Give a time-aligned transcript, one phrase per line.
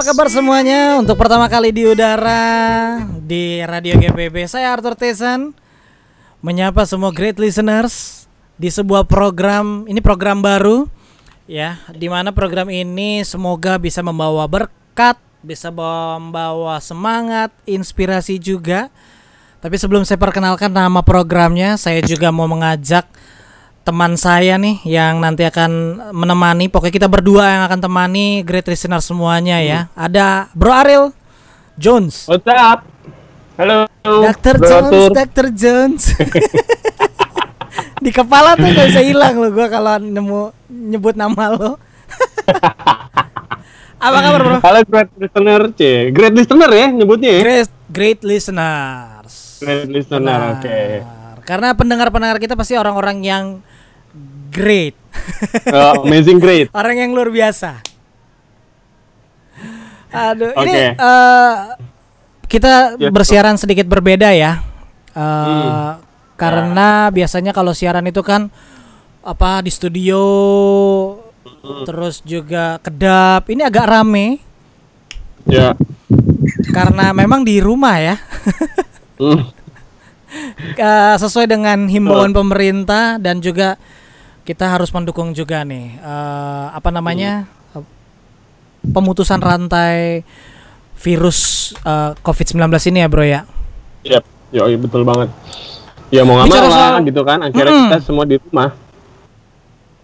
[0.00, 0.96] apa kabar semuanya?
[0.96, 5.52] Untuk pertama kali di udara di Radio GPB, saya Arthur Tesan
[6.40, 8.24] menyapa semua great listeners
[8.56, 9.84] di sebuah program.
[9.84, 10.88] Ini program baru
[11.44, 18.88] ya, di mana program ini semoga bisa membawa berkat, bisa membawa semangat, inspirasi juga.
[19.60, 23.04] Tapi sebelum saya perkenalkan nama programnya, saya juga mau mengajak
[23.90, 26.70] teman saya nih yang nanti akan menemani.
[26.70, 29.90] Pokoknya kita berdua yang akan temani great listener semuanya ya.
[29.98, 31.04] Ada Bro Ariel
[31.74, 32.30] Jones.
[32.30, 32.86] What's up?
[33.58, 33.90] Halo.
[34.06, 34.62] Dr.
[34.62, 35.10] Bro Jones, Arthur.
[35.10, 35.46] Dr.
[35.50, 36.02] Jones.
[38.06, 41.74] Di kepala tuh gak bisa hilang lo gua kalau nemu nyebut nama lo.
[44.06, 44.56] Apa kabar, Bro?
[44.62, 45.80] Halo great listener, C.
[46.14, 47.40] Great listener ya nyebutnya ya?
[47.42, 49.58] Great great listeners.
[49.58, 50.78] Great listener, oke.
[51.42, 53.44] Karena pendengar-pendengar kita pasti orang-orang yang
[54.50, 54.94] great.
[55.70, 56.68] Oh, amazing great.
[56.70, 57.82] Orang yang luar biasa.
[60.10, 60.86] Aduh, ini Oke.
[60.98, 61.52] eh,
[62.46, 64.58] kita Ya, bersiaran sedikit berbeda ya.
[65.10, 66.02] Eh, Hmm.
[66.34, 68.48] Karena biasanya kalau siaran itu kan
[69.20, 70.22] apa di studio
[71.60, 71.84] Hmm.
[71.84, 73.44] terus juga kedap.
[73.46, 74.40] Ini agak rame
[75.44, 75.76] Ya.
[76.70, 78.16] karena memang di rumah ya.
[79.16, 79.46] Hmm.
[80.72, 83.74] Eh, sesuai dengan himbauan pemerintah dan juga
[84.50, 87.84] kita harus mendukung juga nih eh, apa namanya eh,
[88.82, 90.26] pemutusan rantai
[90.98, 92.58] virus eh, COVID-19
[92.90, 93.40] ini ya bro ya.
[94.02, 94.24] Yap.
[94.50, 95.30] Yo, betul banget.
[96.10, 97.38] Ya mau nggak soal- gitu kan.
[97.46, 97.86] Akhirnya Mm-mm.
[97.94, 98.74] kita semua di rumah.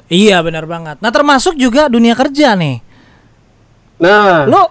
[0.06, 1.02] Iya benar banget.
[1.02, 2.78] Nah termasuk juga dunia kerja nih.
[3.98, 4.70] Nah, Lo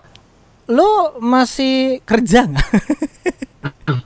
[0.72, 2.70] lo masih kerja nggak?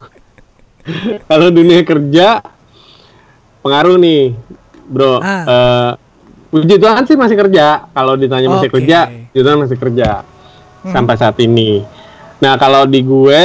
[1.30, 2.42] kalau dunia kerja
[3.62, 4.34] pengaruh nih,
[4.90, 5.20] bro.
[5.20, 5.44] Ah.
[5.46, 5.92] Eh,
[6.50, 7.86] puji Tuhan sih masih kerja.
[7.88, 10.10] Kalau ditanya masih kerja, puji Tuhan masih kerja
[10.80, 10.92] Hmm.
[10.92, 11.84] sampai saat ini.
[12.40, 13.44] Nah, kalau di gue,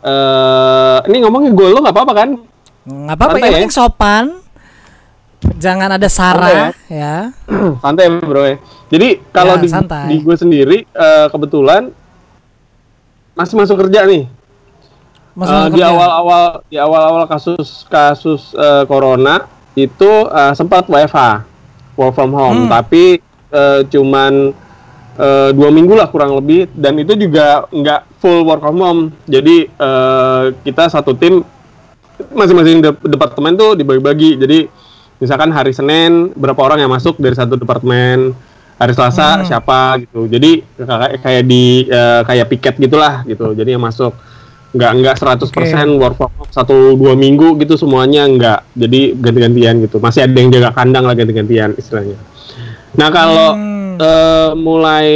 [0.00, 2.28] eh ini ngomongin gue lo nggak apa-apa kan?
[2.82, 3.32] Nggak apa-apa.
[3.32, 3.56] Santai Yang ya?
[3.58, 4.24] penting sopan.
[5.58, 7.30] Jangan ada sara ya.
[7.82, 8.56] santai bro ya.
[8.86, 10.06] Jadi kalau Ya, di, santai.
[10.08, 11.90] di gue sendiri eh, kebetulan
[13.34, 14.24] masih masuk kerja nih.
[15.34, 19.44] Masuk Eh, masuk di awal-awal di awal-awal kasus kasus eh, corona
[19.76, 21.44] itu eh, sempat WFH
[21.94, 22.70] work from home, Hmm.
[22.72, 24.56] tapi eh, cuman
[25.16, 29.00] eh, dua minggu lah kurang lebih dan itu juga nggak full work from home.
[29.24, 31.44] Jadi eh, kita satu tim
[32.32, 34.36] masing-masing de- departemen tuh dibagi-bagi.
[34.36, 34.58] Jadi
[35.16, 38.32] misalkan hari Senin berapa orang yang masuk dari satu departemen,
[38.76, 39.44] hari Selasa Hmm.
[39.44, 40.24] siapa gitu.
[40.24, 43.52] Jadi kayak kayak di eh, kayak piket gitulah gitu.
[43.52, 44.16] Jadi yang masuk
[44.74, 48.60] nggak nggak 100% work from home satu dua minggu gitu semuanya nggak.
[48.74, 49.96] Jadi ganti-gantian gitu.
[50.02, 52.18] Masih ada yang jaga kandang lah ganti-gantian istilahnya.
[52.96, 53.96] Nah kalau Hmm.
[53.96, 55.10] eh, mulai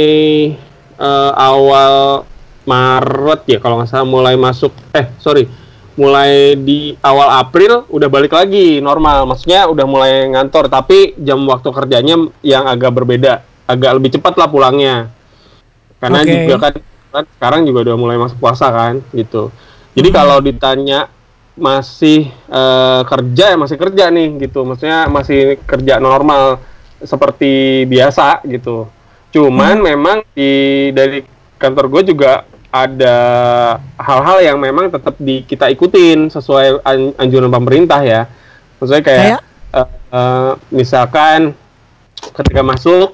[0.95, 2.25] eh, awal
[2.61, 5.49] Maret ya kalau nggak salah mulai masuk eh sorry
[5.97, 11.67] mulai di awal April udah balik lagi normal maksudnya udah mulai ngantor tapi jam waktu
[11.67, 15.11] kerjanya yang agak berbeda agak lebih cepat lah pulangnya
[15.99, 16.31] karena Oke.
[16.31, 16.73] juga kan
[17.11, 19.51] kan sekarang juga udah mulai masuk puasa kan gitu
[19.91, 20.17] jadi Hmm.
[20.17, 21.11] kalau ditanya
[21.53, 26.57] masih eh, kerja ya masih kerja nih gitu maksudnya masih kerja normal
[26.99, 28.87] seperti biasa gitu
[29.29, 29.85] cuman Hmm.
[29.85, 30.51] memang di
[30.91, 31.19] dari
[31.55, 33.17] kantor gue juga ada
[33.99, 38.31] hal-hal yang memang tetap di kita ikutin sesuai an- anjuran pemerintah ya
[38.79, 39.41] maksudnya kayak, Kayak?
[39.75, 41.39] eh, eh, misalkan
[42.31, 43.11] ketika masuk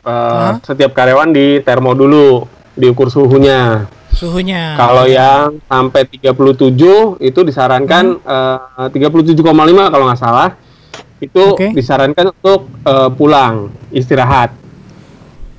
[0.00, 0.56] eh, Hah?
[0.60, 4.74] setiap karyawan di termo dulu diukur suhunya suhunya.
[4.74, 6.34] kalau yang sampai 37
[7.20, 8.86] itu disarankan Hmm.
[8.86, 9.42] eh, 37,5
[9.88, 10.54] kalau nggak salah
[11.18, 11.72] itu Oke.
[11.72, 13.54] disarankan untuk eh, pulang
[13.90, 14.52] istirahat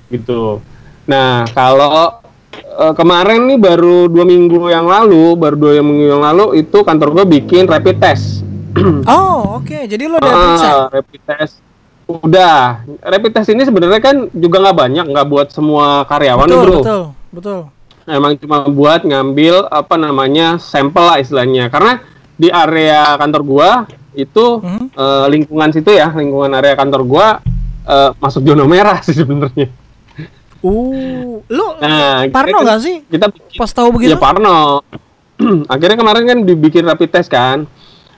[0.08, 0.62] gitu.
[1.06, 2.22] Nah kalau
[2.54, 7.12] eh, kemarin nih baru dua minggu yang lalu, baru dua minggu yang lalu itu kantor
[7.14, 8.46] gue bikin rapid test.
[9.08, 9.88] Oh oke.
[9.88, 10.72] Jadi lo udah Ah, periksa.
[10.92, 11.56] rapid test
[12.08, 12.56] udah
[13.02, 17.02] rapid test ini sebenarnya kan juga nggak banyak nggak buat semua karyawan Betul bro betul
[17.32, 17.60] betul.
[18.06, 22.06] emang cuma buat ngambil apa namanya sampel lah istilahnya karena
[22.36, 23.70] di area kantor gua
[24.14, 24.86] itu Hmm.
[24.88, 27.28] eh, lingkungan situ ya lingkungan area kantor gua
[27.84, 29.70] eh, masuk zona merah sih sebenarnya
[30.62, 32.96] Uh, lo nah Parno kita- nggak sih?
[33.06, 34.10] kita bikin- Pas tahu begitu?
[34.10, 34.82] ya Parno
[35.70, 37.70] akhirnya kemarin kan dibikin rapid test kan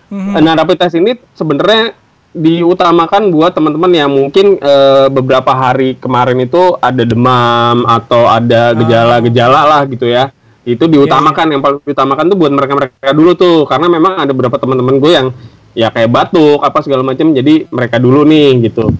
[0.08, 0.40] Mhm.
[0.40, 1.92] nah rapid test ini sebenarnya
[2.36, 9.62] diutamakan buat teman-teman yang mungkin eh, beberapa hari kemarin itu ada demam atau ada gejala-gejala
[9.66, 10.30] lah gitu ya
[10.68, 15.00] itu diutamakan yang paling diutamakan tuh buat mereka-mereka dulu tuh karena memang ada beberapa teman-teman
[15.00, 15.28] gue yang
[15.72, 18.92] ya kayak batuk apa segala macam jadi mereka dulu nih gitu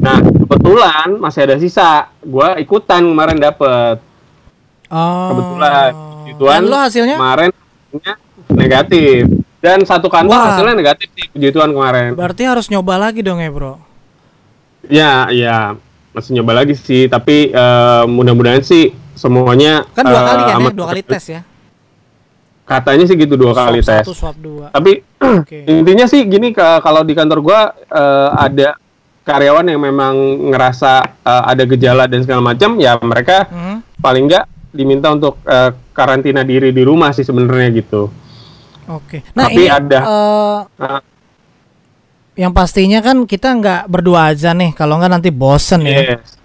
[0.00, 4.00] nah kebetulan masih ada sisa gue ikutan kemarin dapet
[4.92, 5.28] Oh.
[5.32, 5.90] Kebetulan.
[6.28, 7.16] Gituan lo hasilnya?
[7.16, 7.50] kemarin
[8.52, 9.24] negatif.
[9.62, 10.46] Dan satu kantor Wah.
[10.50, 12.18] hasilnya negatif sih puji Tuhan kemarin.
[12.18, 13.78] Berarti harus nyoba lagi dong ya, Bro.
[14.90, 15.78] Ya, ya
[16.10, 20.70] masih nyoba lagi sih, tapi eh, mudah-mudahan sih semuanya Kan dua eh, kali kan ya,
[20.74, 21.40] dua kali tes ya.
[22.62, 24.04] Katanya sih gitu dua kali Swab tes.
[24.06, 24.66] Satu, swab dua.
[24.74, 24.98] Tapi
[25.46, 25.62] Oke.
[25.70, 28.74] intinya sih gini kalau di kantor gua eh, ada
[29.22, 30.14] karyawan yang memang
[30.50, 30.92] ngerasa
[31.22, 33.78] eh, ada gejala dan segala macam, ya mereka Hmm.
[34.02, 38.10] paling nggak diminta untuk eh, karantina diri di rumah sih sebenarnya gitu.
[38.88, 39.22] Oke.
[39.32, 39.98] Nah, Tapi ini ada.
[40.02, 41.00] eh, Nah,
[42.32, 46.16] yang pastinya kan kita nggak berdua aja nih, kalau nggak nanti bosen ya.
[46.16, 46.40] yes.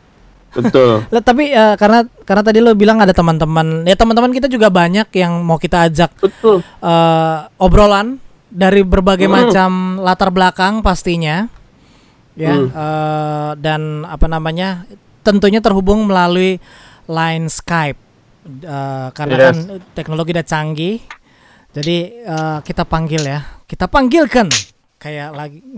[0.51, 1.03] Betul.
[1.13, 5.07] Lah, tapi eh, karena karena tadi lo bilang ada teman-teman, ya teman-teman kita juga banyak
[5.15, 6.61] yang mau kita ajak Betul.
[6.61, 9.35] eh, obrolan dari berbagai Hmm.
[9.37, 9.69] macam
[10.01, 11.47] latar belakang pastinya,
[12.33, 12.67] ya Hmm.
[12.69, 14.83] eh, dan apa namanya,
[15.21, 16.59] tentunya terhubung melalui
[17.07, 18.05] line Skype
[18.47, 19.43] Eh, karena Yes.
[19.43, 19.55] kan
[19.91, 21.03] teknologi udah canggih,
[21.77, 24.49] jadi eh, kita panggil ya, kita panggilkan
[24.97, 25.61] kayak lagi.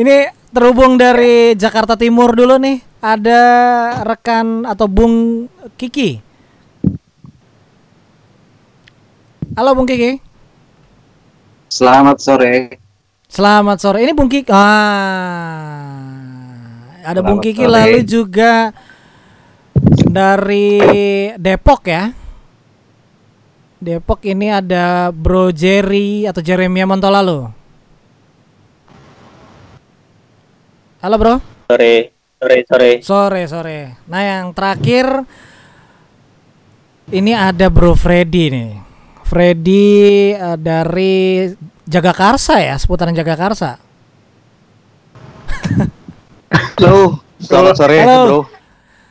[0.00, 2.84] Ini terhubung dari Jakarta Timur dulu nih.
[3.00, 3.40] Ada
[4.04, 5.48] rekan atau Bung
[5.80, 6.20] Kiki.
[9.56, 10.20] Halo Bung Kiki.
[11.72, 12.76] Selamat sore.
[13.24, 14.04] Selamat sore.
[14.04, 14.52] Ini Bung Kiki.
[14.52, 15.96] Ah.
[17.08, 17.72] Ada Bung Selamat Kiki sore.
[17.72, 18.52] lalu juga
[20.12, 20.76] dari
[21.40, 22.21] Depok ya.
[23.82, 27.50] Depok ini ada Bro Jerry atau Jeremia Montolalo.
[31.02, 31.42] Halo Bro.
[31.66, 32.90] Sore, sore, sore.
[33.02, 33.78] Sore sore.
[34.06, 35.26] Nah yang terakhir
[37.10, 38.70] ini ada Bro Freddy nih.
[39.26, 39.90] Freddy
[40.30, 41.50] eh, dari
[41.82, 43.82] Jagakarsa ya, seputaran Jagakarsa.
[46.78, 48.22] Halo, selamat sore, Halo.
[48.22, 48.40] bro.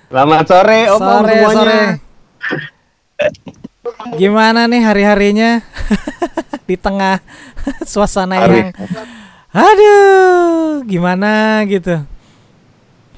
[0.07, 1.59] Selamat sore, Om, Om sore semuanya.
[1.59, 3.59] sore.
[4.15, 5.49] Gimana nih hari-harinya
[6.69, 7.19] di tengah
[7.91, 8.57] suasana Hari.
[8.57, 8.69] yang
[9.51, 11.99] aduh gimana gitu.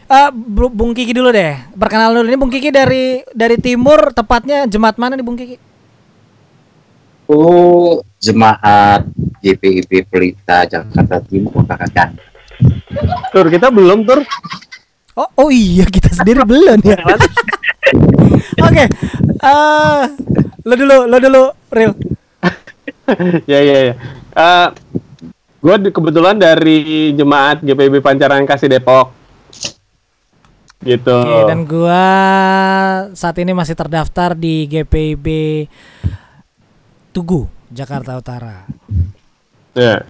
[0.10, 1.58] Ah, Bro- Bung Kiki dulu deh.
[1.74, 5.58] Perkenalan dulu ini Bung Kiki dari dari timur, tepatnya jemaat mana nih Bung Kiki?
[7.26, 9.08] Oh, jemaat
[9.42, 12.14] GPIB Pelita Jakarta Timur kakak.
[13.32, 14.22] Tur, kita belum, Tur.
[15.14, 16.98] Oh, oh iya kita sendiri belum ya.
[18.66, 18.86] Oke,
[19.40, 20.04] eh
[20.64, 21.92] lo dulu, lo dulu, real.
[23.52, 23.94] ya, ya, ya.
[24.34, 24.68] Eh,
[25.60, 29.12] gue kebetulan dari jemaat GPB Pancaran Kasih Depok.
[30.84, 31.16] Gitu.
[31.16, 32.04] Oke, dan gua
[33.16, 35.28] saat ini masih terdaftar di GPIB
[37.16, 38.68] Tugu, Jakarta Utara.
[39.72, 40.04] Ya.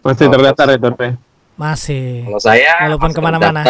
[0.00, 1.10] Masih Oh, terdaftar ya, ya?
[1.58, 2.24] Masih.
[2.24, 3.60] Kalau saya Walaupun ke mana-mana.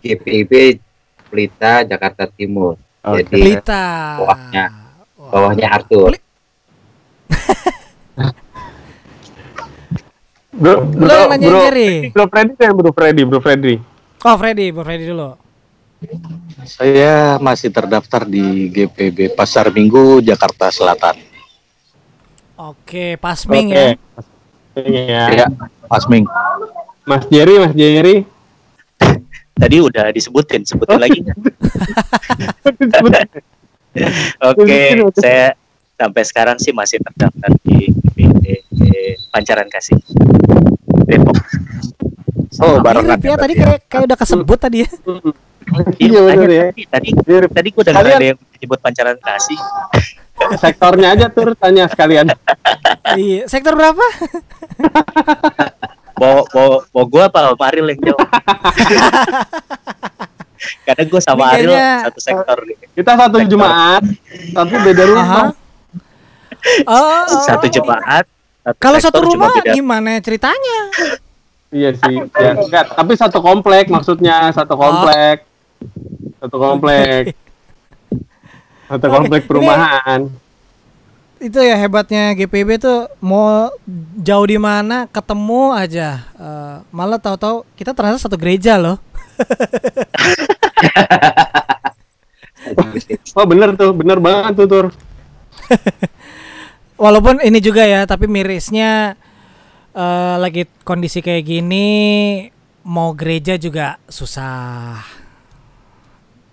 [0.00, 0.80] GPIB
[1.28, 2.80] Pelita Jakarta Timur.
[3.04, 3.28] Oke.
[3.28, 3.84] Jadi Pelita.
[5.28, 5.30] Bawahnya.
[5.30, 5.32] Wah.
[5.34, 6.10] bawahnya Arthur.
[6.10, 6.26] Peli-
[10.50, 12.10] Bro, Lo nanya bro, Jerry.
[12.10, 13.74] Bro Freddy kan, Bro Freddy, Bro Freddy.
[14.20, 15.38] Oh, Freddy, Bro Freddy dulu.
[16.64, 21.14] Saya masih terdaftar di GPB Pasar Minggu Jakarta Selatan.
[22.56, 23.78] Oke, Pasming Oke.
[23.78, 23.86] ya.
[24.74, 25.22] Iya.
[25.32, 25.46] Ya,
[25.86, 26.26] Pasming.
[27.04, 28.26] Mas Jerry, Mas Jerry.
[29.54, 31.38] Tadi udah disebutin, sebutin lagi nggak?
[34.52, 34.78] Oke,
[35.18, 35.54] saya
[35.98, 38.78] sampai sekarang sih masih terdaftar di GPB
[39.34, 39.98] Pancaran Kasih
[41.08, 41.36] Depok.
[42.58, 44.90] Oh, Mirip ya, tadi kayak kayak udah kesebut tadi ya.
[46.00, 46.66] Iya, tanya bener ya.
[46.72, 47.50] Tadi, tadi, Mirip.
[47.52, 49.60] tadi gue udah ada yang menyebut Pancaran Kasih.
[50.64, 52.32] Sektornya aja, Tur, tanya sekalian.
[53.18, 54.00] Iya, sektor berapa?
[56.16, 58.28] Mau, mau, mau gue apa sama Ariel yang jawab?
[60.82, 62.76] Karena gue sama Ini Ariel kayaknya- satu sektor nih.
[62.92, 63.50] Kita satu Sektor.
[63.50, 64.02] jemaat,
[64.52, 65.46] tapi beda rumah.
[66.84, 67.70] Oh, oh, Satu oh.
[67.70, 68.24] jemaat.
[68.76, 70.78] Kalau satu sektor cuma rumah beda gimana ceritanya?
[71.68, 74.80] Iya sih, ya, enggak, tapi satu komplek maksudnya, satu Oh.
[74.80, 75.44] komplek.
[76.38, 77.22] Satu komplek.
[78.88, 80.20] Satu Oke, komplek ini- perumahan.
[81.38, 83.70] itu ya hebatnya GPB tuh mau
[84.18, 88.98] jauh di mana ketemu aja Eh, malah tahu-tahu kita ternyata satu gereja loh
[93.32, 94.86] Oh bener tuh, bener banget tuh Tur.
[96.98, 99.14] walaupun ini juga ya tapi mirisnya
[99.94, 101.88] eh, lagi kondisi kayak gini
[102.84, 104.98] mau gereja juga susah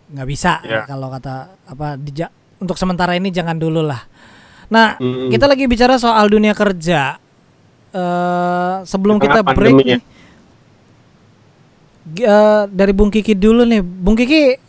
[0.06, 0.86] nggak bisa Ya.
[0.86, 2.30] kalau kata apa dija-
[2.62, 4.06] untuk sementara ini jangan dulu lah
[4.70, 5.34] nah Mm-mm.
[5.34, 7.18] kita lagi bicara soal dunia kerja
[7.90, 9.98] eh sebelum Di kita break pandemi ya.
[9.98, 10.02] nih
[12.06, 14.62] Eh, dari Bung Kiki dulu nih Bung Kiki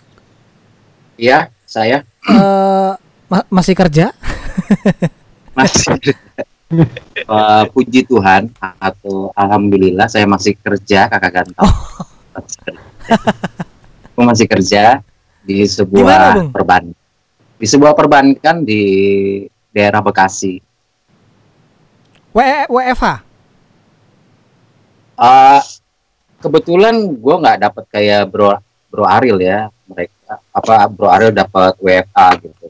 [1.16, 2.92] Iya, saya Eh,
[3.28, 4.08] ma- masih kerja?
[5.56, 6.00] masih
[7.16, 11.62] Eh, puji Tuhan atau alhamdulillah saya masih kerja kakak ganteng.
[12.34, 12.82] Masih kerja.
[14.10, 14.84] Aku masih kerja
[15.40, 16.50] di sebuah Bung?
[16.50, 16.84] perbankan.
[17.56, 18.82] Di sebuah perbankan di
[19.70, 20.58] daerah Bekasi.
[22.34, 23.04] W WFH?
[25.16, 25.60] Eh,
[26.40, 28.56] kebetulan gue nggak dapat kayak bro
[28.92, 32.66] bro Ariel ya mereka apa bro Ariel dapat WFA gitu.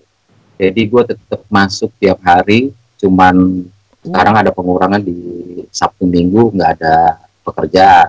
[0.56, 3.60] Jadi gue tetap masuk tiap hari, cuman
[4.00, 5.16] sekarang ada pengurangan di
[5.68, 8.08] Sabtu Minggu nggak ada pekerjaan.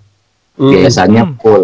[0.58, 0.74] Hmm.
[0.74, 1.38] biasanya Hmm.
[1.38, 1.64] full.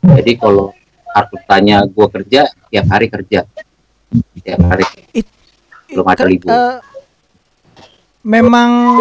[0.00, 0.70] Jadi kalau
[1.10, 3.42] aku tanya gue kerja, tiap hari kerja,
[4.46, 4.84] tiap hari.
[5.90, 6.48] Belum ada libur.
[6.54, 6.78] eh,
[8.22, 9.00] memang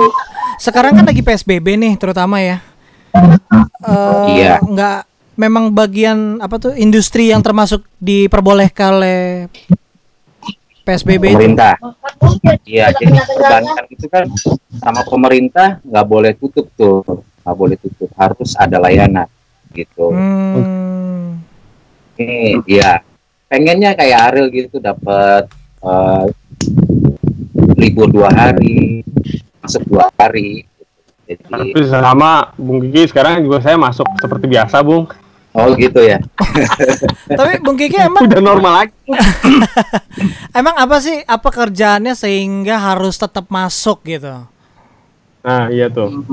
[0.58, 2.66] sekarang kan lagi PSBB nih terutama ya.
[3.14, 4.60] Eh, Iya.
[4.62, 5.00] Nggak
[5.40, 9.48] memang bagian apa tuh industri yang termasuk diperbolehkan oleh
[10.84, 11.38] PSBB itu.
[11.38, 11.76] pemerintah.
[12.66, 14.26] Iya, jadi perbankan itu kan
[14.82, 17.06] sama pemerintah nggak boleh tutup tuh,
[17.46, 19.30] nggak boleh tutup, harus ada layanan
[19.72, 20.10] gitu.
[20.12, 21.40] Hmm.
[22.20, 23.00] Ini dia
[23.48, 25.48] pengennya kayak Ariel gitu dapat
[25.80, 26.26] eh,
[27.80, 29.06] libur dua hari,
[29.64, 30.69] masuk dua hari.
[31.30, 35.06] Jadi, Tapi sama Bung Kiki sekarang juga saya masuk seperti biasa, Bung.
[35.54, 36.18] oh gitu ya.
[37.40, 38.94] Tapi Bung Kiki emang Udah normal lagi.
[40.58, 44.50] emang apa sih apa kerjaannya sehingga harus tetap masuk gitu?
[45.46, 46.26] Nah, iya tuh.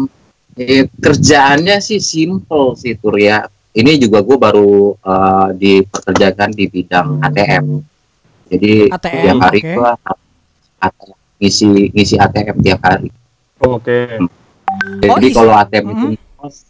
[0.57, 3.45] Eh, kerjaannya sih simple sih Tur ya.
[3.77, 7.67] Ini juga gue baru eh, dipekerjakan di bidang ATM.
[8.49, 9.73] Jadi ATM, tiap hari oke.
[9.77, 9.93] gua
[10.81, 13.13] ATM, ngisi ngisi ATM tiap hari.
[13.61, 14.09] Oke.
[14.99, 16.17] Jadi Oh, kalau ATM itu Mm.
[16.37, 16.67] kos-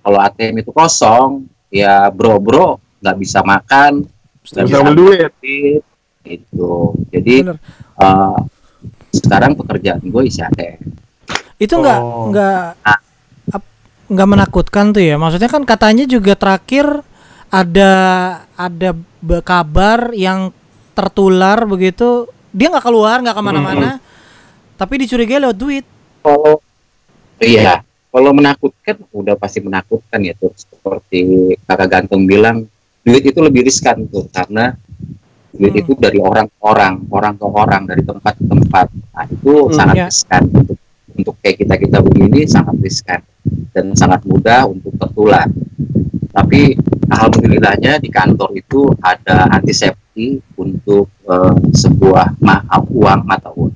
[0.00, 1.30] kalau ATM itu kosong,
[1.68, 4.04] ya bro-bro nggak bisa makan,
[4.42, 5.30] nggak Bisa duit.
[6.22, 6.72] itu.
[7.08, 7.56] Jadi Bener.
[7.96, 8.38] eh,
[9.10, 10.80] sekarang pekerjaan gue isi ATM.
[11.56, 12.28] Itu nggak Oh.
[12.28, 12.62] nggak
[13.50, 13.72] ap-
[14.06, 15.16] nggak menakutkan tuh ya.
[15.16, 17.04] Maksudnya kan katanya juga terakhir
[17.48, 17.92] ada
[18.54, 18.90] ada
[19.40, 20.54] kabar yang
[20.92, 23.98] tertular begitu dia nggak keluar nggak ke mana-mana
[24.76, 25.84] tapi dicurigai lewat duit.
[26.20, 26.60] kalau
[27.42, 27.74] iya.
[28.10, 30.50] Kalau menakutkan udah pasti menakutkan ya tuh.
[30.58, 32.66] Seperti kakak gantung bilang
[33.06, 34.74] duit itu lebih riskan tuh karena
[35.54, 35.82] duit Hmm.
[35.82, 38.86] itu dari orang ke orang orang ke orang dari tempat ke tempat.
[38.90, 40.06] Nah itu Hmm, sangat ya.
[40.10, 40.42] riskan.
[40.50, 40.78] Untuk
[41.10, 43.20] untuk kayak kita kita begini sangat riskan.
[43.70, 45.46] Dan sangat mudah untuk tertular.
[46.30, 46.74] Tapi
[47.10, 53.70] alhamdulillahnya di kantor itu ada antisepsi untuk eh, sebuah maaf uang mata uang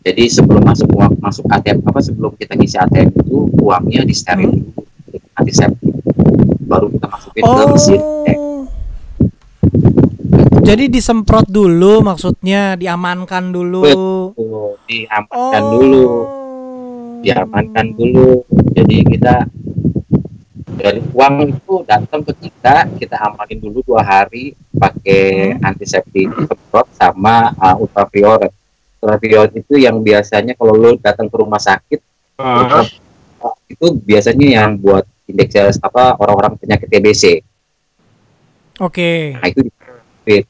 [0.00, 4.72] jadi sebelum masuk uang masuk ATM apa sebelum kita ngisi ATM itu uangnya disteril Hmm.
[4.72, 5.94] dulu antiseptik
[6.64, 8.64] baru kita masukin ke mesin eh, Oh.
[10.62, 13.82] Jadi disemprot dulu maksudnya diamankan dulu.
[13.82, 15.72] tuh, diamankan Oh.
[15.74, 16.06] dulu
[17.20, 18.40] diamankan dulu
[18.72, 19.34] jadi kita
[20.74, 25.68] dari uang itu datang ke kita kita amanin dulu dua hari pakai Hmm.
[25.68, 28.48] antiseptik semprot sama uh, ultraviolet
[29.00, 32.00] ultraviolet itu yang biasanya kalau lo datang ke rumah sakit
[32.40, 32.88] Ah,
[33.68, 37.44] itu biasanya yang buat indeks apa orang-orang penyakit TBC.
[38.80, 39.36] Oke.
[39.36, 39.60] Nah itu
[40.24, 40.48] di-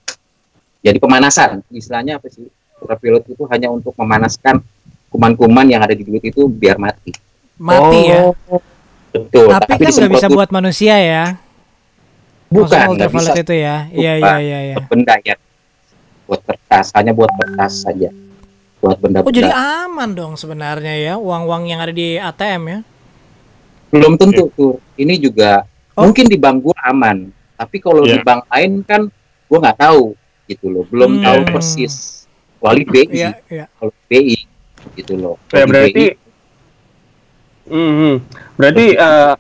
[0.81, 1.67] jadi pemanasan.
[1.75, 2.47] Istilahnya apa sih?
[2.79, 4.63] Ultraviolet itu hanya untuk memanaskan
[5.11, 7.11] kuman-kuman yang ada di duit itu biar mati.
[7.59, 8.31] Mati ya.
[8.49, 8.63] Oh,
[9.11, 9.51] Betul.
[9.51, 11.25] Tapi kan nggak bisa buat manusia ya.
[12.51, 13.77] bukan nggak bisa ultraviolet itu ya.
[13.91, 14.75] Iya iya iya iya.
[14.79, 15.35] buat benda ya.
[16.31, 18.11] Buat kertas hanya buat kertas saja.
[18.81, 19.29] Buat benda-benda.
[19.29, 22.81] Oh jadi aman dong sebenarnya ya uang-uang yang ada di ATM ya.
[23.91, 24.79] belum tentu tuh.
[24.95, 26.07] Ini juga Oh.
[26.07, 28.23] mungkin di bank gua aman, tapi kalau di Iya.
[28.23, 29.03] bank lain kan
[29.45, 30.15] gua nggak tahu
[30.47, 31.25] gitu loh, belum Hmm.
[31.27, 32.23] tahu persis.
[32.55, 33.67] Kecuali BI, Iya iya.
[33.75, 34.39] kalau BI
[34.95, 35.35] gitu loh.
[35.51, 36.15] ya berarti BI,
[37.67, 38.15] Mhm.
[38.57, 39.33] berarti eh,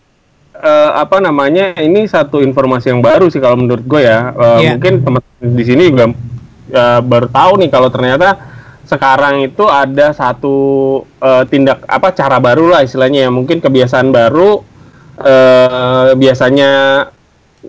[0.56, 4.70] eh, apa namanya ini satu informasi yang baru sih kalau menurut gue ya Eh, Iya.
[4.74, 6.10] mungkin teman di sini juga
[6.70, 8.49] eh, baru tahu nih kalau ternyata
[8.90, 10.56] sekarang itu ada satu
[11.22, 13.30] eh, tindak apa cara baru lah istilahnya ya.
[13.30, 14.66] Mungkin kebiasaan baru
[15.22, 16.70] eh, biasanya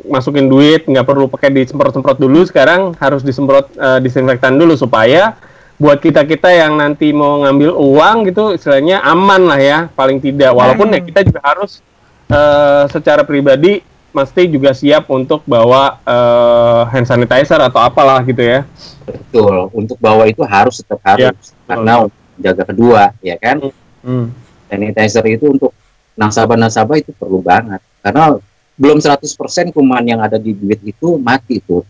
[0.08, 2.42] masukin duit nggak perlu pakai disemprot-semprot dulu.
[2.50, 5.38] Sekarang harus disemprot eh, disinfektan dulu supaya
[5.78, 10.50] buat kita kita yang nanti mau ngambil uang gitu istilahnya aman lah ya paling tidak.
[10.58, 11.08] Walaupun ya Hmm.
[11.10, 11.86] kita juga harus
[12.34, 18.68] eh, secara pribadi mesti juga siap untuk bawa eh, hand sanitizer atau apalah gitu ya
[19.08, 19.72] betul.
[19.76, 21.36] Untuk bawa itu harus tetap harus
[21.68, 23.60] karena untuk jaga kedua, ya kan.
[24.02, 24.32] Hmm.
[24.72, 25.72] Sanitizer itu untuk
[26.16, 28.36] nasabah-nasabah itu perlu banget karena
[28.80, 31.84] belum 100% kuman yang ada di bibit itu mati tuh.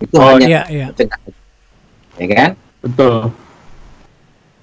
[0.00, 0.86] Itu Oh, hanya Iya, iya.
[2.20, 2.50] Ya kan?
[2.84, 3.32] Betul.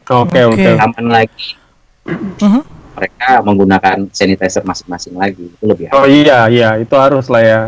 [0.08, 0.64] Oke, Oke.
[0.64, 0.72] oke.
[0.80, 1.58] Aman lagi
[2.40, 2.77] Mhm.
[2.98, 5.46] Mereka menggunakan sanitizer masing-masing lagi.
[5.54, 7.62] Itu lebih Oh iya, iya, itu harus lah ya.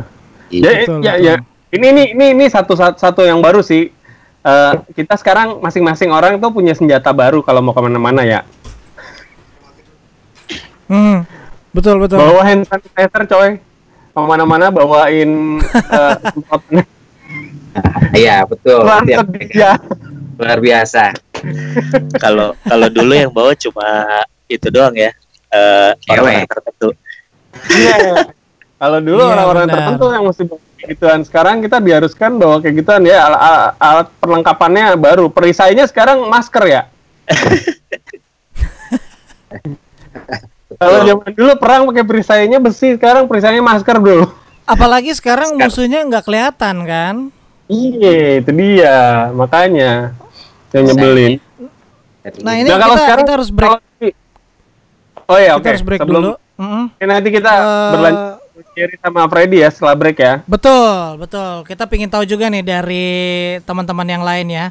[0.50, 0.66] Iya.
[0.66, 1.26] Ya, Betul, ya, betul.
[1.30, 1.36] ya.
[1.70, 3.94] Ini ini ini ini satu satu, satu yang baru sih.
[4.40, 8.42] Eh, kita sekarang masing-masing orang tuh punya senjata baru kalau mau ke mana-mana ya.
[10.90, 11.22] Hmm.
[11.70, 12.18] Betul betul.
[12.18, 13.50] Bawa hand sanitizer coy.
[14.10, 15.62] Ke mana-mana bawain
[15.98, 16.66] eh, semprot-
[18.18, 18.82] Iya, betul.
[18.82, 19.06] Luar
[20.40, 21.14] luar biasa.
[22.24, 23.88] Kalau kalau dulu yang bawa cuma
[24.50, 25.14] itu doang ya.
[25.50, 26.90] Eh orang-orang tertentu.
[27.70, 27.98] Iya.
[28.76, 29.76] Kalau dulu Iya, orang-orang benar.
[29.78, 30.44] tertentu yang mesti
[30.80, 31.20] gituan.
[31.22, 33.28] Sekarang kita diharuskan bawa kayak gituan ya.
[33.28, 35.28] Al- al- alat perlengkapannya baru.
[35.30, 36.82] Perisainya sekarang masker ya.
[40.80, 44.32] Kalau zaman dulu perang pakai perisainya besi, sekarang perisainya masker bro.
[44.64, 47.16] Apalagi sekarang musuhnya nggak kelihatan kan?
[47.68, 48.98] Iya, itu dia.
[49.34, 50.14] Makanya
[50.72, 51.42] yang nyebelin.
[52.46, 53.68] Nah, ini Nah, kalau kita, sekarang kita harus break.
[53.68, 53.80] kalau
[55.30, 55.64] Oh iya, oke.
[55.64, 56.32] harus break Sebelum dulu.
[56.58, 56.84] Mm-mm.
[56.92, 58.26] Oke, nanti kita Eh, berlanjut
[58.74, 60.34] Jerry sama Freddy ya setelah break ya.
[60.44, 61.64] Betul, betul.
[61.64, 63.08] Kita pingin tahu juga nih dari
[63.64, 64.66] teman-teman yang lain ya.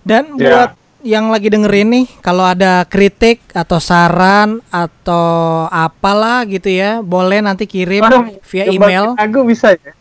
[0.00, 0.44] Dan Ya.
[0.46, 0.70] buat
[1.00, 5.26] yang lagi dengerin nih, kalau ada kritik atau saran atau
[5.66, 9.12] apalah gitu ya, boleh nanti kirim Waduh, via email.
[9.14, 9.92] Lagu bisa ya?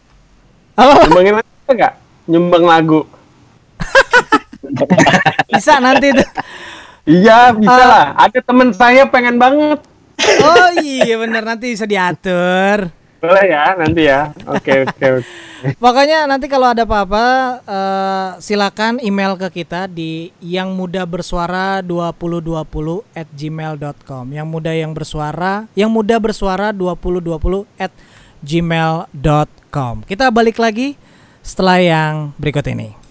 [0.73, 1.05] Apa?
[1.05, 1.93] Nyumbangin lagu bisa nggak?
[2.25, 2.99] Nyumbang lagu.
[5.49, 6.27] Bisa nanti tuh.
[7.03, 7.85] Iya, bisa Ah.
[7.85, 8.05] lah.
[8.17, 9.79] Ada teman saya pengen banget.
[10.43, 12.91] Oh iya bener nanti bisa diatur.
[13.23, 14.35] Boleh ya, nanti ya.
[14.51, 15.23] Oke, oke, oke.
[15.83, 17.25] Pokoknya nanti kalau ada apa-apa
[17.63, 22.59] eh, silakan email ke kita di yang muda bersuara 2020
[23.15, 27.95] at gmail.com yang muda yang bersuara yang muda bersuara 2020 at
[28.43, 30.99] gmail.com kita balik lagi
[31.39, 33.02] setelah yang berikut ini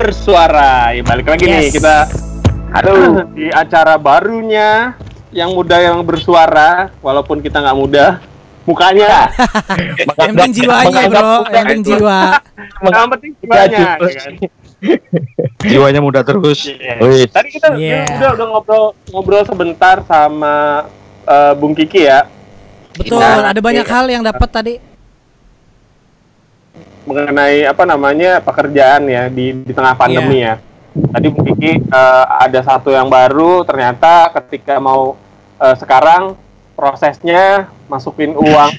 [0.00, 0.90] bersuara.
[0.90, 1.76] Ya, balik lagi nih Yes.
[1.76, 1.96] kita
[2.70, 4.94] aduh di acara barunya
[5.30, 8.06] yang muda yang bersuara walaupun kita nggak muda
[8.62, 9.28] mukanya
[10.20, 11.32] Yang penting jiwanya, Bro.
[11.48, 12.20] Yang penting jiwa.
[12.82, 14.32] yang penting jiwanya ya kan?
[15.62, 16.64] Jiwanya muda terus.
[16.64, 16.96] Iya.
[16.98, 17.28] Wih.
[17.28, 18.08] Tadi kita Yeah.
[18.16, 20.88] udah udah ngobrol ngobrol sebentar sama
[21.22, 22.24] eh, Bung Kiki ya
[22.90, 24.74] Betul, Kita- ada banyak hal yang dapat tadi.
[27.20, 30.56] Mengenai apa namanya pekerjaan ya di di tengah pandemi ya.
[30.90, 35.14] Tadi Bung Kiki eh, ada satu yang baru ternyata ketika mau
[35.60, 36.34] eh, sekarang
[36.74, 38.72] prosesnya masukin uang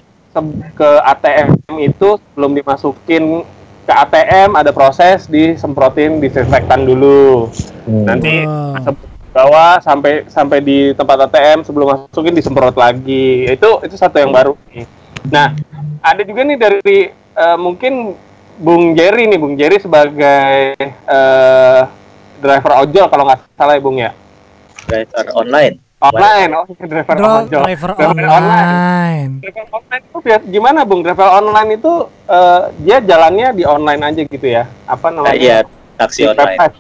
[0.73, 3.43] ke ATM itu sebelum dimasukin
[3.84, 7.51] ke ATM ada proses disemprotin disinfektan dulu.
[7.86, 8.80] Nanti Wow.
[8.80, 13.47] masuk ke bawah sampai sampai di tempat ATM sebelum masukin disemprot lagi.
[13.47, 14.86] Itu itu satu yang baru nih.
[15.30, 15.54] Nah,
[16.01, 18.15] ada juga nih dari eh, mungkin
[18.62, 21.80] Bung Jerry nih, Bung Jerry sebagai eh,
[22.38, 24.12] driver ojol kalau nggak salah ya Bung ya.
[24.82, 27.62] driver online Online, oh driver ojol.
[27.62, 29.30] driver online.
[29.39, 31.00] Driver online itu biar- gimana Bung?
[31.02, 31.91] Driver online itu
[32.28, 34.63] eh, dia jalannya di online aja gitu ya?
[34.86, 35.36] Apa Nah, namanya?
[35.36, 35.58] iya
[35.97, 36.58] taksi online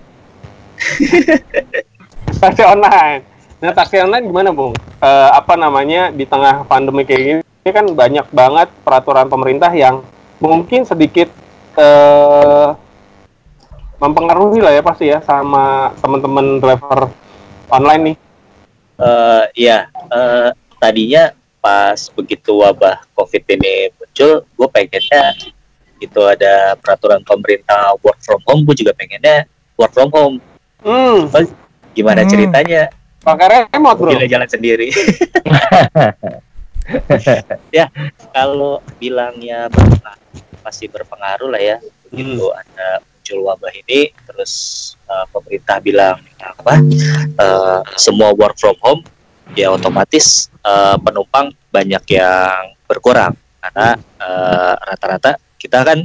[2.41, 3.19] taksi online.
[3.59, 4.73] Nah, taksi online gimana, Bung?
[4.99, 10.01] Eh, apa namanya di tengah pandemi kayak gini ini kan banyak banget peraturan pemerintah yang
[10.37, 11.29] mungkin sedikit
[11.77, 12.69] eh
[14.01, 17.09] mempengaruhi lah ya pasti ya sama teman-teman driver
[17.69, 18.17] online nih.
[19.01, 25.37] Eh, iya, eh, tadinya pas begitu wabah COVID ini muncul, gue pengennya
[26.01, 29.45] itu ada peraturan pemerintah work from home, gue juga pengennya
[29.77, 30.35] work from home.
[30.81, 31.29] Hmm,
[31.93, 32.31] Gimana Hmm.
[32.33, 32.89] ceritanya?
[33.21, 34.17] pakai remote, Bro.
[34.17, 34.89] Gila jalan sendiri.
[37.77, 37.85] ya,
[38.33, 40.17] kalau bilangnya berpengaruh,
[40.61, 41.77] pasti berpengaruh lah ya.
[42.07, 44.53] Begitu ada muncul wabah ini, terus
[45.09, 46.79] eh, pemerintah bilang apa?
[47.37, 49.01] eh, semua work from home,
[49.57, 53.93] ya otomatis eh, penumpang banyak yang berkurang karena
[54.81, 56.01] rata-rata kita kan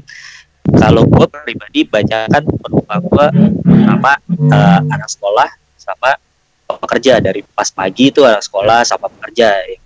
[0.74, 3.26] kalau gue pribadi banyak kan penumpang gue
[3.64, 6.10] sama eh, anak sekolah sama
[6.66, 9.82] pekerja dari pas pagi itu anak sekolah sama pekerja yang.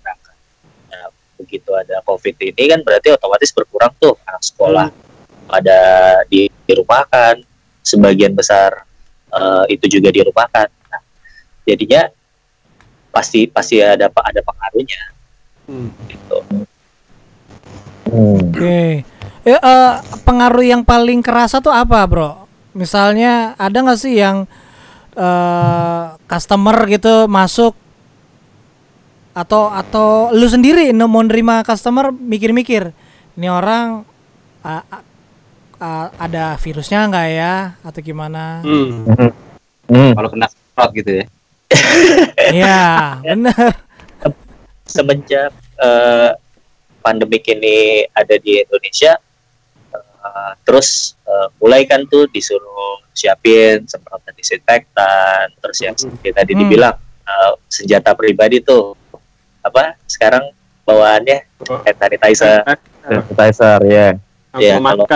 [1.41, 4.87] begitu ada covid ini kan berarti otomatis berkurang tuh anak sekolah
[5.49, 5.79] pada
[6.29, 7.43] di, dirumahkan
[7.81, 8.85] sebagian besar
[9.33, 10.69] eh, itu juga dirumahkan.
[10.69, 11.01] Nah,
[11.67, 12.07] jadinya
[13.11, 15.03] pasti pasti ada ada pengaruhnya
[15.69, 15.87] Hmm.
[16.09, 16.37] gitu.
[16.51, 16.65] Hmm.
[18.11, 19.07] Oke.
[19.47, 19.93] Eh, eh,
[20.27, 22.43] pengaruh yang paling kerasa tuh apa, Bro?
[22.75, 24.47] Misalnya ada nggak sih yang
[25.11, 27.75] eh customer gitu masuk
[29.31, 32.91] atau atau lu sendiri no- mau nerima customer mikir-mikir
[33.33, 34.03] ini orang
[34.59, 34.83] a-
[35.79, 38.59] a- ada virusnya nggak ya atau gimana?
[38.61, 39.07] Hmm.
[39.87, 40.11] Hmm.
[40.13, 41.25] Kalau kena semprot gitu ya.
[42.51, 42.83] Iya,
[43.23, 43.71] bener.
[44.83, 46.31] semenjak eh,
[46.99, 49.15] pandemik ini ada di Indonesia,
[49.95, 56.61] eh, terus eh, mulai kan tuh disuruh siapin semprotan disinfektan, terus yang seperti tadi Hmm.
[56.61, 58.99] dibilang eh, senjata pribadi tuh
[59.61, 59.95] apa?
[60.09, 60.49] Sekarang
[60.83, 61.45] bawaannya
[61.85, 62.61] hand sanitizer.
[63.05, 64.07] Sanitizer ya.
[64.57, 65.07] Iya, kalau-.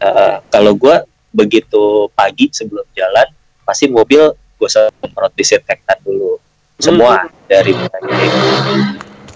[0.00, 0.96] Eh, kalau gue
[1.30, 3.28] begitu pagi sebelum jalan,
[3.68, 6.40] pasti mobil gue semprot disinfektan dulu.
[6.80, 8.28] Semua dari mulai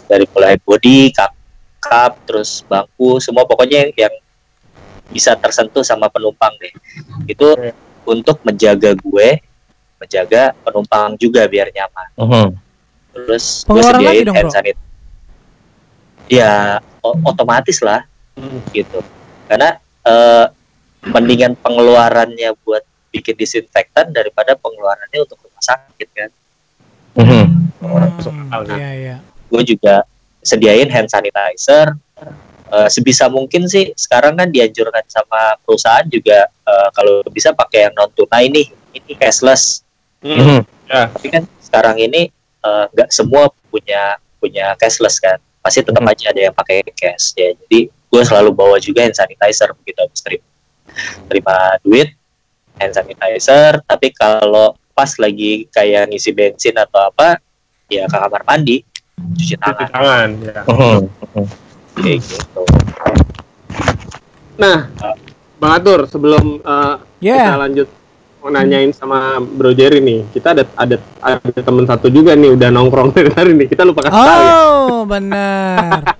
[0.08, 1.32] dari mulai body, kap,
[1.80, 4.14] kap, terus bangku, semua pokoknya yang, yang
[5.12, 6.72] bisa tersentuh sama penumpang deh.
[7.28, 7.52] Itu
[8.08, 9.28] untuk menjaga gue,
[10.00, 12.08] menjaga penumpang juga biar nyaman.
[12.16, 12.48] Mhm.
[13.14, 14.82] Terus gue sediain hand sanitizer.
[16.26, 18.02] Ya otomatis lah
[18.34, 18.58] Hmm.
[18.74, 18.98] gitu.
[19.46, 20.46] Karena eh,
[21.06, 22.82] mendingan pengeluarannya buat
[23.14, 26.30] bikin disinfektan daripada pengeluarannya untuk rumah sakit kan.
[27.14, 27.44] Mhm.
[27.78, 29.16] Hmm, Iya, iya.
[29.46, 30.02] Gue juga
[30.42, 31.94] sediain hand sanitizer.
[32.74, 37.94] Eh, sebisa mungkin sih sekarang kan dianjurkan sama perusahaan juga eh, kalau bisa pakai yang
[37.94, 38.66] non tunai nih,
[38.98, 39.84] ini cashless.
[40.24, 40.64] Mhm.
[40.90, 42.32] Tapi kan sekarang ini
[42.64, 45.36] eh, nggak semua punya punya cashless kan.
[45.60, 46.12] Pasti tetap Hmm.
[46.12, 47.52] aja ada yang pakai cash ya.
[47.52, 50.46] Jadi gue selalu bawa juga hand sanitizer begitu habis terima
[51.26, 52.08] terima duit
[52.76, 53.80] hand sanitizer.
[53.84, 57.40] Tapi kalau pas lagi kayak ngisi bensin atau apa,
[57.90, 60.28] ya ke kamar mandi cuci Cuci tangan tangan.
[60.44, 60.60] Ya.
[61.94, 62.62] Kayak gitu.
[64.54, 64.86] Nah,
[65.58, 67.56] Bang Atur, sebelum eh, kita Ya.
[67.56, 67.88] lanjut
[68.44, 72.68] mau nanyain sama Bro Jerry nih, kita ada ada ada teman satu juga nih udah
[72.68, 73.72] nongkrong dari tadi nih.
[73.72, 74.52] Kita lupa kasih tahu ya.
[74.68, 76.12] Oh, benar.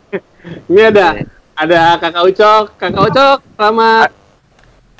[0.68, 1.24] Ini ada
[1.56, 4.12] ada Kakak Ucok, Kakak Ucok, selamat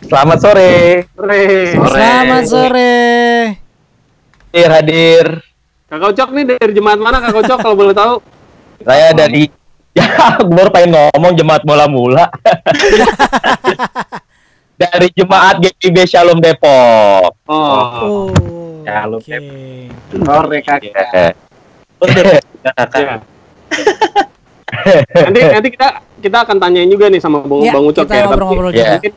[0.00, 1.04] Selamat sore.
[1.12, 1.44] Sore.
[1.76, 2.96] Selamat sore.
[4.48, 5.26] Hadir hadir.
[5.92, 8.24] Kak Kocok nih dari jemaat mana Kak Kocok kalau boleh tahu?
[8.80, 9.52] Saya dari
[10.00, 12.32] ya gue baru pengen ngomong jemaat mula-mula.
[14.80, 17.36] dari jemaat GPB Shalom Depok.
[17.44, 17.52] Oh.
[17.52, 18.28] Oh.
[18.80, 19.36] Ya, lu, Oke.
[20.24, 21.36] Sore kakak.
[22.00, 22.24] Betul,
[22.64, 23.20] kakak.
[24.80, 25.20] Ya.
[25.28, 25.88] nanti nanti kita
[26.24, 28.24] kita akan tanyain juga nih sama Bang, Ya, Bang Ucok kita ya.
[28.24, 28.96] Tapi Ya.
[28.96, 29.12] mungkin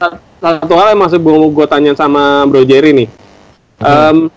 [0.00, 3.08] sa- satu hal yang masih mau gue tanya sama Bro Jerry nih.
[3.82, 4.32] Em,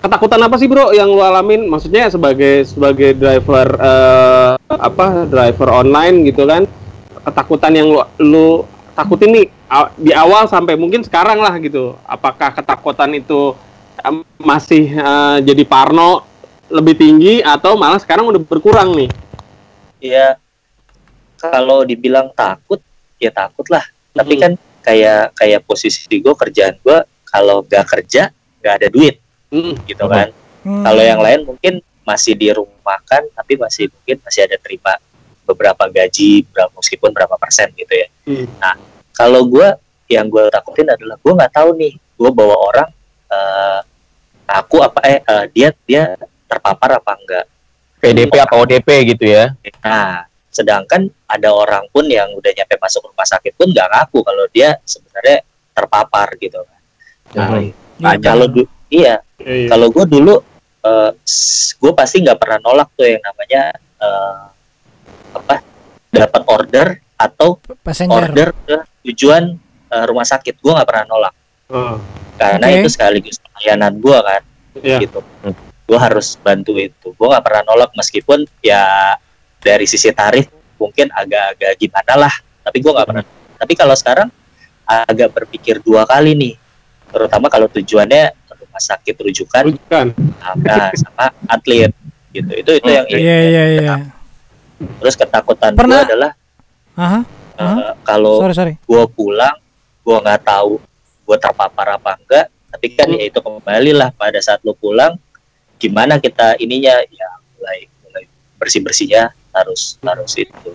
[0.00, 1.68] ketakutan apa sih Bro yang lu alamin?
[1.68, 6.64] Maksudnya sebagai sebagai driver eh, apa driver online gitu kan?
[7.26, 8.48] Ketakutan yang lu, lu
[8.96, 11.94] takutin nih a- di awal sampai mungkin sekarang lah gitu.
[12.02, 13.52] Apakah ketakutan itu
[14.00, 16.24] em, masih eh, jadi parno
[16.66, 19.10] lebih tinggi atau malah sekarang udah berkurang nih?
[20.00, 20.40] Ya
[21.36, 22.80] kalau dibilang takut,
[23.20, 23.84] ya takut lah.
[24.16, 24.40] Tapi Mhm.
[24.40, 28.32] kan kayak kayak posisi gue kerjaan gue kalau gak kerja
[28.62, 29.20] gak ada duit
[29.52, 29.76] Hmm.
[29.84, 30.32] gitu kan.
[30.64, 30.82] Hmm.
[30.82, 34.94] Kalau yang lain mungkin masih di rumah kan, tapi masih mungkin masih ada terima
[35.46, 38.08] beberapa gaji, berapa meskipun berapa persen gitu ya.
[38.26, 38.46] Hmm.
[39.14, 39.68] Kalau gue
[40.06, 42.88] yang gue takutin adalah gue nggak tahu nih, gue bawa orang,
[43.30, 43.80] eh
[44.46, 46.02] aku apa eh eh, dia dia
[46.46, 47.46] terpapar apa enggak.
[47.96, 49.56] PDP apa ODP gitu ya?
[49.82, 54.44] Nah, sedangkan ada orang pun yang udah nyampe masuk rumah sakit pun nggak ngaku kalau
[54.52, 56.80] dia sebenarnya terpapar gitu kan.
[57.34, 57.70] Nah, Mhm.
[57.96, 59.68] Iya, kalau du- iya Iya, iya.
[59.72, 60.34] kalau gue dulu
[61.76, 64.44] gue pasti nggak pernah nolak tuh yang namanya eh,
[65.36, 65.60] apa
[66.08, 68.28] dapat order atau passenger.
[68.28, 68.76] order ke
[69.08, 69.56] tujuan
[69.88, 71.34] eh, rumah sakit gue nggak pernah nolak
[71.66, 71.98] Oh,
[72.38, 72.78] karena Oke.
[72.78, 74.42] itu sekaligus pelayanan gue kan
[74.86, 75.02] iya.
[75.02, 75.50] gitu Hmm.
[75.86, 79.14] gue harus bantu itu gue nggak pernah nolak meskipun ya
[79.58, 80.46] dari sisi tarif
[80.78, 83.24] mungkin agak-agak gimana lah tapi gue nggak pernah
[83.58, 84.28] tapi kalau sekarang
[84.86, 86.54] agak berpikir dua kali nih
[87.10, 90.06] terutama kalau tujuannya rumah sakit rujukan Bukan.
[90.62, 91.90] nah, sama atlet
[92.30, 93.18] gitu itu itu yang ini.
[93.18, 93.94] Iya iya iya.
[94.76, 96.30] Terus ketakutan gue Pernah- adalah
[96.94, 97.20] Aha.
[97.56, 98.74] eh, kalau Sorry sorry.
[98.78, 99.56] gue pulang
[100.00, 100.78] gue nggak tahu
[101.26, 103.16] gue terpapar apa enggak tapi kan Hmm.
[103.16, 105.16] ya itu kembali lah pada saat lu pulang
[105.76, 108.24] gimana kita ininya ya mulai mulai
[108.56, 110.70] bersih bersihnya harus harus itu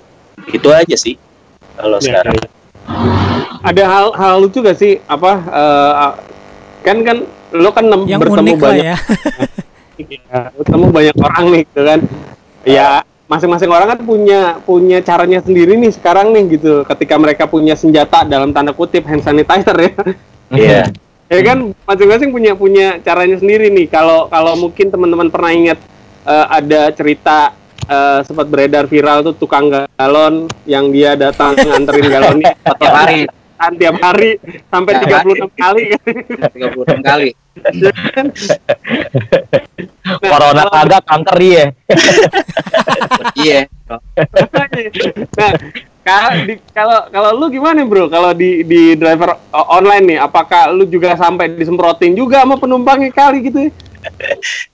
[0.48, 1.16] itu aja sih
[1.74, 2.50] kalau Ya, sekarang ya.
[3.62, 6.12] Ada hal hal lucu gak sih apa eh,
[6.82, 7.18] kan kan
[7.54, 8.98] lo kan Yang bertemu unik lah banyak ya.
[10.28, 12.00] ya, bertemu banyak orang nih gitu kan.
[12.64, 12.90] Ya
[13.32, 16.84] masing-masing orang kan punya punya caranya sendiri nih sekarang nih gitu.
[16.84, 19.92] Ketika mereka punya senjata dalam tanda kutip hand sanitizer ya.
[20.52, 20.84] Iya.
[21.32, 23.88] ya kan masing-masing punya punya caranya sendiri nih.
[23.88, 25.80] Kalau kalau mungkin teman-teman pernah ingat
[26.28, 27.56] eh, ada cerita
[27.88, 33.78] eh, sempat beredar viral tuh tukang galon yang dia datang nganterin galonnya Tiap hari, kan
[33.78, 34.42] tiap hari
[34.74, 36.02] sampai Tiap 36 kali kan.
[36.50, 37.30] 36 kali.
[37.52, 37.94] Nah,
[40.34, 41.64] Corona kalau- kagak kanker dia.
[43.38, 43.60] Iya.
[45.38, 45.52] nah,
[46.02, 48.10] kalau di kalau kalau lu gimana bro?
[48.10, 53.46] Kalau di di driver online nih, apakah lu juga sampai disemprotin juga sama penumpangnya kali
[53.46, 53.70] gitu?
[53.70, 53.72] ya?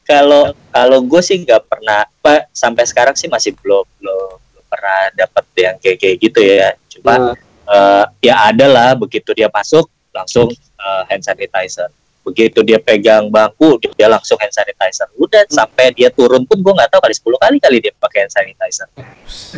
[0.07, 4.99] kalau kalau gue sih nggak pernah apa sampai sekarang sih masih belum belum, belum pernah
[5.19, 7.35] dapat yang kayak kayak gitu ya cuma Nah,
[7.67, 11.91] eh, ya ada lah begitu dia masuk langsung eh, hand sanitizer
[12.23, 16.91] begitu dia pegang bangku dia langsung hand sanitizer udah sampai dia turun pun gue nggak
[16.91, 18.87] tahu kali 10 kali kali dia pakai hand sanitizer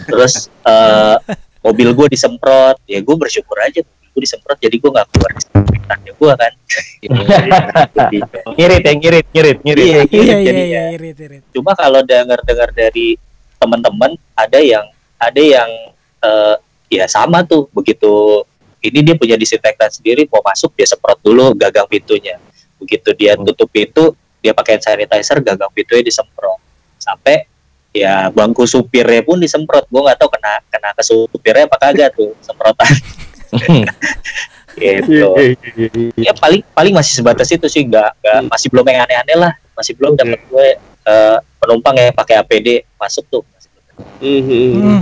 [0.06, 1.18] terus eh,
[1.60, 6.14] mobil gue disemprot ya gue bersyukur aja mobil gue disemprot jadi gue nggak keluar disinfektannya
[6.14, 6.54] gue kan
[8.60, 9.86] Ngirit ya, ngirit, ngirit, ngirit.
[9.86, 10.84] iya, Iya iya, iya jadi iya ya.
[10.94, 11.42] irit irit.
[11.56, 13.16] cuma kalau dengar-dengar dari
[13.58, 14.86] teman-teman ada yang
[15.18, 15.70] ada yang
[16.22, 16.56] eh,
[16.90, 17.70] ya sama tuh.
[17.72, 18.44] Begitu
[18.80, 22.36] ini dia punya disinfektan sendiri mau masuk dia semprot dulu gagang pintunya.
[22.80, 23.46] Begitu dia Hmm.
[23.46, 26.58] tutup pintu dia pakai sanitizer gagang pintunya disemprot.
[26.98, 27.48] Sampai
[27.92, 29.86] ya bangku supirnya pun disemprot.
[29.92, 32.88] Gua nggak tahu kena kena ke supirnya apa kagak tuh semprotan.
[34.80, 35.28] Iya, gitu.
[36.16, 38.48] Ya paling paling masih sebatas itu sih nggak nggak Hmm.
[38.48, 39.54] masih belum yang aneh-aneh lah.
[39.76, 40.68] Masih belum dapat gue
[41.10, 43.44] eh, penumpang yang pakai APD masuk tuh.
[43.52, 43.86] Masih belum.
[44.22, 45.02] Hmm,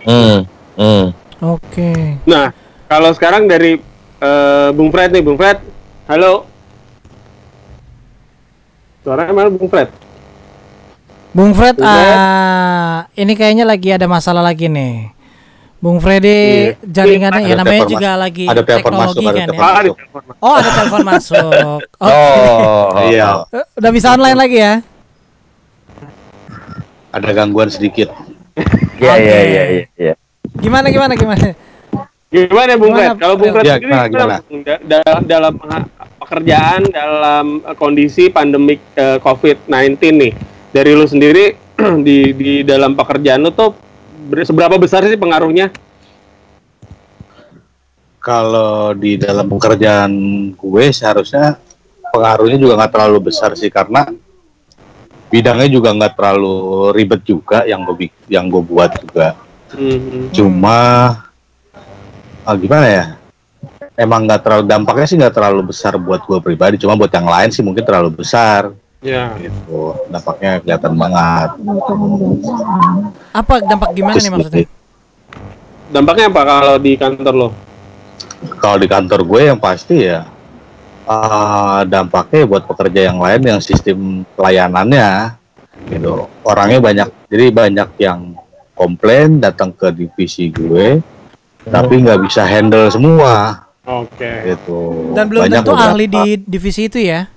[0.00, 0.38] Hmm.
[0.74, 1.12] Hmm.
[1.40, 2.20] Oke.
[2.24, 2.52] Nah,
[2.86, 3.80] kalau sekarang dari
[4.18, 5.58] eh, Bung Fred nih, Bung Fred,
[6.06, 6.44] halo.
[9.00, 9.88] Suaranya mana Bung Fred?
[11.30, 12.16] Bung Fred, Bung Fred.
[12.16, 15.14] ah, ini kayaknya lagi ada masalah lagi nih.
[15.80, 16.76] Bung Freddy Iya.
[16.84, 19.48] jaringannya ya Ada namanya juga lagi Ada telepon teknologi masuk, ada kan ya.
[19.48, 19.96] Ah, di masuk.
[19.96, 20.22] telepon.
[20.38, 21.78] Oh ada telepon masuk.
[22.04, 22.12] Oke.
[22.12, 22.84] Oh.
[23.00, 24.74] Iya, Eh, Udah bisa online lagi ya?
[27.10, 28.12] ada gangguan sedikit.
[29.00, 30.14] Iya, iya, iya, iya, iya.
[30.58, 31.54] Gimana gimana gimana?
[32.30, 33.18] Gimana Bung Fred?
[33.18, 34.36] Kalau Bung Fred Ya, sendiri gimana, gimana?
[34.62, 35.52] Da- da- dalam
[36.18, 40.32] pekerjaan dalam eh, kondisi pandemik eh, COVID-19 nih.
[40.70, 41.54] Dari lu sendiri
[42.06, 43.74] di di dalam pekerjaan lu tuh
[44.26, 45.70] ber- seberapa besar sih pengaruhnya?
[48.20, 50.12] kalau di dalam pekerjaan
[50.52, 51.56] gue seharusnya
[52.12, 54.12] pengaruhnya juga nggak terlalu besar sih karena
[55.32, 56.54] bidangnya juga nggak terlalu
[56.92, 60.30] ribet juga yang gue yang gue buat juga Hmm.
[60.34, 60.78] cuma
[62.42, 63.04] ah, gimana ya
[63.94, 67.50] emang nggak terlalu dampaknya sih nggak terlalu besar buat gue pribadi cuma buat yang lain
[67.54, 69.32] sih mungkin terlalu besar Ya.
[69.40, 71.50] gitu dampaknya kelihatan banget
[73.32, 74.66] Apa dampak gimana nih Terus maksudnya?
[75.88, 77.48] Dampaknya apa kalau di kantor lo?
[78.60, 80.24] kalau di kantor gue yang pasti ya
[81.04, 85.36] ah, dampaknya buat pekerja yang lain yang sistem pelayanannya
[85.92, 88.36] gitu orangnya banyak jadi banyak yang
[88.80, 91.04] komplain datang ke divisi gue
[91.62, 94.48] tapi nggak bisa handle semua Oke.
[94.48, 96.24] gitu Dan belum Banyak tentu ahli beberapa.
[96.24, 97.28] di divisi itu ya.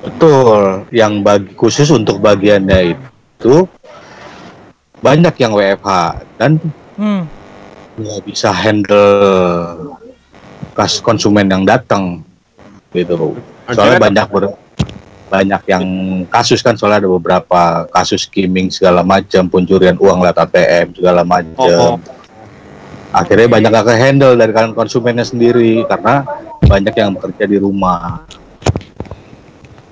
[0.00, 3.68] betul yang bagi khusus untuk bagiannya itu
[4.98, 5.90] banyak yang WFH
[6.36, 6.56] dan
[6.96, 7.24] Hmm.
[7.96, 9.96] nggak bisa handle
[10.72, 12.24] kas konsumen yang datang
[12.90, 14.42] gitu soalnya Akhirnya banyak ber,
[15.30, 15.84] banyak yang
[16.26, 21.96] kasus kan soalnya ada beberapa kasus skimming segala macam pencurian uang lewat ATM segala macam
[21.96, 21.96] Oh,
[23.14, 26.26] akhirnya banyak gak ke handle dari kalangan konsumennya sendiri karena
[26.66, 28.26] banyak yang bekerja di rumah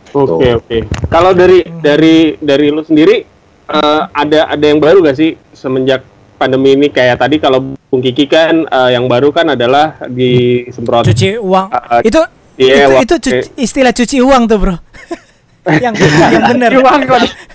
[0.08, 0.78] Oke oke.
[1.12, 3.22] Kalau dari dari dari lu sendiri
[3.68, 6.00] eh, ada ada yang baru gak sih semenjak
[6.40, 11.36] pandemi ini kayak tadi kalau Bung Kiki kan eh, yang baru kan adalah disemprot Cuci
[11.36, 11.66] uang.
[11.68, 12.20] Ah, itu
[12.56, 14.76] iya, itu, itu cuci- istilah cuci uang tuh, Bro.
[15.76, 15.94] yang
[16.32, 16.70] yang benar.
[16.74, 17.00] uang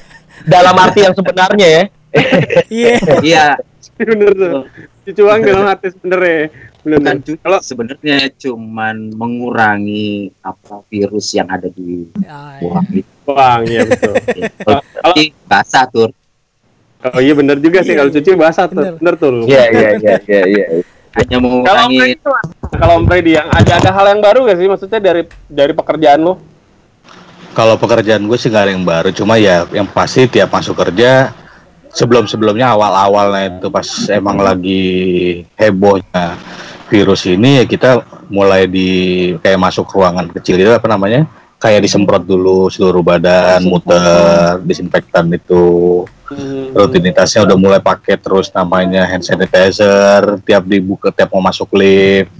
[0.54, 1.84] Dalam arti yang sebenarnya ya.
[2.68, 2.96] Iya.
[3.24, 3.46] Iya,
[3.98, 4.68] bener tuh.
[5.04, 6.52] Cuci uang dalam hati sebenernya.
[6.84, 7.00] Bener.
[7.00, 7.36] bukan tuh.
[7.40, 13.00] Kalau sebenarnya cuman mengurangi apa virus yang ada di Ah, uang iya.
[13.00, 13.12] itu.
[13.24, 14.14] uang ya betul.
[15.00, 16.10] Jadi basah tur.
[17.04, 18.84] Oh iya bener juga sih Iya, kalau cuci basah tuh.
[19.00, 19.48] Bener tuh.
[19.48, 20.66] Iya iya iya iya iya.
[21.14, 22.00] Hanya Kalau mengurangi
[22.74, 26.20] kalau Om Freddy yang ada ada hal yang baru gak sih maksudnya dari dari pekerjaan
[26.20, 26.42] lo?
[27.54, 31.34] Kalau pekerjaan gue sih gak ada yang baru cuma ya yang pasti tiap masuk kerja
[31.94, 34.84] sebelum sebelumnya awal awalnya itu pas emang lagi
[35.54, 36.38] hebohnya
[36.90, 38.90] virus ini ya kita mulai di
[39.40, 41.30] kayak masuk ruangan kecil itu apa namanya
[41.62, 46.04] kayak disemprot dulu seluruh badan muter disinfektan itu.
[46.74, 52.34] Rutinitasnya udah mulai pakai terus namanya hand sanitizer tiap dibuka tiap mau masuk lift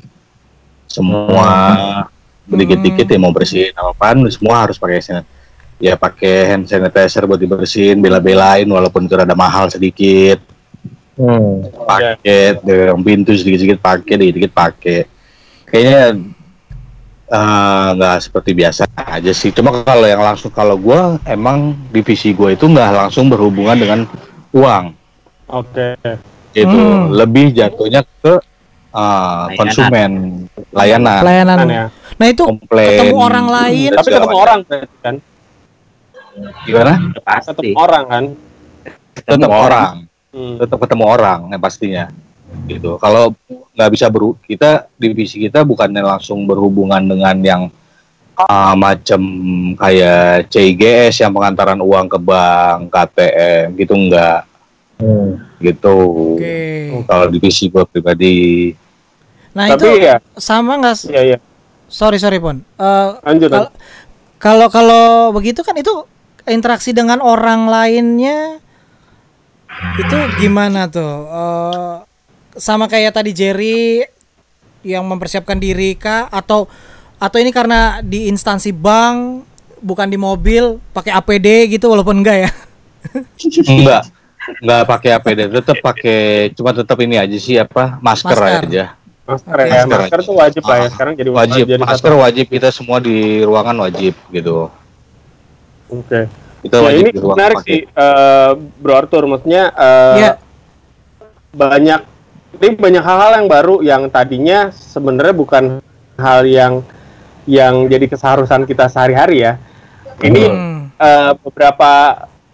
[0.90, 2.10] semua
[2.46, 5.28] dikit-dikit ya mau bersihin apaan semua harus pakai san-
[5.78, 10.40] ya pakai hand sanitizer buat dibersihin bela-belain walaupun itu ada mahal sedikit
[11.14, 11.62] Hmm.
[11.86, 15.06] pakai yang pintu sedikit-sedikit pakai dikit-dikit pakai
[15.64, 16.18] kayaknya
[17.30, 22.54] eh, nggak seperti biasa aja sih cuma kalau yang langsung kalau gua emang divisi gue
[22.54, 24.00] itu nggak langsung berhubungan dengan
[24.50, 24.94] uang
[25.50, 25.94] Oke.
[26.50, 27.14] gitu Hmm.
[27.14, 28.42] lebih jatuhnya ke
[28.94, 29.58] eh, Layanan.
[29.58, 30.12] konsumen
[30.70, 31.58] layanan Pelayanan.
[31.58, 31.86] Kan ya.
[32.14, 33.92] Nah, itu komplain ketemu orang lain.
[33.92, 34.60] Tapi ketemu orang
[35.02, 35.16] kan?
[36.66, 37.52] gimana pasti.
[37.54, 38.26] Ketemu orang kan?
[39.14, 39.92] tetap orang
[40.34, 40.58] Hmm.
[40.58, 42.06] tetap ketemu orang yang pastinya
[42.66, 43.38] gitu kalau
[43.78, 47.62] nggak bisa beru kita divisi kita bukannya langsung berhubungan dengan yang
[48.34, 49.22] uh, macam
[49.78, 54.50] kayak CIGS yang pengantaran uang ke bank KTM gitu enggak
[54.98, 55.36] Hmm.
[55.62, 55.98] gitu
[56.34, 57.06] Oke.
[57.06, 58.72] kalau divisi gue pribadi
[59.54, 60.96] Nah, Tapi itu ya, sama nggak?
[61.10, 61.38] iya iya.
[61.86, 62.58] Sorry, sorry, Pon.
[62.60, 63.50] Eh, Lanjut.
[63.50, 63.74] Kal- lanjut.
[64.42, 65.94] Kalau kalau begitu kan itu
[66.44, 68.60] interaksi dengan orang lainnya
[69.96, 71.30] itu gimana tuh?
[71.30, 71.96] Eh,
[72.58, 74.04] sama kayak tadi Jerry
[74.84, 76.68] yang mempersiapkan diri kah atau
[77.18, 79.48] atau ini karena di instansi bank
[79.80, 82.52] bukan di mobil pakai APD gitu walaupun enggak ya?
[83.64, 84.02] enggak
[84.60, 88.64] enggak pakai APD tetap pakai cuma tetap ini aja sih apa masker, Masker.
[88.68, 88.84] aja
[89.24, 90.82] Masker ya, Masker masker tuh wajib lah ya.
[90.82, 92.20] Ah, Sekarang jadi wajib jadi masker satu.
[92.20, 94.68] wajib kita semua di ruangan wajib gitu
[95.88, 96.28] Oke.
[96.60, 97.68] kita Ya, wajib ini menarik pakai.
[97.70, 99.24] sih, eh, Bro Arthur.
[99.26, 100.32] Maksudnya eh, Iya.
[101.52, 102.02] banyak
[102.56, 105.64] ini banyak hal-hal yang baru yang tadinya sebenarnya bukan
[106.16, 106.74] hal yang
[107.46, 109.54] yang jadi keseharusan kita sehari-hari ya.
[110.18, 110.80] Ini Hmm.
[110.96, 111.92] eh, beberapa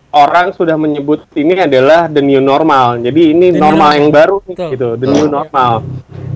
[0.09, 2.97] orang sudah menyebut ini adalah the new normal.
[2.97, 4.69] Jadi ini The new normal yang baru nih, Betul.
[4.73, 5.73] gitu, the new normal.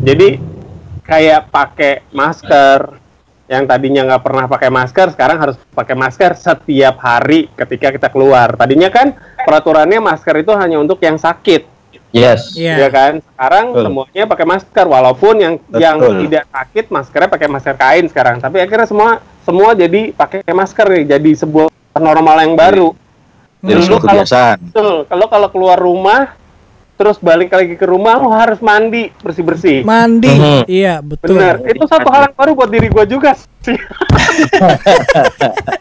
[0.03, 0.27] Jadi
[1.03, 3.01] kayak pakai masker
[3.49, 8.55] yang tadinya nggak pernah pakai masker, sekarang harus pakai masker setiap hari ketika kita keluar.
[8.55, 9.13] Tadinya kan
[9.43, 11.73] peraturannya masker itu hanya untuk yang sakit.
[12.13, 12.53] Yes.
[12.53, 12.77] Iya.
[12.77, 13.83] ya kan sekarang Betul.
[13.89, 16.29] semuanya pakai masker walaupun yang yang Betul.
[16.29, 19.09] tidak sakit maskernya pakai masker kain sekarang tapi akhirnya semua
[19.41, 22.93] semua jadi pakai masker nih jadi sebuah normal yang baru
[23.65, 24.57] Jadi suatu kalau- kebiasaan.
[24.65, 26.35] betul kalau kalau keluar rumah
[26.93, 30.29] terus balik lagi ke rumah lo harus mandi bersih bersih Mandi.
[30.29, 30.61] Mhm.
[30.67, 31.33] Iya, betul.
[31.33, 33.73] benar itu satu hal yang baru buat diri gua juga sih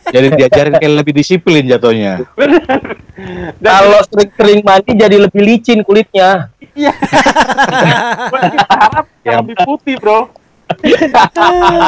[0.08, 2.20] Jadi diajarin kayak lebih disiplin jatuhnya.
[3.56, 6.48] Dan Kalau sering-sering mandi jadi lebih licin kulitnya.
[6.72, 6.92] iya
[8.72, 10.20] harap yang Yang- lebih putih bro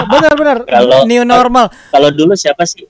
[0.07, 0.57] Benar-benar.
[0.65, 1.73] Kalau- New normal.
[1.89, 2.85] Kalau dulu siapa sih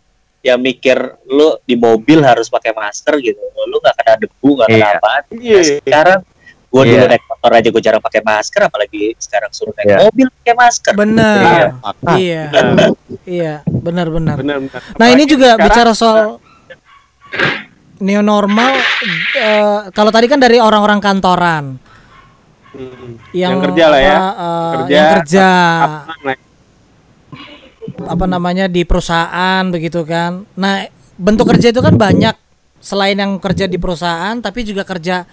[0.44, 3.40] yang mikir lu di mobil harus pakai masker gitu.
[3.64, 4.92] Lu nggak kena debu, nggak kena Iya.
[4.94, 5.12] apa.
[5.32, 5.60] Iya.
[5.80, 6.20] sekarang
[6.68, 7.06] gua dulu Iya.
[7.08, 9.98] naik motor aja gua jarang pakai masker apalagi sekarang suruh naik Iya.
[10.04, 10.92] mobil pakai masker.
[10.92, 11.40] Benar.
[11.40, 11.64] Iya.
[12.12, 12.44] Iya.
[13.24, 14.36] Iya, benar-benar.
[14.36, 16.18] benar benar Nah ini juga sekarang- bicara soal
[17.96, 18.74] new normal.
[19.34, 21.64] eh, kalau tadi kan dari orang-orang kantoran
[22.70, 23.22] Hmm.
[23.30, 25.46] yang, yang, kerja lah ya eh, kerja yang kerja
[25.78, 26.43] apa- apa-
[28.04, 30.44] apa namanya di perusahaan begitu kan.
[30.54, 32.34] Nah bentuk kerja itu kan banyak
[32.78, 35.24] selain yang kerja di perusahaan tapi juga kerja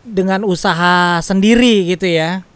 [0.00, 2.46] dengan usaha sendiri gitu ya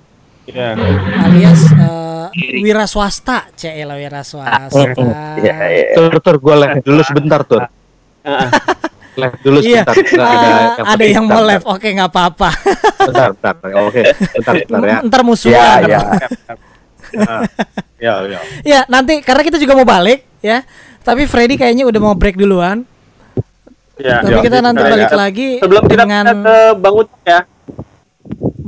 [0.47, 0.75] Iya.
[1.21, 2.27] alias eh,
[2.59, 4.67] wira swasta cila wira swasta
[5.39, 5.85] Iya, iya.
[5.95, 7.63] Tur, tur, gue live dulu sebentar tuh.
[8.23, 8.49] Heeh.
[9.11, 10.23] Live dulu iya sebentar.
[10.23, 12.51] Eh, ada yang mau Bentar, live oke nggak apa-apa
[13.05, 13.55] Bentar, bentar.
[13.83, 14.99] Oke, bentar, bentar ya.
[15.03, 16.01] ntar musuhan Iya, iya.
[18.01, 18.41] Ya, ya.
[18.65, 20.65] Ya, nanti karena kita juga mau balik ya.
[21.05, 22.89] Tapi Freddy kayaknya udah mau break duluan.
[24.01, 25.17] Ya, Tapi ya, kita nanti ya, balik ya.
[25.17, 27.41] lagi sebelum kita dengan pindah ke Bang Ucok ya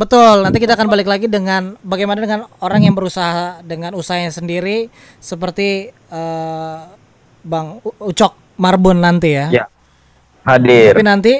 [0.02, 0.36] betul.
[0.42, 4.90] Nanti kita akan balik lagi dengan bagaimana dengan orang yang berusaha dengan usahanya sendiri
[5.22, 6.80] seperti eh,
[7.42, 9.46] Bang U- Ucok Marbun nanti ya.
[9.48, 9.64] Ya.
[10.42, 10.92] Hadir.
[10.92, 11.34] Tapi nanti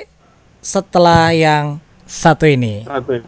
[0.63, 2.87] setelah yang satu ini.
[2.87, 3.27] Satu ini.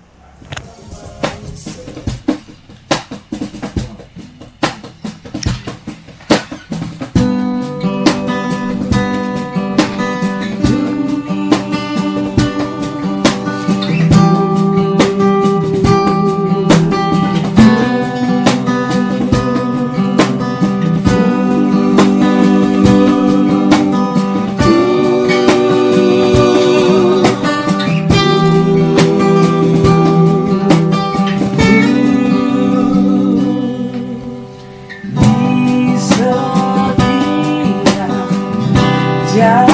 [39.35, 39.74] já.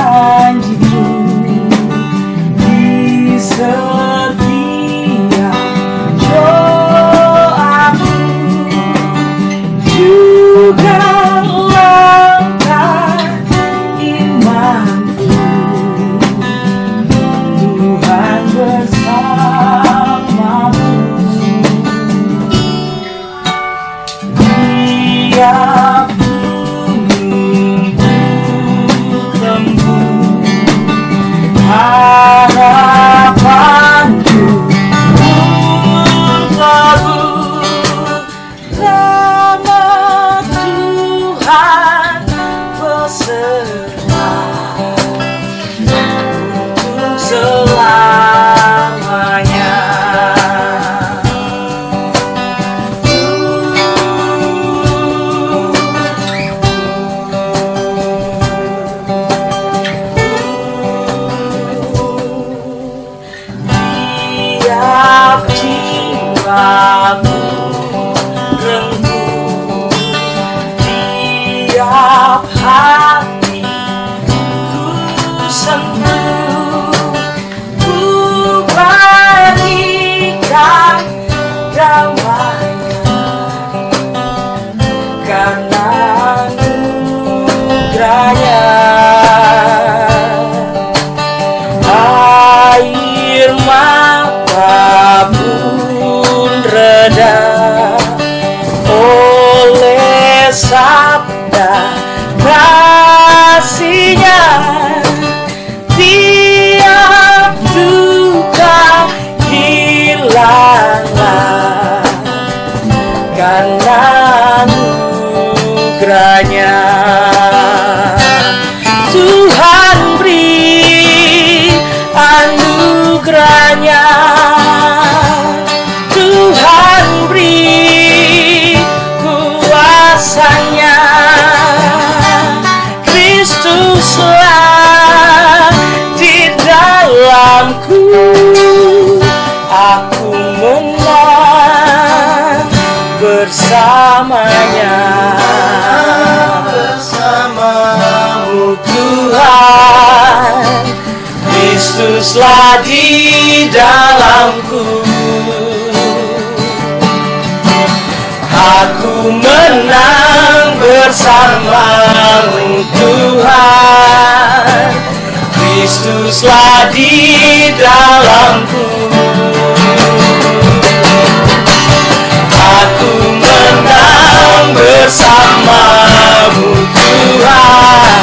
[175.11, 178.22] Bersamamu Tuhan.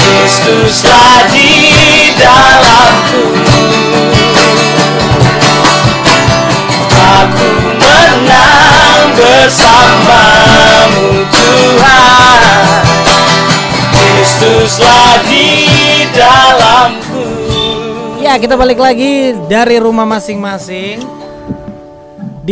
[0.00, 1.52] Kristuslah di
[2.16, 3.24] dalamku.
[6.88, 12.64] Aku menang bersamamu Tuhan.
[13.92, 15.52] Kristuslah di
[16.16, 17.28] dalamku.
[18.24, 21.21] Ya, kita balik lagi dari rumah masing-masing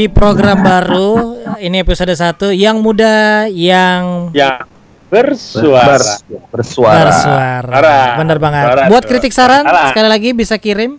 [0.01, 1.37] di program baru.
[1.61, 4.65] Ini episode 1 yang muda yang Yang
[5.13, 6.01] bersuara.
[6.49, 6.49] bersuara.
[6.49, 7.13] bersuara.
[7.13, 7.99] Suara.
[8.17, 8.65] Bener banget.
[8.65, 9.93] Suara, Buat kritik saran Suara.
[9.93, 10.97] sekali lagi bisa kirim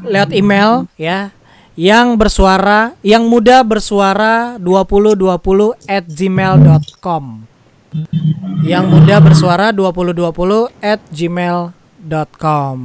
[0.00, 1.28] lewat email ya.
[1.74, 7.24] Yang bersuara, yang muda bersuara 2020 at gmail.com
[8.62, 12.76] Yang muda bersuara 2020 at gmail.com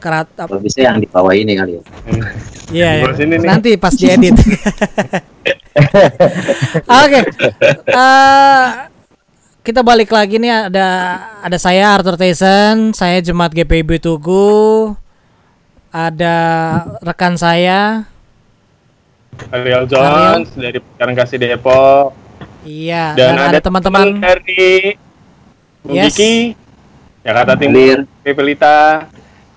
[0.00, 1.82] Kerat, ap- Kalau bisa yang di bawah ini kali ya.
[2.70, 3.02] Iya, ya.
[3.04, 3.46] Terus ini nih.
[3.46, 4.32] nanti pas diedit.
[7.00, 7.20] Oke,
[7.86, 8.66] Eh,
[9.60, 10.72] kita balik lagi nih.
[10.72, 10.88] Ada
[11.42, 14.96] ada saya Arthur Tyson, saya Jemaat GPIB Tugu,
[15.88, 16.36] ada
[17.00, 18.08] rekan saya,
[19.50, 22.12] Ariel Jones dari Pekaran Kasih Depok.
[22.60, 24.96] Iya, dan, dan, ada teman-teman, dari
[25.80, 26.12] Bung Yes.
[26.12, 26.52] Kiki
[27.20, 27.56] Jakarta.
[27.56, 29.08] Timur Pelita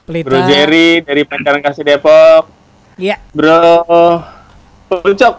[0.03, 2.43] pelita, Bro Jerry dari Pekaran Kasih Depok
[2.95, 3.87] iya, Bro
[4.89, 5.35] Pucok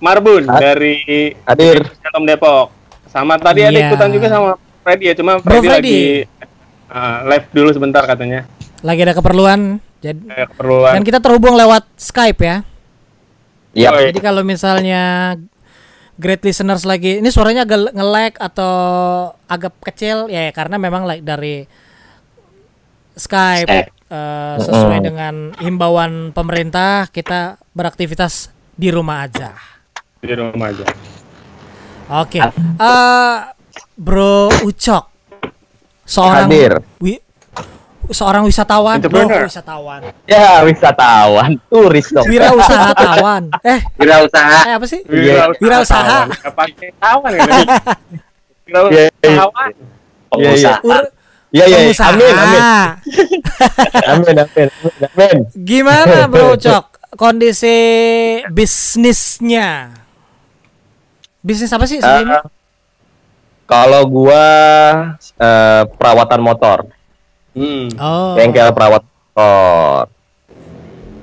[0.00, 1.84] Marbun Had- dari Hadir.
[2.00, 2.68] Shalom Depok
[3.08, 3.88] sama tadi ada Iya.
[3.88, 4.48] ikutan juga sama
[4.82, 5.98] Freddy ya cuma Bro Freddy, Freddy.
[5.98, 6.02] lagi
[6.90, 8.46] uh, live dulu sebentar katanya
[8.84, 12.56] lagi ada keperluan, jadi Kayak keperluan dan kita terhubung lewat Skype ya.
[13.72, 13.88] Iya.
[13.88, 14.12] Oh, iya.
[14.12, 15.02] Jadi kalau misalnya
[16.20, 18.74] great listeners lagi ini suaranya agak nge-lag atau
[19.48, 21.64] agak kecil ya karena memang like dari
[23.16, 23.88] Skype Skype.
[24.14, 25.04] Eh, sesuai Mm.
[25.04, 29.52] dengan himbauan pemerintah kita beraktivitas di rumah aja.
[30.18, 30.84] di rumah aja
[32.14, 32.38] Oke.
[32.38, 33.36] Eh,
[33.94, 35.04] Bro Ucok
[36.04, 36.78] seorang Hadir.
[36.98, 37.22] wi-
[38.06, 40.12] seorang wisatawan, bro, wisatawan.
[40.24, 42.28] Ya, wisatawan, turis dong.
[42.28, 43.48] Wira usahatawan.
[43.64, 45.00] Eh, Kira usaha eh apa sih?
[45.08, 45.48] Iya.
[45.56, 46.28] Wirausaha.
[46.28, 47.48] Nggak pakai tawan kan
[51.54, 51.78] Iya, iya.
[51.78, 51.86] Iya, iya.
[51.86, 52.10] pengusaha.
[52.10, 52.34] Iya, iya.
[52.34, 52.62] Amin, amin.
[54.10, 54.68] Amin, amin.
[55.06, 55.36] Amin.
[55.54, 56.84] Gimana Bro Cok
[57.14, 57.78] kondisi
[58.50, 59.94] bisnisnya?
[61.46, 62.42] Bisnis apa sih sebelumnya?
[62.42, 62.62] Eh,
[63.64, 64.44] Kalau gua
[65.40, 66.78] eh, perawatan motor,
[67.56, 67.96] hmm.
[67.96, 68.34] oh.
[68.34, 70.10] bengkel perawat motor.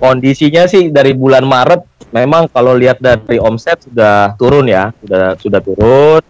[0.01, 5.61] Kondisinya sih dari bulan Maret memang kalau lihat dari omset sudah turun ya, sudah sudah
[5.61, 6.23] turun.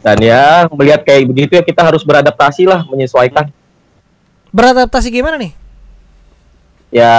[0.00, 3.52] Dan ya melihat kayak begitu ya kita harus beradaptasi lah, menyesuaikan.
[4.50, 5.52] Beradaptasi gimana nih?
[6.90, 7.14] Ya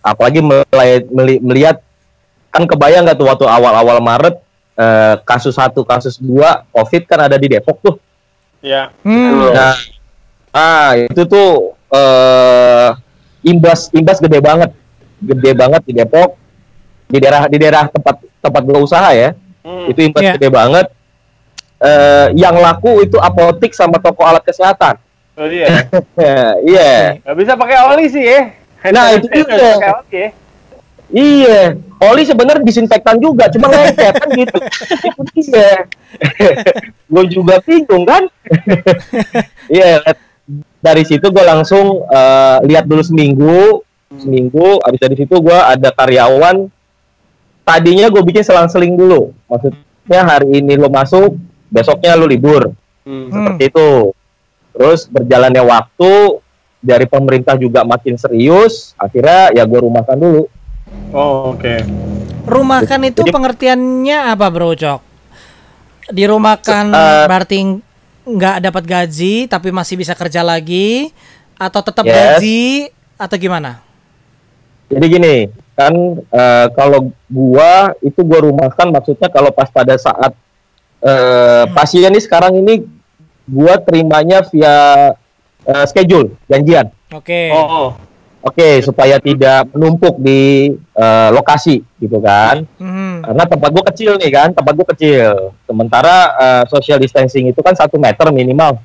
[0.00, 1.82] apalagi mulai meli- melihat
[2.48, 4.40] kan kebayang nggak tuh waktu awal-awal Maret
[4.72, 7.96] eh, kasus satu kasus dua COVID kan ada di Depok tuh.
[8.64, 9.52] ya Hmm.
[9.52, 9.76] Nah,
[10.50, 12.88] ah itu tuh eh
[13.44, 14.72] imbas imbas gede banget,
[15.20, 16.40] gede banget di Depok,
[17.04, 19.92] di daerah di daerah tempat tempat gua usaha ya, Hmm.
[19.92, 20.32] itu imbas Iya.
[20.40, 20.86] gede banget.
[21.76, 24.96] Eh yang laku itu apotik sama toko alat kesehatan.
[25.36, 25.84] oh iya
[26.72, 28.40] Iya, nggak bisa pakai oli sih ya
[28.88, 29.44] Nah, itu pakai
[29.84, 30.28] oli ya
[31.12, 31.60] iya.
[31.96, 34.56] Oli sebenarnya disinfektan juga, cuma lengket kan gitu.
[35.08, 35.88] itu dia.
[37.08, 38.28] gue juga bingung kan.
[39.72, 40.24] Iya, liat-
[40.78, 43.80] dari situ gue langsung eh, lihat dulu seminggu,
[44.20, 44.78] seminggu.
[44.84, 46.68] Abis dari situ gue ada karyawan.
[47.66, 49.34] Tadinya gue bikin selang-seling dulu.
[49.50, 51.34] Maksudnya hari ini lo masuk,
[51.66, 52.70] besoknya lo libur.
[53.02, 53.28] Hmm.
[53.28, 53.90] Seperti itu.
[54.72, 56.12] Terus berjalannya waktu
[56.78, 58.92] dari pemerintah juga makin serius.
[58.94, 60.44] Akhirnya ya gue rumahkan dulu.
[61.10, 61.82] oh oke
[62.46, 65.00] Rumahkan itu Jadi- pengertiannya apa Bro Cok?
[66.06, 67.58] Dirumahkan Eh, berarti
[68.22, 71.10] nggak dapat gaji tapi masih bisa kerja lagi
[71.54, 72.14] atau tetap Yes.
[72.38, 72.62] gaji
[73.16, 73.82] atau gimana?
[74.86, 75.36] Jadi gini,
[75.74, 75.90] kan
[76.22, 80.30] eh, kalau gua itu gua rumahkan maksudnya kalau pas pada saat
[81.02, 82.84] eh, pasien ini sekarang ini
[83.46, 84.76] gua terimanya via
[85.66, 86.92] eh, schedule janjian.
[87.12, 87.52] Oke.
[87.52, 87.94] oh
[88.46, 92.62] Oke, supaya tidak menumpuk di eh, lokasi gitu kan.
[92.78, 93.26] Mhm.
[93.26, 95.50] Karena tempat gua kecil nih kan, tempat gua kecil.
[95.66, 98.78] Sementara eh, social distancing itu kan satu meter minimal.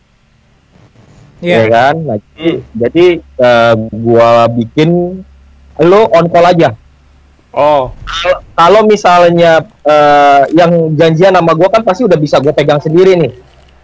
[1.41, 1.57] Iya.
[1.57, 4.89] ya kan nah, jadi, jadi eh, gua bikin
[5.81, 6.77] lo on call aja
[7.51, 7.91] Oh,
[8.55, 13.31] Kalau- misalnya eh, yang janjian sama gua kan pasti udah bisa gue pegang sendiri nih.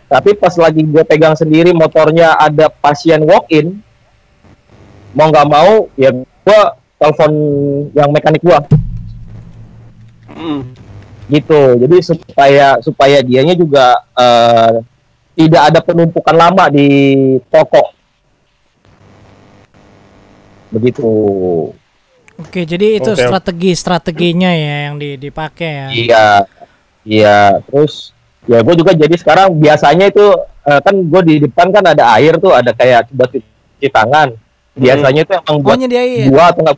[0.07, 3.84] Tapi pas lagi gue pegang sendiri motornya ada pasien walk in
[5.11, 7.32] mau nggak mau ya gua telepon
[7.91, 8.63] yang mekanik gua.
[10.32, 10.61] Mm.
[11.28, 11.76] gitu.
[11.76, 14.80] Jadi supaya supaya dianya juga eh,
[15.36, 16.88] tidak ada penumpukan lama di
[17.51, 17.91] toko.
[20.72, 21.11] Begitu
[22.38, 23.17] Oke, jadi itu Oke.
[23.19, 25.88] strategi strateginya ya yang di, dipakai ya.
[25.89, 26.25] iya
[27.01, 28.13] iya terus
[28.45, 30.25] ya gue juga jadi sekarang biasanya itu
[30.63, 34.38] eh, kan gue di depan kan ada air tuh ada kayak buat cuci tangan
[34.73, 36.29] biasanya itu emang Oh buat nyediain.
[36.29, 36.77] gua atau enggak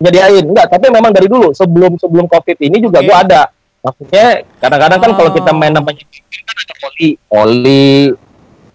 [0.00, 3.06] nyediain enggak tapi memang dari dulu sebelum sebelum covid ini juga Oke.
[3.06, 3.42] gua ada
[3.80, 4.26] maksudnya
[4.56, 5.76] kadang-kadang kan kalau kita main Oh.
[5.76, 7.88] namanya kan ada oli oli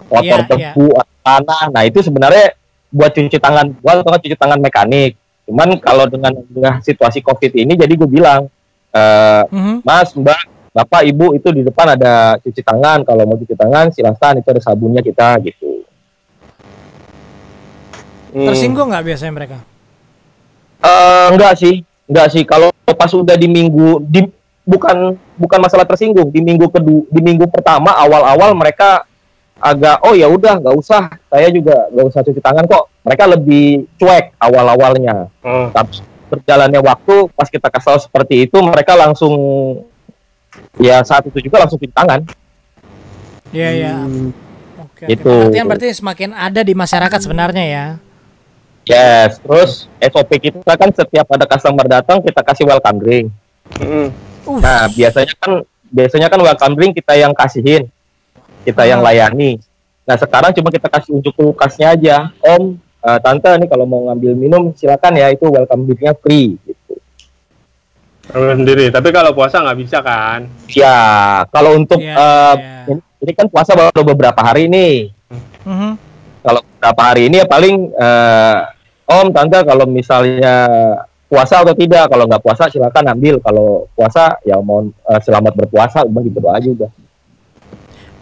[0.05, 0.85] kotor Iya, debu
[1.19, 2.53] tanah nah itu sebenarnya
[2.89, 6.33] buat cuci tangan gua atau nggak cuci tangan mekanik cuman kalau dengan,
[6.81, 8.49] situasi covid ini jadi gue bilang
[8.89, 9.85] eh, Mhm.
[9.85, 10.39] mas mbak
[10.73, 14.61] bapak ibu itu di depan ada cuci tangan kalau mau cuci tangan silahkan itu ada
[14.61, 15.75] sabunnya kita gitu
[18.35, 18.51] Hmm.
[18.51, 19.57] Tersinggung nggak biasanya mereka?
[20.83, 22.43] Eh, enggak sih, enggak sih.
[22.43, 24.27] Kalau pas udah di minggu di
[24.67, 29.07] bukan bukan masalah tersinggung di minggu kedua di minggu pertama awal-awal mereka
[29.55, 33.87] agak oh ya udah nggak usah saya juga nggak usah cuci tangan kok mereka lebih
[33.95, 35.71] cuek awal-awalnya Hmm.
[35.71, 39.33] tapi berjalannya waktu pas kita kasih tahu seperti itu mereka langsung
[40.75, 42.21] ya saat itu juga langsung cuci tangan
[43.55, 43.93] Iya iya.
[43.95, 44.35] Hmm.
[44.95, 45.27] Gitu.
[45.27, 47.85] Pengertian berarti semakin ada di masyarakat sebenarnya ya.
[48.85, 53.27] yes terus SOP kita kan setiap ada customer datang kita kasih welcome drink
[53.81, 54.13] Mm.
[54.45, 57.89] Uh, Nah, biasanya kan biasanya kan welcome drink kita yang kasihin.
[58.65, 59.13] Kita yang Ah.
[59.13, 59.61] layani.
[60.05, 62.17] Nah, sekarang cuma kita kasih unjuk kulkasnya aja.
[62.41, 66.93] Om, eh, tante nih kalau mau ngambil minum silakan ya itu welcome drinknya free gitu.
[68.25, 68.89] Sendiri.
[68.89, 70.49] Tapi kalau puasa nggak bisa kan?
[70.73, 70.97] Ya,
[71.53, 72.89] kalau untuk Iya, eh, iya.
[72.89, 75.13] ini, ini kan puasa baru beberapa hari nih.
[75.61, 75.91] mhm.
[76.41, 78.57] Kalau beberapa hari ini ya paling eh,
[79.05, 80.65] Om, tante kalau misalnya
[81.29, 83.37] puasa atau tidak, kalau nggak puasa silakan ambil.
[83.37, 86.89] Kalau puasa ya mohon eh, selamat berpuasa, udah gitu doa aja udah.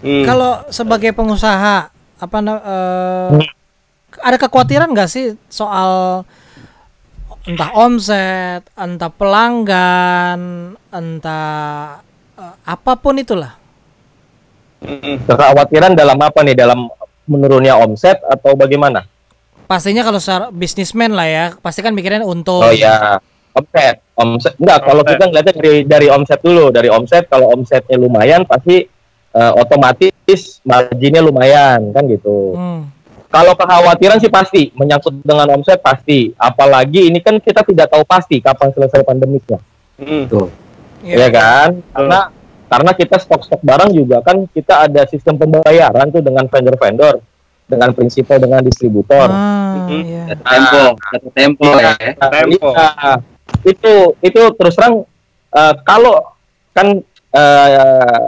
[0.03, 0.27] Hmm.
[0.27, 1.87] Kalau sebagai pengusaha
[2.19, 3.29] apa eh,
[4.19, 6.23] ada kekhawatiran nggak sih soal
[7.47, 10.39] entah omset, entah pelanggan,
[10.91, 12.03] entah
[12.35, 13.55] eh, apa pun itulah.
[14.83, 15.23] Mm.
[15.23, 16.91] kekhawatiran dalam apa nih dalam
[17.23, 19.07] menurunnya omset atau bagaimana
[19.63, 22.59] Pastinya kalau secara bisnismen lah ya, pasti kan mikirin untung.
[22.59, 23.15] oh ya
[23.53, 28.43] omset omset enggak kalau kita ngeliatnya dari dari omset dulu dari omset kalau omsetnya lumayan
[28.49, 28.85] pasti
[29.33, 32.87] eh, otomatis marginnya lumayan kan gitu Hmm.
[33.27, 38.37] kalau kekhawatiran sih pasti menyangkut dengan omset pasti apalagi ini kan kita tidak tahu pasti
[38.39, 39.57] kapan selesai pandemiknya
[39.93, 40.25] Mm.
[41.03, 41.15] Iya.
[41.15, 42.19] ya kan karena
[42.65, 47.21] karena kita stok-stok barang juga kan kita ada sistem pembayaran tuh dengan vendor-vendor
[47.63, 50.01] dengan prinsipal dengan distributor Ah, Mhm.
[50.03, 50.23] iya.
[50.33, 52.69] tempo satu tempo ya Tempo.
[52.69, 53.13] Iya.
[53.63, 55.05] itu itu terus terang
[55.51, 56.17] eh, kalau
[56.71, 56.97] kan
[57.29, 58.27] eh,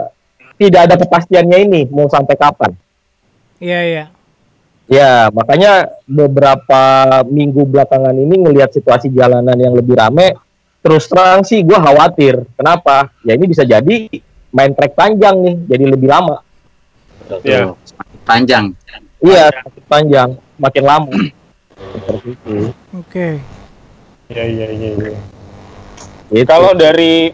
[0.56, 2.72] tidak ada kepastiannya ini mau sampai kapan
[3.56, 4.04] Iya, iya.
[4.84, 6.82] ya makanya beberapa
[7.24, 10.36] minggu belakangan ini ngelihat situasi jalanan yang lebih rame
[10.84, 14.06] terus terang sih gue khawatir kenapa ya ini bisa jadi
[14.52, 16.40] main track panjang nih jadi lebih lama
[17.42, 17.74] Iya.
[18.22, 18.70] Panjang
[19.18, 19.50] iya
[19.90, 21.10] panjang makin lama
[22.96, 23.36] Oke.
[24.32, 24.90] Iya iya iya.
[24.96, 25.18] iya.
[26.32, 26.48] Gitu.
[26.48, 27.30] Kalau dari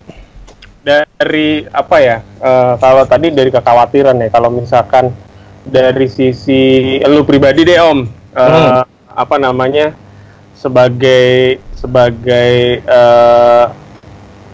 [1.22, 2.16] dari apa ya?
[2.20, 4.28] eh, kalau tadi dari kekhawatiran ya.
[4.28, 5.14] Kalau misalkan
[5.62, 6.60] dari sisi
[7.02, 7.98] lu pribadi deh Om,
[8.34, 8.82] eh, Hmm.
[9.08, 9.94] apa namanya?
[10.52, 13.64] Sebagai sebagai eh,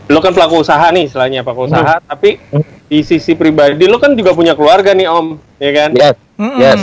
[0.08, 2.64] lu kan pelaku usaha nih, istilahnya pelaku usaha, tapi Hmm.
[2.88, 5.26] di sisi pribadi lu kan juga punya keluarga nih Om,
[5.60, 5.90] ya kan?
[5.92, 6.60] yes Mm-mm.
[6.62, 6.82] yes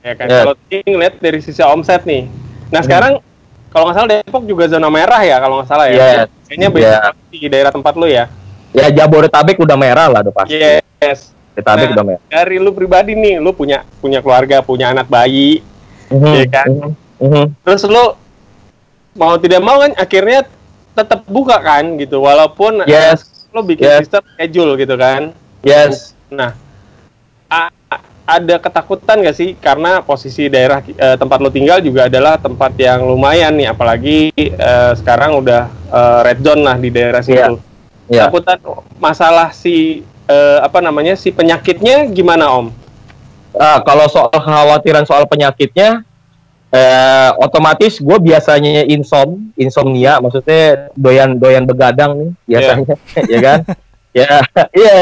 [0.00, 0.36] ya kan Ya.
[0.40, 2.24] kalau ngeliat dari sisi omset nih
[2.72, 3.20] nah sekarang
[3.68, 6.28] kalau nggak salah Depok juga zona merah ya kalau nggak salah ya Yes.
[6.48, 7.12] kayaknya Ya.
[7.28, 8.32] di daerah tempat lu ya
[8.70, 11.94] ya Jabodetabek udah merah lah udah pasti yes Jabodetabek Nah.
[11.94, 15.62] udah merah dari lu pribadi nih lu punya punya keluarga punya anak bayi
[16.08, 16.66] Mhm, Iya kan?
[16.66, 16.90] mhm,
[17.22, 17.44] mhm.
[17.62, 18.04] terus lu
[19.12, 20.42] mau tidak mau kan akhirnya
[20.90, 23.98] tetap buka kan gitu walaupun yes eh, lu bikin Yes.
[24.04, 25.30] sistem schedule gitu kan
[25.62, 26.54] yes Nah,
[27.46, 27.74] a-
[28.24, 33.02] ada ketakutan nggak sih karena posisi daerah eh, tempat lo tinggal juga adalah tempat yang
[33.02, 37.58] lumayan nih, apalagi eh, sekarang udah eh, red zone lah di daerah situ.
[38.10, 38.26] Iya.
[38.26, 38.58] Ketakutan
[38.98, 42.74] masalah si eh, apa namanya si penyakitnya gimana om?
[43.54, 46.02] Ah, kalau soal kekhawatiran soal penyakitnya,
[46.74, 52.94] eh, otomatis gue biasanya insom, insomnia, maksudnya doyan doyan begadang nih biasanya,
[53.32, 53.58] ya kan?
[54.10, 54.30] ya,
[54.82, 54.98] iya.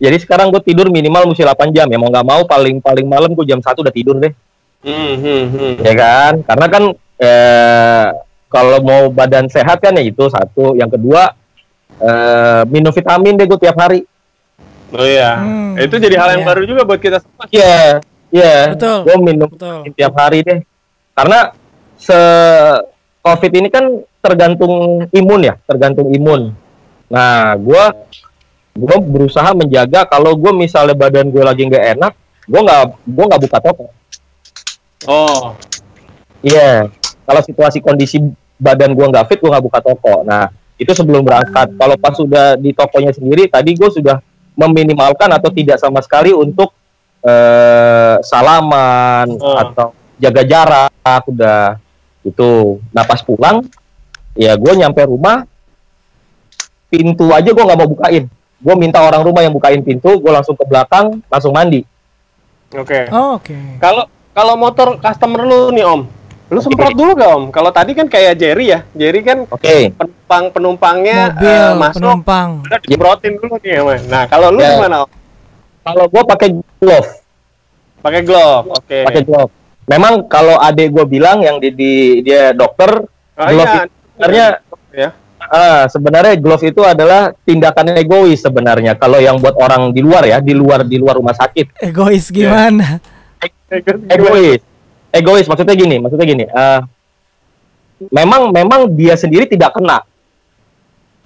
[0.00, 3.30] Jadi sekarang gue tidur minimal mesti 8 jam ya mau nggak mau paling paling malam
[3.36, 4.32] gue jam satu udah tidur deh,
[4.82, 5.72] hmm, hmm.
[5.86, 6.32] ya kan?
[6.42, 6.82] Karena kan
[7.20, 8.06] eh,
[8.50, 11.39] kalau mau badan sehat kan ya itu satu, yang kedua
[12.00, 14.04] eh, minum vitamin deh gue tiap hari.
[14.90, 15.38] Oh iya.
[15.38, 16.50] Hmm, Itu jadi hal yang iya.
[16.50, 17.46] baru juga buat kita semua.
[17.52, 18.02] Iya,
[18.34, 18.74] iya.
[18.74, 18.98] Betul.
[19.06, 19.86] Gue minum Betul.
[19.94, 20.58] tiap hari deh.
[21.14, 21.54] Karena
[21.94, 22.18] se
[23.20, 23.84] COVID ini kan
[24.24, 26.56] tergantung imun ya, tergantung imun.
[27.12, 27.84] Nah, gue
[28.70, 32.12] gue berusaha menjaga kalau gue misalnya badan gue lagi nggak enak,
[32.48, 33.86] gue nggak gue nggak buka toko.
[35.06, 35.54] Oh.
[36.40, 36.88] Iya.
[37.30, 38.18] Kalau situasi kondisi
[38.58, 40.26] badan gue nggak fit, gue nggak buka toko.
[40.26, 40.50] Nah,
[40.80, 41.76] itu sebelum berangkat.
[41.76, 44.16] Kalau pas sudah di tokonya sendiri, tadi gue sudah
[44.56, 46.72] meminimalkan atau tidak sama sekali untuk
[47.20, 49.60] eh, salaman Oh.
[49.60, 51.76] atau jaga jarak, udah
[52.24, 52.80] itu.
[52.96, 53.60] Nah, pas pulang,
[54.32, 55.44] ya gue nyampe rumah,
[56.88, 58.24] pintu aja gue nggak mau bukain.
[58.60, 61.84] Gue minta orang rumah yang bukain pintu, gue langsung ke belakang, langsung mandi.
[62.72, 63.08] Oke.
[63.12, 63.56] Oh, Oke.
[63.80, 66.00] Kalau kalau motor customer lu nih Om,
[66.50, 67.44] lu semprot dulu gak Om?
[67.48, 69.94] Kalau tadi kan kayak Jerry ya, Jerry kan Oke.
[69.94, 72.48] penumpang penumpangnya Mobil eh, masuk penumpang.
[72.60, 73.82] udah disemprotin dulu nih ya.
[74.04, 74.74] Nah kalau lu Ya.
[74.74, 75.10] gimana Om?
[75.80, 77.10] Kalau gue pakai glove,
[78.00, 78.98] Pakai glove, oke.
[79.04, 79.50] pakai glove.
[79.86, 83.80] Memang kalau adik gue bilang yang di, di- dia dokter, Oh, glove iya.
[83.80, 84.46] itu sebenarnya
[84.90, 85.08] ya.
[85.42, 88.92] ah, sebenarnya glove itu adalah tindakan egois sebenarnya.
[88.94, 92.98] Kalau yang buat orang di luar ya, di luar di luar rumah sakit, Egois gimana?
[93.70, 94.10] egois.
[94.10, 94.60] Egois
[95.12, 96.44] maksudnya gini, maksudnya gini.
[96.46, 96.86] ah,
[98.08, 100.00] memang memang dia sendiri tidak kena,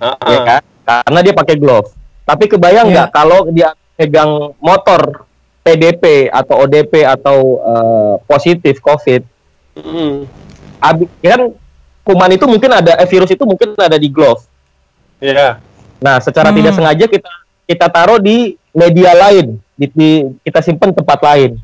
[0.00, 0.44] Ah, ya ah.
[0.44, 0.62] kan?
[0.84, 1.88] Karena dia pakai glove.
[2.24, 2.92] Tapi kebayang Iya.
[2.92, 5.24] nggak kalau dia pegang motor
[5.62, 9.22] PDP atau ODP atau eh, positif COVID,
[9.74, 10.28] Mm.
[10.78, 11.40] abis kan
[12.04, 14.44] kuman itu mungkin ada eh, virus itu mungkin ada di glove.
[15.18, 15.56] Iya.
[16.04, 16.58] Nah, secara Hmm.
[16.60, 17.30] tidak sengaja kita
[17.64, 21.56] kita taruh di media lain, di, di- kita simpan tempat lain.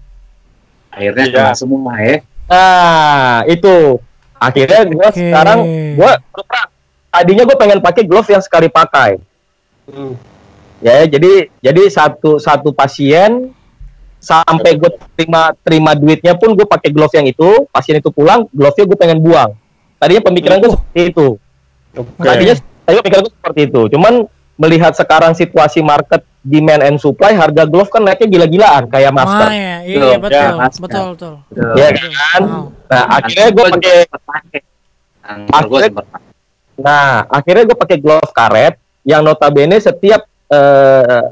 [1.00, 1.34] Akhirnya Iya.
[1.48, 2.16] kena semua ya.
[2.44, 3.96] Nah, itu
[4.36, 5.16] akhirnya gue Oke.
[5.16, 5.58] sekarang
[5.96, 6.12] gue
[7.08, 9.16] tadinya gue pengen pakai glove yang sekali pakai.
[9.88, 10.12] Mm.
[10.80, 13.52] Ya, jadi jadi satu satu pasien
[14.20, 18.84] sampai gue terima terima duitnya pun gue pakai glove yang itu, pasien itu pulang, glove-nya
[18.84, 19.56] gue pengen buang.
[19.96, 20.76] Tadinya pemikiran gue Oh.
[20.76, 21.26] seperti itu.
[21.96, 22.20] Oke.
[22.20, 23.82] Tadinya tadinya pemikiran gue seperti itu.
[23.96, 24.12] Cuman
[24.60, 29.48] melihat sekarang situasi market demand and supply, harga glove kan naiknya gila-gilaan kayak masker.
[29.48, 30.12] Wah, ya, iya, Betul.
[30.20, 30.80] betul, Ya, masker.
[30.84, 31.34] betul, betul.
[31.76, 32.42] Ya kan?
[32.44, 32.64] Wow.
[32.86, 33.96] Nah, akhirnya gue pakai
[35.48, 36.20] Akhirnya- pakai.
[36.76, 41.24] Nah, akhirnya gue pakai glove karet yang notabene setiap eh,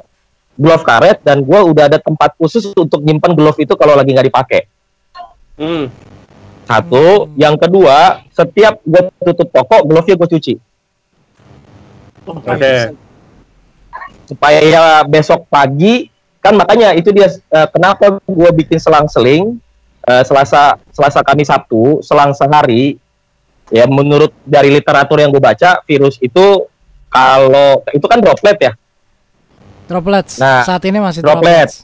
[0.55, 4.29] glove karet dan gue udah ada tempat khusus untuk nyimpan glove itu kalau lagi nggak
[4.29, 4.61] dipakai.
[5.59, 5.91] Mm.
[6.63, 7.33] Satu, Hmm.
[7.35, 10.55] yang kedua, setiap gue tutup toko, glove-nya gue cuci
[12.29, 12.75] Oke.
[14.29, 16.13] Supaya ya besok pagi
[16.45, 19.57] kan makanya itu dia eh, kenapa gue bikin selang-seling
[20.05, 23.01] eh, Selasa Selasa Kamis Sabtu selang sehari
[23.73, 26.69] ya menurut dari literatur yang gue baca virus itu
[27.09, 28.73] kalau itu kan droplet ya
[29.89, 30.37] Droplets.
[30.37, 31.65] Nah, Saat ini masih droplet.
[31.65, 31.81] droplets.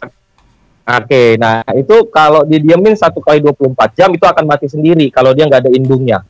[0.84, 5.48] Oke, nah itu kalau didiemin satu kali 24 jam itu akan mati sendiri kalau dia
[5.48, 6.20] nggak ada indungnya.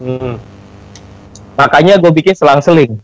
[0.00, 0.40] Mm.
[1.60, 2.96] Makanya gue bikin selang-seling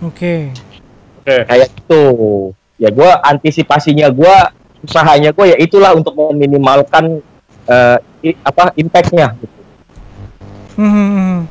[0.00, 0.50] Oke.
[1.20, 1.36] Oke.
[1.44, 2.02] kayak itu.
[2.80, 4.34] Ya gue antisipasinya gue
[4.80, 7.20] usahanya gue ya itulah untuk meminimalkan
[7.68, 9.36] eh, i- apa impactnya.
[10.80, 11.44] Hmm.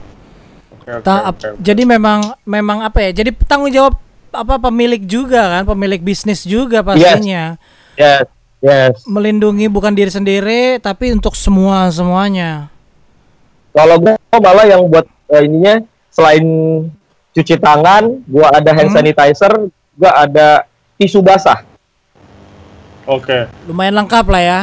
[0.74, 1.48] Oke, oke, Ta- oke.
[1.62, 3.14] Jadi memang memang apa ya?
[3.14, 3.94] Jadi tanggung jawab
[4.34, 7.58] apa pemilik juga kan, pemilik bisnis juga pastinya.
[7.94, 8.26] Yes,
[8.62, 8.94] yes.
[9.06, 12.74] Melindungi bukan diri sendiri tapi untuk semua semuanya.
[13.70, 15.78] Kalau gue malah yang buat eh, ininya
[16.10, 16.46] selain
[17.40, 18.98] cuci tangan, gue ada hand Hmm.
[19.00, 21.64] sanitizer, gue ada tisu basah.
[23.06, 23.48] Oke.
[23.66, 24.62] Lumayan lengkap lah ya.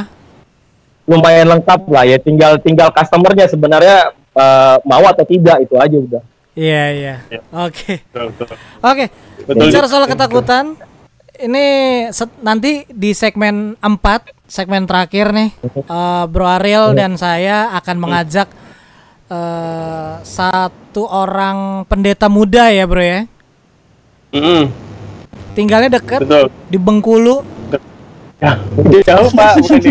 [1.06, 6.22] lumayan lengkap lah ya tinggal tinggal customernya sebenarnya eh, mau atau tidak itu aja udah
[6.50, 7.14] Iya, iya.
[7.30, 7.40] Iya.
[7.62, 8.02] Oke.
[8.82, 9.04] Oke.
[9.46, 10.74] Bicara soal ketakutan,
[11.38, 11.66] ini
[12.10, 18.50] set- nanti di segmen 4, segmen terakhir nih, eh, Bro Ariel dan saya akan mengajak
[19.30, 23.20] eh, satu orang pendeta muda ya, Bro ya.
[24.34, 24.68] Mm.
[25.56, 26.46] Tinggalnya deket Betul.
[26.68, 27.36] di Bengkulu.
[29.06, 29.90] Jauh Pak, bukan di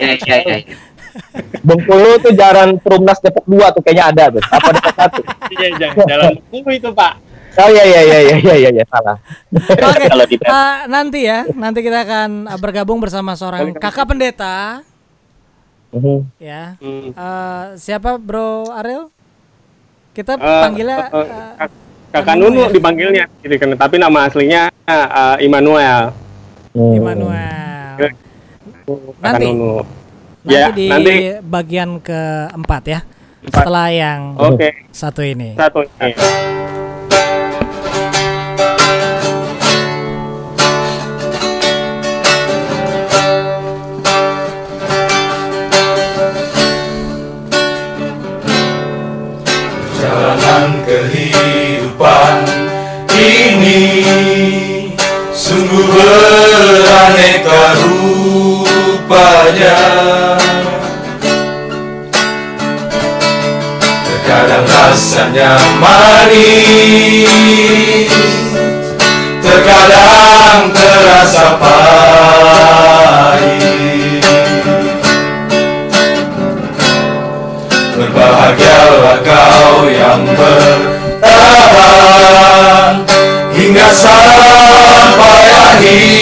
[0.00, 0.76] Ya, ya, ya, ya.
[1.60, 4.94] Bengkulu tuh jalan Perumnas Depok 2 tuh kayaknya ada tuh apa Depok
[5.52, 7.12] 1 Iya, jangan jalan Bengkulu itu Pak.
[7.52, 9.20] Oh iya iya iya iya iya iya iya, salah.
[9.52, 14.80] Oke, Kalau di eh, nanti ya, nanti kita akan bergabung bersama seorang kakak pendeta,
[15.92, 16.18] Mhm.
[16.36, 16.80] ya.
[16.80, 17.12] Hmm.
[17.12, 19.12] Eh, siapa Bro Ariel?
[20.12, 21.24] Kita Eh, panggilnya eh, eh,
[21.58, 21.76] kak-
[22.10, 22.68] kakak Nunu ya?
[22.68, 26.12] dipanggilnya gitu kan tapi nama aslinya eh, Immanuel
[26.72, 26.92] Hmm.
[26.94, 27.96] Immanuel.
[27.96, 28.12] kakak
[29.20, 29.46] Nanti.
[29.46, 29.84] Nunu
[30.42, 33.00] Nanti ya di nanti bagian keempat ya.
[33.42, 33.62] Empat.
[33.62, 35.54] Setelah yang oke satu ini.
[35.54, 36.81] satu ini
[59.12, 59.76] rupanya.
[64.08, 67.28] Terkadang rasanya manis,
[69.44, 71.92] terkadang terasa pahit.
[77.92, 80.64] Berbahagialah kau yang bertahan
[83.52, 86.21] Hingga sampai akhirnya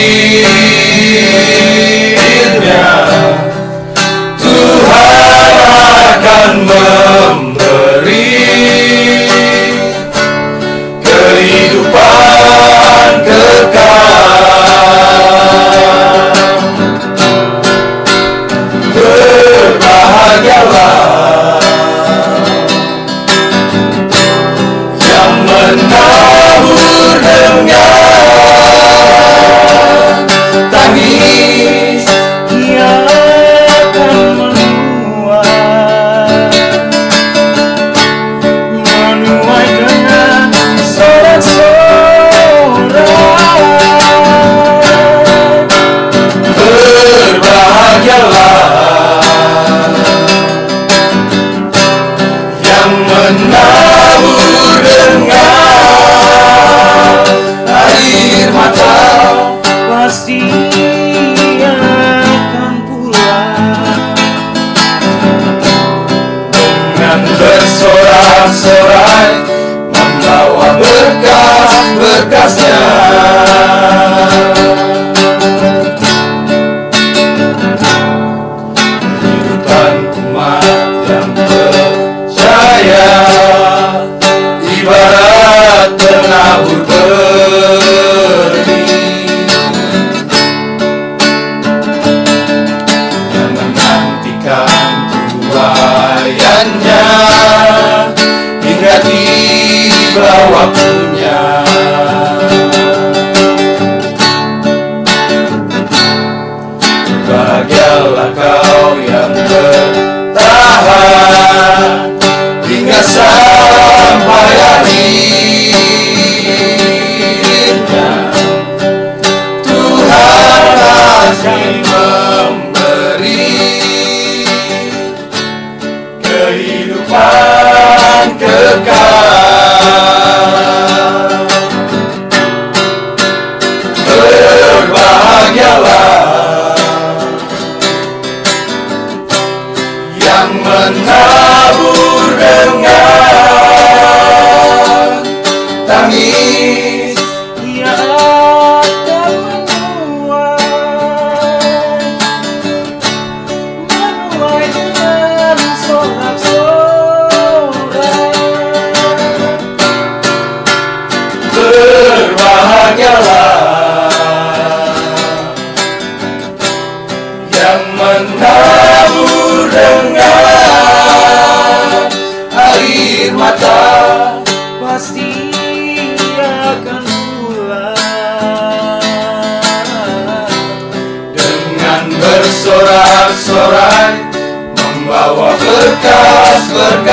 [67.51, 69.42] bersorak-sorai
[69.90, 72.99] membawa berkas-berkasnya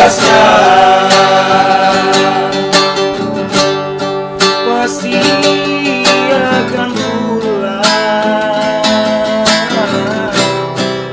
[0.08, 0.40] berkas-berkasnya
[4.64, 5.20] pasti
[6.32, 7.84] akan pulang.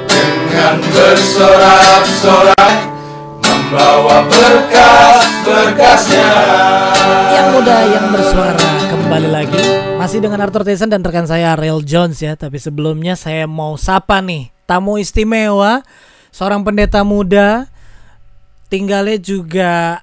[0.06, 2.74] Dengan bersorak-sorai
[3.42, 6.30] membawa berkas-berkasnya
[7.34, 8.62] Yang muda yang bersuara
[8.94, 9.58] kembali lagi.
[9.98, 12.38] Masih dengan Arthur Tyson dan rekan saya Ariel Jones ya.
[12.38, 15.82] Tapi sebelumnya saya mau sapa nih tamu istimewa
[16.30, 17.73] seorang pendeta muda
[18.74, 20.02] tinggalnya juga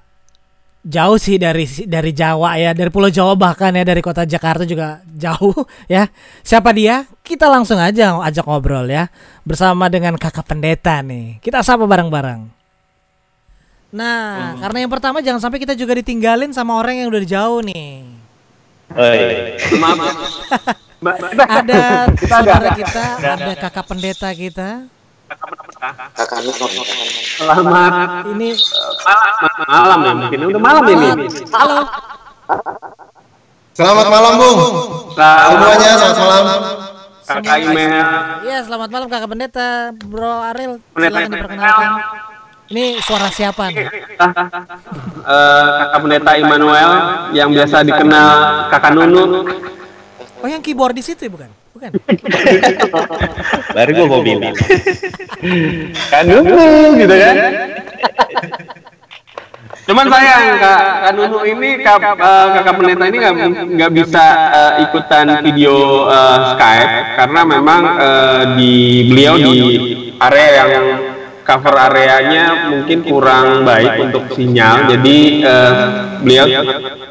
[0.82, 5.04] jauh sih dari dari Jawa ya, dari Pulau Jawa bahkan ya dari kota Jakarta juga
[5.12, 6.08] jauh ya.
[6.40, 7.04] Siapa dia?
[7.20, 9.12] Kita langsung aja ajak ngobrol ya
[9.44, 11.36] bersama dengan Kakak Pendeta nih.
[11.44, 12.64] Kita sapa bareng-bareng.
[13.92, 18.08] Nah, karena yang pertama jangan sampai kita juga ditinggalin sama orang yang udah jauh nih.
[18.96, 19.60] Oh, iya.
[19.76, 20.16] Maaf.
[21.60, 24.86] Ada saudara kita, ada kakak pendeta kita.
[27.38, 27.92] Selamat
[28.32, 28.48] Ini
[29.66, 31.08] malam ya mungkin udah malam ini.
[31.50, 31.78] halo.
[33.72, 34.58] Selamat malam, Bung.
[35.16, 36.44] Semuanya selamat malam.
[37.22, 37.88] Kakak Imel.
[38.44, 40.84] Iya, selamat malam kakak pendeta, Bro Ariel.
[40.92, 41.90] Pendeta Silakan diperkenalkan.
[42.68, 43.88] Ini suara siapa nih?
[43.88, 46.92] Eh, kakak pendeta Immanuel
[47.32, 48.28] yang biasa dikenal
[48.68, 49.24] kakak Nunu.
[50.44, 51.61] Oh, yang keyboard di situ ya, bukan?
[51.82, 52.14] Bukan.
[53.76, 54.54] Baru gua mau bilang.
[56.10, 57.36] Kak Nunu gitu kan.
[59.82, 63.34] Cuman sayang kak, kak Nunu ini kak, eh, kakak pendeta ini nggak
[63.66, 64.24] nggak bisa
[64.54, 68.74] eh, ikutan video eh, Skype karena memang eh, di
[69.10, 69.58] beliau di
[70.22, 70.86] area yang
[71.42, 74.86] cover areanya mungkin kurang baik untuk sinyal.
[74.86, 75.74] Jadi eh,
[76.22, 76.46] beliau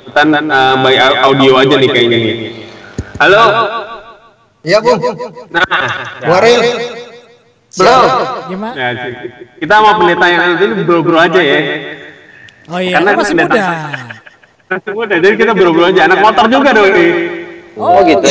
[0.07, 0.95] ikutan eh, by
[1.27, 2.35] audio aja nih kayaknya nih.
[3.19, 3.43] Halo.
[4.61, 5.01] Iya, Bung.
[5.49, 5.65] Nah,
[6.21, 6.61] Bung Ariel.
[7.71, 8.03] belum.
[8.51, 8.75] Gimana?
[8.75, 8.89] Ya,
[9.57, 11.59] kita mau pendeta yang ini bro-bro aja ya.
[12.67, 13.63] Oh iya, Karena oh, masih muda.
[14.91, 16.01] Udah, jadi kita bro-bro aja.
[16.05, 17.07] Anak motor juga dong ini.
[17.79, 18.27] Oh, gitu.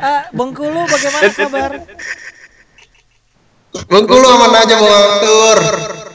[0.00, 1.70] Eh, Bengkulu bagaimana kabar?
[3.90, 5.58] Bengkulu aman aja, Bung Arthur.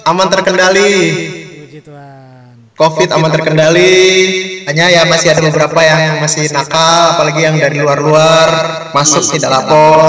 [0.08, 0.92] Aman terkendali.
[1.68, 2.19] Puji Tuhan.
[2.80, 3.92] Covid aman terkendali.
[4.64, 8.48] Hanya ya masih ada beberapa yang masih nakal, apalagi yang dari luar-luar
[8.96, 10.00] masuk tidak lapor.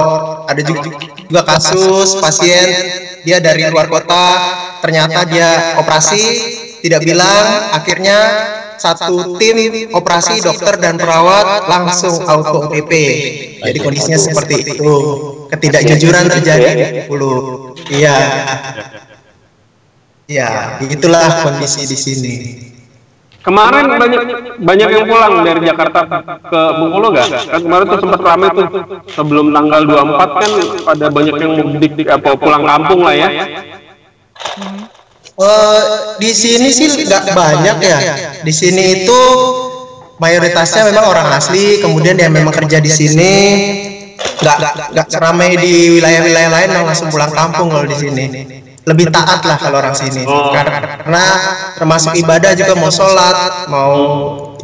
[0.47, 0.87] Ada juga,
[1.27, 2.71] juga kasus pasien
[3.27, 4.27] dia dari luar kota,
[4.87, 6.23] ternyata dia operasi
[6.79, 8.18] tidak bilang, akhirnya
[8.79, 12.93] satu tim operasi dokter dan perawat langsung auto OTP.
[13.66, 14.95] Jadi kondisinya seperti itu.
[15.51, 17.35] Ketidakjujuran terjadi di Bengkulu.
[17.91, 18.16] Iya.
[20.31, 22.35] Ya, itulah kondisi di sini.
[23.43, 24.22] Kemarin banyak
[24.62, 26.07] banyak yang pulang dari Jakarta
[26.39, 27.28] ke Bengkulu nggak?
[27.51, 28.66] Kan kemarin tuh sempat ramai tuh
[29.11, 30.51] sebelum tanggal 24 kan
[30.87, 33.28] pada banyak yang mudik apa pulang kampung lah ya.
[35.41, 35.83] Eh,
[36.22, 37.99] di sini sih nggak banyak ya.
[38.47, 39.20] Di sini itu
[40.22, 43.33] mayoritasnya memang orang asli, kemudian yang memang kerja di sini
[44.47, 44.59] nggak
[44.95, 48.26] nggak seramai di wilayah-wilayah lain yang langsung pulang kampung kalau di sini.
[48.89, 51.24] Lebih taat lah kalau orang sini, karena
[51.76, 53.95] termasuk ibadah juga mau sholat, mau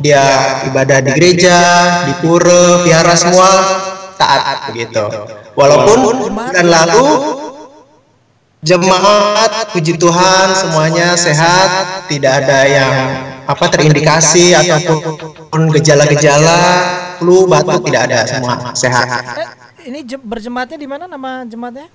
[0.01, 1.59] dia ibadah di gereja,
[2.09, 3.49] di pura, vihara semua
[4.17, 5.05] taat begitu.
[5.53, 7.09] Walaupun bulan lalu
[8.65, 11.69] jemaat puji Tuhan semuanya sehat
[12.09, 12.95] tidak ada yang
[13.47, 16.59] apa terindikasi ataupun gejala-gejala
[17.21, 19.07] flu batuk tidak ada semua sehat.
[19.39, 19.49] Eh,
[19.93, 21.87] ini jem- berjemaatnya di mana nama jemaatnya?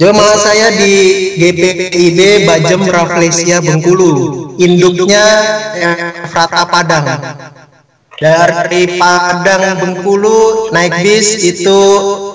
[0.00, 0.92] Jemaat saya di
[1.36, 4.56] GPIB Bajem Raflesia Bengkulu.
[4.56, 5.24] Induknya
[6.24, 7.04] Efrata Padang.
[8.16, 11.80] Dari Padang Bengkulu naik bis itu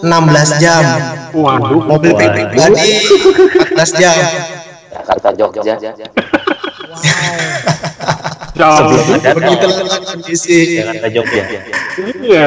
[0.06, 0.86] 16 jam.
[1.34, 1.82] Waduh.
[1.90, 3.02] mobil pribadi
[3.74, 4.14] 14 jam.
[4.94, 5.74] Jakarta Jogja.
[8.56, 8.88] Jauh.
[9.36, 11.44] begitulah kondisi Jakarta Jogja.
[12.24, 12.44] Iya.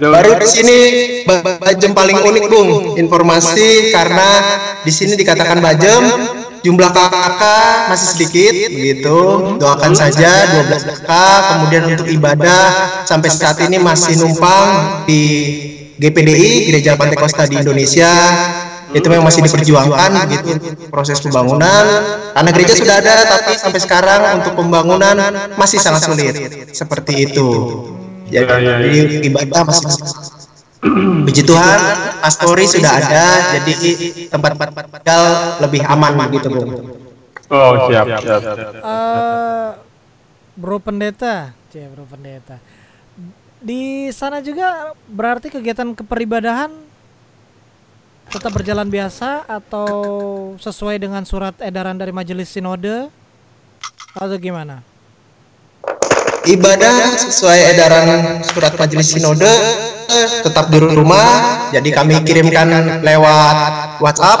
[0.00, 0.78] Baru di sini
[1.24, 4.28] ba- ba- Bajem paling unik Bung informasi karena
[4.80, 6.02] di sini dikatakan Bajem
[6.62, 9.18] jumlah kakak masih sedikit begitu
[9.58, 10.30] doakan saja
[10.62, 12.64] 12 kakak kemudian untuk ibadah
[13.02, 15.22] sampai saat ini masih numpang di
[15.98, 18.10] GPDI Gereja Pantai Costa di Indonesia
[18.92, 20.50] itu memang masih diperjuangkan begitu
[20.92, 21.84] proses pembangunan
[22.36, 25.16] karena gereja sudah ada tapi sampai sekarang untuk pembangunan
[25.56, 26.34] masih sangat sulit
[26.72, 27.48] seperti itu
[28.28, 29.88] jadi ibadah masih
[30.82, 31.78] Puji Tuhan,
[32.26, 33.94] Astori sudah ada, jadi
[34.26, 35.24] tempat tinggal
[35.62, 36.98] lebih aman gitu, Bung.
[37.46, 38.40] Oh, siap, siap.
[38.82, 39.68] Eh,
[40.58, 42.58] Bro Pendeta, Cie, Bro Pendeta.
[43.62, 46.74] Di sana juga berarti kegiatan keperibadahan
[48.32, 49.88] tetap berjalan biasa atau
[50.56, 53.12] sesuai dengan surat edaran dari Majelis Sinode
[54.16, 54.80] atau gimana?
[56.42, 56.94] Ibadah
[57.28, 59.52] sesuai edaran surat Majelis Sinode
[60.42, 63.56] tetap di rumah, jadi kami kirimkan lewat
[64.00, 64.40] WhatsApp.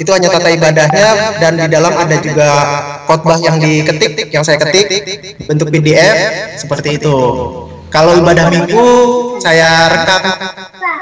[0.00, 1.08] Itu hanya tata ibadahnya
[1.38, 2.48] dan di dalam ada juga
[3.04, 4.88] khotbah yang diketik, yang saya ketik
[5.44, 6.16] bentuk PDF
[6.56, 7.16] seperti itu.
[7.92, 8.88] Kalau ibadah minggu
[9.44, 10.22] saya rekam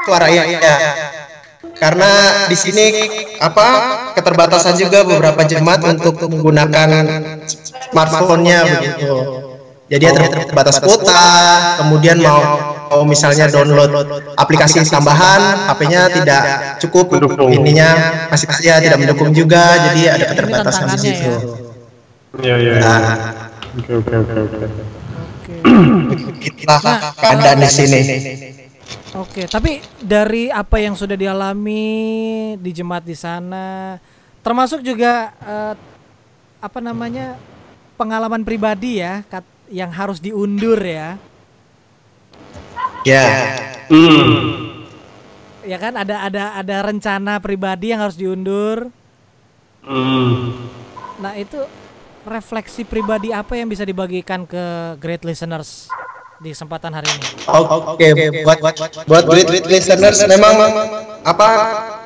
[0.08, 1.17] suara iya.
[1.78, 2.10] Karena
[2.50, 2.86] di sini
[3.38, 3.66] apa
[4.18, 6.88] keterbatasan juga beberapa jemaat untuk menggunakan
[7.90, 9.14] smartphone-nya begitu.
[9.88, 11.24] Jadi ya ter- terbatas kuota,
[11.80, 12.44] kemudian mau
[12.92, 13.88] mau misalnya download
[14.36, 16.42] aplikasi tambahan, HP-nya tidak
[16.84, 17.48] cukup Mendukung.
[17.56, 17.88] ininya
[18.28, 21.32] masih saja tidak mendukung juga, jadi ada keterbatasan di situ.
[22.44, 22.72] Iya iya.
[22.76, 22.84] iya.
[22.84, 23.00] Nah,
[23.78, 24.66] Oke oke oke oke.
[26.42, 26.80] Itulah
[27.14, 28.00] keadaan di sini.
[29.16, 31.84] Oke, tapi dari apa yang sudah dialami
[32.60, 33.96] di jemaat di sana,
[34.44, 35.74] termasuk juga eh,
[36.58, 37.40] apa namanya
[37.96, 41.16] pengalaman pribadi ya, kat- yang harus diundur ya,
[43.06, 43.24] Ya.
[43.88, 44.84] Hmm.
[45.64, 48.92] ya kan ada ada ada rencana pribadi yang harus diundur.
[49.80, 50.52] Hmm.
[51.16, 51.56] Nah itu
[52.28, 54.60] refleksi pribadi apa yang bisa dibagikan ke
[55.00, 55.88] great listeners
[56.38, 57.26] di kesempatan hari ini?
[57.50, 58.08] Oke,
[58.46, 58.58] buat
[59.10, 60.54] buat great listeners memang
[61.26, 61.48] apa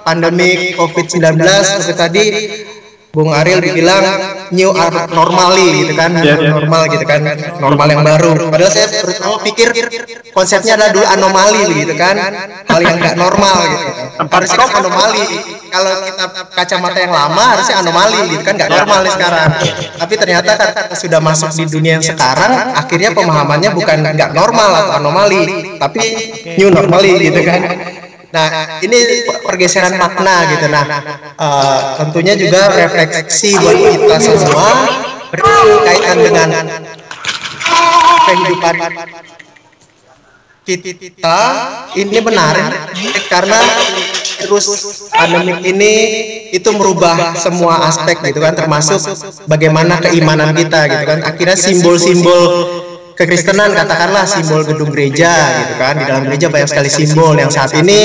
[0.09, 2.25] pandemi COVID-19 seperti tadi
[3.13, 4.01] Bung Ariel bilang
[4.57, 4.73] new
[5.13, 6.49] normally gitu kan, Iya, iya.
[6.49, 7.21] normal gitu kan,
[7.61, 8.49] normal yang baru.
[8.49, 9.69] Padahal saya pertama pikir
[10.33, 12.17] konsepnya adalah dulu anomali gitu kan,
[12.65, 13.85] hal yang nggak normal gitu.
[14.17, 15.25] Harusnya kan anomali.
[15.73, 16.25] Kalau kita
[16.57, 19.51] kacamata yang lama harusnya anomali gitu kan, nggak normal nih sekarang.
[20.01, 24.93] Tapi ternyata karena sudah masuk di dunia yang sekarang, akhirnya pemahamannya bukan nggak normal atau
[24.97, 26.01] anomali, tapi
[26.57, 27.61] new normally gitu kan.
[28.33, 30.67] Nah, ini pergeseran makna gitu.
[30.73, 30.85] Nah,
[31.37, 34.69] eh, tentunya juga refleksi buat kita semua
[35.29, 36.49] berkaitan dengan
[38.27, 38.77] kehidupan
[40.63, 41.41] kita
[41.99, 42.71] ini menarik
[43.27, 43.59] karena
[44.43, 44.67] virus
[45.11, 45.93] pandemik ini
[46.55, 49.03] itu merubah semua aspek gitu kan termasuk
[49.51, 52.43] bagaimana keimanan kita gitu kan akhirnya simbol-simbol
[53.23, 55.31] kekristenan katakanlah simbol gedung gereja
[55.63, 55.95] gitu kan.
[55.95, 58.01] Di dalam gereja banyak sekali simbol yang saat ini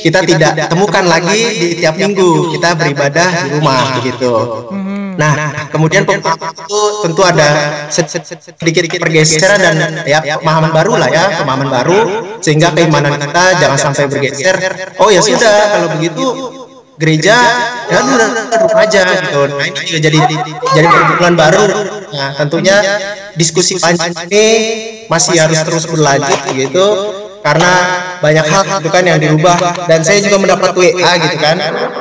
[0.00, 2.56] kita tidak temukan lagi di tiap minggu.
[2.56, 4.32] kita beribadah di rumah begitu
[5.12, 7.48] nah kemudian pemahaman itu tentu ada
[7.92, 9.76] sed- sed- sed- sedikit pergeseran dan
[10.08, 11.98] ya pemahaman baru lah ya pemahaman baru
[12.40, 14.56] sehingga keimanan kita jangan sampai bergeser.
[14.98, 15.76] oh ya sudah.
[15.76, 16.24] kalau begitu
[17.02, 17.34] gereja
[17.90, 18.28] udah
[18.62, 19.40] rumah aja gitu.
[19.50, 20.18] Nah ini juga jadi
[20.70, 21.66] jadi perkumpulan baru.
[22.14, 22.76] Nah tentunya
[23.34, 24.46] diskusi panjang ini
[25.10, 26.86] masih harus terus berlanjut gitu
[27.42, 27.72] karena
[28.22, 29.58] banyak hal gitu kan yang dirubah.
[29.90, 31.56] Dan saya juga mendapat WA gitu kan.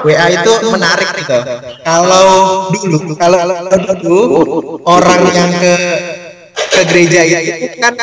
[0.05, 1.37] WA itu menarik gitu.
[1.81, 3.41] Kalau dulu kalau
[3.97, 4.21] dulu
[4.85, 5.73] orang yang ke
[6.71, 7.93] ke gereja itu kan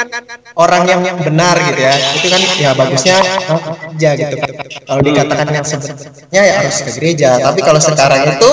[0.60, 1.94] orang yang benar gitu ya.
[2.20, 4.50] Itu kan ya bagusnya aja gitu kan.
[4.84, 7.40] Kalau dikatakan yang sebenarnya ya harus ke gereja.
[7.40, 8.48] Tapi kalau sekarang itu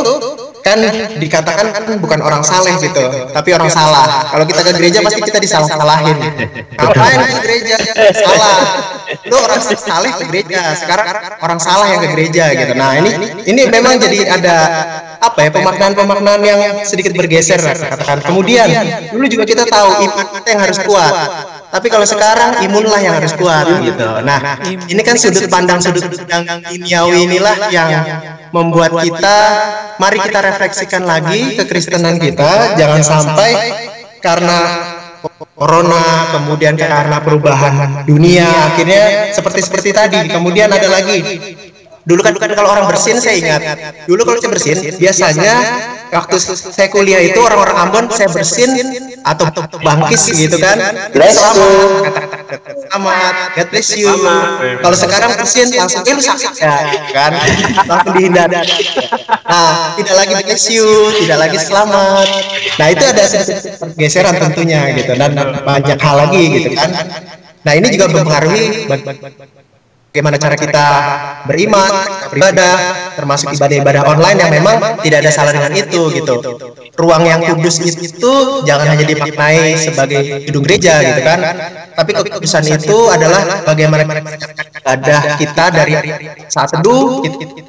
[0.65, 0.81] kan
[1.21, 4.25] dikatakan kan bukan orang saleh gitu tapi orang salah.
[4.33, 6.17] Kalau kita ke gereja pasti kita disalah-salahin.
[6.73, 7.75] Ngapain ke gereja?
[8.17, 8.57] Salah.
[9.29, 11.05] Lu orang saleh ke gereja sekarang
[11.37, 12.73] orang salah yang ke gereja gitu.
[12.73, 14.57] Nah ini ini memang jadi ada
[15.21, 18.25] apa ya pemaknaan-pemaknaan yang sedikit bergeser katakan.
[18.25, 18.65] Kemudian
[19.13, 21.13] dulu juga kita tahu iman kita yang harus kuat
[21.71, 23.65] tapi kalau sekarang imunlah yang harus kuat.
[23.83, 24.09] gitu.
[24.23, 24.39] Nah
[24.87, 27.91] ini kan sudut pandang sudut pandang kimiawi inilah yang
[28.53, 29.37] membuat kita
[29.97, 32.77] mari kita refleksikan lagi kekristenan kita.
[32.79, 33.51] jangan sampai
[34.21, 34.59] karena
[35.55, 38.47] corona kemudian karena perubahan dunia.
[38.73, 41.19] akhirnya seperti seperti tadi kemudian ada lagi.
[42.05, 43.61] dulu kan kalau orang bersin saya ingat.
[44.05, 45.55] dulu kalau saya bersin biasanya
[46.15, 46.35] waktu
[46.71, 48.71] saya kuliah itu orang-orang Ambon saya bersin
[49.27, 49.51] atau
[49.83, 50.77] bangkis gitu kan.
[51.37, 51.67] selamat.
[52.87, 53.33] Selamat.
[53.55, 54.11] God bless you.
[54.79, 56.51] Kalau sekarang bersin langsung sakit.
[56.55, 57.31] ya gitu kan
[57.85, 58.47] langsung dihindar
[59.45, 60.87] nah tidak lagi bless you
[61.21, 62.27] tidak lagi selamat.
[62.79, 63.23] nah itu ada
[63.81, 65.31] pergeseran tentunya gitu dan
[65.63, 66.89] banyak hal lagi gitu kan.
[67.65, 68.85] Nah ini juga mempengaruhi
[70.15, 70.87] bagaimana cara kita
[71.43, 71.91] beriman,
[72.31, 72.75] beribadah,
[73.19, 76.39] termasuk ibadah-ibadah online yang memang tidak ada salah dengan itu gitu.
[76.95, 78.33] Ruang yang kudus itu
[78.63, 81.39] jangan hanya dimaknai sebagai gedung gereja gitu kan,
[81.99, 85.99] tapi kekudusan itu adalah bagaimana ibadah kita dari
[86.47, 87.19] saat teduh,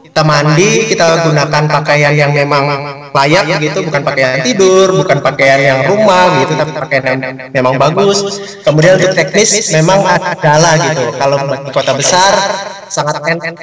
[0.06, 2.62] kita mandi, kita gunakan pakaian yang memang
[3.10, 8.22] layak gitu, bukan pakaian tidur, bukan pakaian yang rumah gitu, tapi pakaian yang memang bagus.
[8.62, 11.10] Kemudian untuk teknis memang adalah gitu.
[11.18, 11.36] Kalau
[11.66, 12.35] di kota besar
[12.88, 13.54] sangat enak.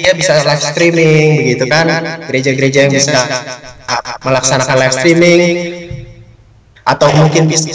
[0.00, 1.86] Dia bisa live streaming begitu kan?
[2.28, 3.18] Gereja-gereja yang bisa
[4.24, 5.42] melaksanakan live streaming.
[6.80, 7.70] Atau mungkin bisa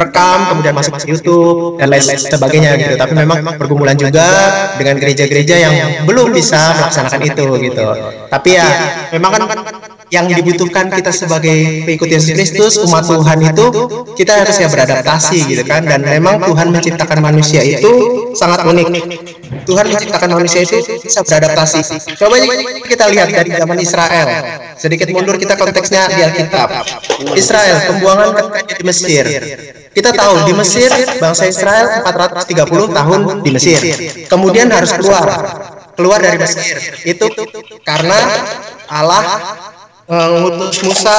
[0.00, 2.94] rekam kemudian masuk ke YouTube dan lain sebagainya gitu.
[2.96, 4.24] Tapi memang pergumulan juga
[4.80, 5.74] dengan gereja-gereja yang
[6.08, 7.86] belum bisa melaksanakan itu gitu.
[8.32, 8.68] Tapi ya
[9.12, 9.75] memang kan
[10.14, 13.66] yang dibutuhkan kita sebagai pengikut Yesus Kristus umat Tuhan itu
[14.14, 15.82] kita harus ya beradaptasi gitu kan?
[15.82, 17.90] dan memang Tuhan menciptakan manusia itu
[18.38, 18.86] sangat unik.
[19.66, 21.80] Tuhan menciptakan manusia itu bisa beradaptasi.
[22.14, 22.38] coba
[22.86, 24.28] kita lihat dari zaman Israel.
[24.76, 26.68] sedikit mundur kita konteksnya di Alkitab.
[27.34, 28.30] Israel pembuangan
[28.62, 29.24] di Mesir.
[29.90, 33.80] Kita tahu di Mesir bangsa Israel 430 tahun di Mesir.
[34.30, 35.26] Kemudian harus keluar.
[35.96, 36.20] keluar.
[36.20, 36.76] Dari Mesir.
[37.08, 37.26] Itu
[37.82, 38.18] karena
[38.86, 39.22] Allah
[40.06, 41.18] mengutus Musa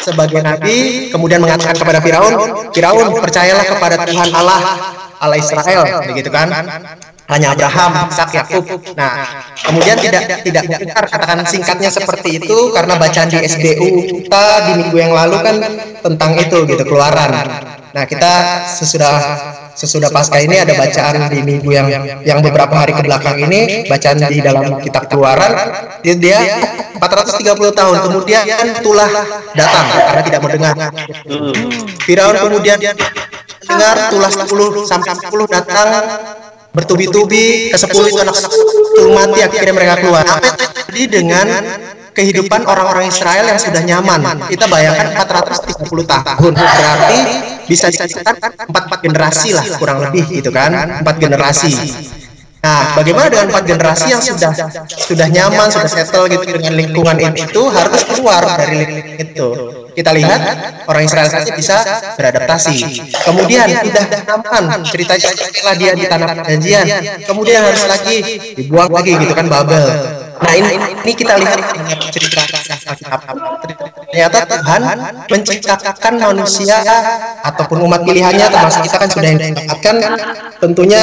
[0.00, 2.34] sebagai nabi kemudian mengatakan kepada Firaun
[2.72, 4.60] Firaun percayalah kepada Tuhan Allah
[5.20, 6.48] Allah Israel begitu kan
[7.28, 8.64] hanya Abraham, Ishak, Yakub.
[8.96, 13.88] Nah, kemudian tidak tidak benar katakan singkatnya seperti itu karena bacaan di SBU
[14.24, 15.56] kita di minggu yang lalu kan
[16.00, 17.28] tentang itu gitu keluaran.
[17.92, 19.12] Nah, kita sesudah
[19.78, 21.86] sesudah pasca ini ada bacaan di minggu yang
[22.26, 25.54] yang beberapa hari ke belakang ini bacaan di dalam kitab keluaran
[26.02, 26.38] dia, dia
[26.98, 28.42] 430 tahun kemudian
[28.82, 29.06] tulah
[29.54, 30.74] datang karena tidak mendengar.
[32.02, 32.78] Firaun kemudian
[33.62, 35.88] dengar tulah 10 sampai 10 datang
[36.74, 40.26] bertubi-tubi ke 10 itu anak itu mati akhirnya mereka keluar.
[40.26, 41.46] Terjadi dengan
[42.18, 44.42] kehidupan orang-orang Israel yang sudah nyaman.
[44.50, 46.52] Kita bayangkan 430 tahun.
[46.58, 47.18] Berarti
[47.70, 50.74] bisa empat empat generasi lah kurang lebih gitu kan?
[51.06, 51.72] Empat generasi
[52.58, 54.50] Nah, bagaimana dengan empat generasi yang sudah
[54.90, 59.48] sudah nyaman, sudah settle gitu dengan lingkungan itu harus keluar dari lingkungan itu.
[59.94, 60.40] Kita lihat
[60.90, 61.86] orang Israel saja bisa
[62.18, 62.82] beradaptasi.
[63.30, 66.86] Kemudian sudah nyaman ceritanya setelah dia di tanah perjanjian,
[67.30, 68.16] kemudian harus lagi
[68.58, 69.86] dibuang lagi gitu kan Babel.
[70.38, 71.58] Nah ini, ini kita lihat
[72.14, 72.42] cerita
[74.08, 74.82] ternyata Tuhan
[75.28, 76.80] menciptakan manusia
[77.44, 79.40] ataupun umat pilihannya termasuk kita kan sudah yang
[80.58, 81.00] tentunya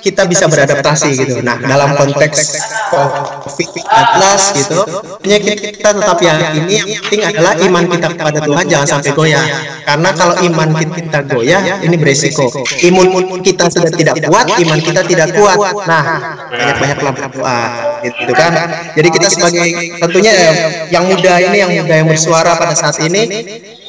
[0.00, 1.44] kita bisa beradaptasi gitu.
[1.44, 2.56] Nah, dalam konteks
[2.88, 3.84] COVID-19
[4.56, 4.80] gitu,
[5.28, 9.44] hanya kita tetap yakini yang penting adalah iman kita kepada Tuhan jangan sampai goyah.
[9.84, 12.48] Karena kalau iman kita goyah, ini beresiko.
[12.80, 15.58] Imun kita sudah tidak kuat, iman kita tidak kuat.
[15.84, 16.02] Nah,
[16.48, 17.60] banyak-banyak berdoa
[18.00, 18.52] gitu kan.
[18.96, 19.68] Jadi kita sebagai
[20.00, 20.32] tentunya
[20.88, 23.22] yang muda ini yang muda yang bersuara pada saat ini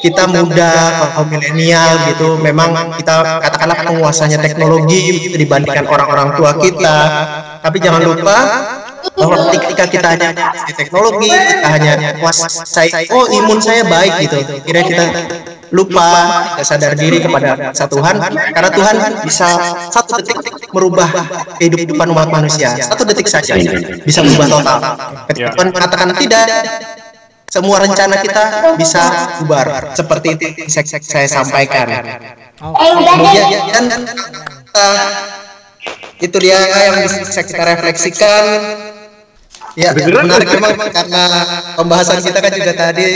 [0.02, 0.72] kita muda
[1.14, 2.42] kaum milenial gitu.
[2.42, 6.98] memang kita katakanlah penguasanya teknologi gitu, dibandingkan orang-orang tua kita.
[7.62, 8.38] tapi jangan lupa
[9.14, 10.30] bahwa ketika kita hanya
[10.66, 14.38] di teknologi kita hanya kuasai oh imun saya baik gitu.
[14.66, 15.04] kira kita
[15.72, 16.10] lupa
[16.58, 18.16] kita sadar diri kepada satu Tuhan
[18.52, 19.50] karena Tuhan bisa
[19.94, 21.10] satu detik merubah
[21.60, 22.76] kehidupan umat manusia.
[22.80, 23.56] satu detik saja.
[24.04, 24.80] Bisa merubah total.
[25.32, 26.46] Ketika Tuhan mengatakan tidak
[27.52, 28.44] semua rencana kita
[28.80, 29.04] bisa
[29.44, 29.92] bubar.
[29.92, 30.72] seperti itu yang
[31.04, 31.92] saya, sampaikan.
[32.56, 33.46] kemudian
[33.76, 33.86] dan
[34.72, 35.00] uh,
[36.24, 38.44] itu dia yang bisa kita refleksikan.
[39.76, 41.24] Ya menarik memang karena
[41.80, 43.08] pembahasan kita kan juga tadi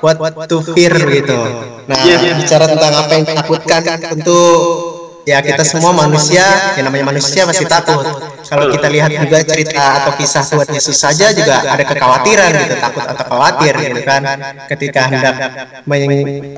[0.00, 0.16] what
[0.48, 1.38] to fear gitu
[1.84, 1.98] nah
[2.40, 4.42] bicara tentang apa yang ditakutkan tentu
[5.30, 6.42] ya kita semua manusia
[6.74, 8.02] yang namanya manusia masih takut.
[8.50, 13.04] kalau kita lihat juga cerita atau kisah Tuhan Yesus saja juga ada kekhawatiran gitu takut
[13.06, 14.22] atau khawatir gitu kan.
[14.66, 15.34] ketika hendak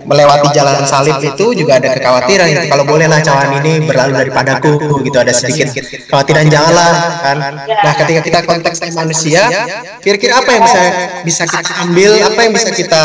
[0.09, 2.47] melewati jalan salib itu juga ada kekhawatiran.
[2.49, 5.17] gitu kalau bolehlah cawan ini berlalu daripadaku gitu.
[5.21, 7.37] Ada sedikit kekhawatiran janganlah kan.
[7.69, 9.53] Nah ketika kita konteks manusia
[10.01, 10.83] kira-kira apa yang bisa
[11.29, 12.11] bisa kita ambil?
[12.25, 13.05] Apa yang bisa kita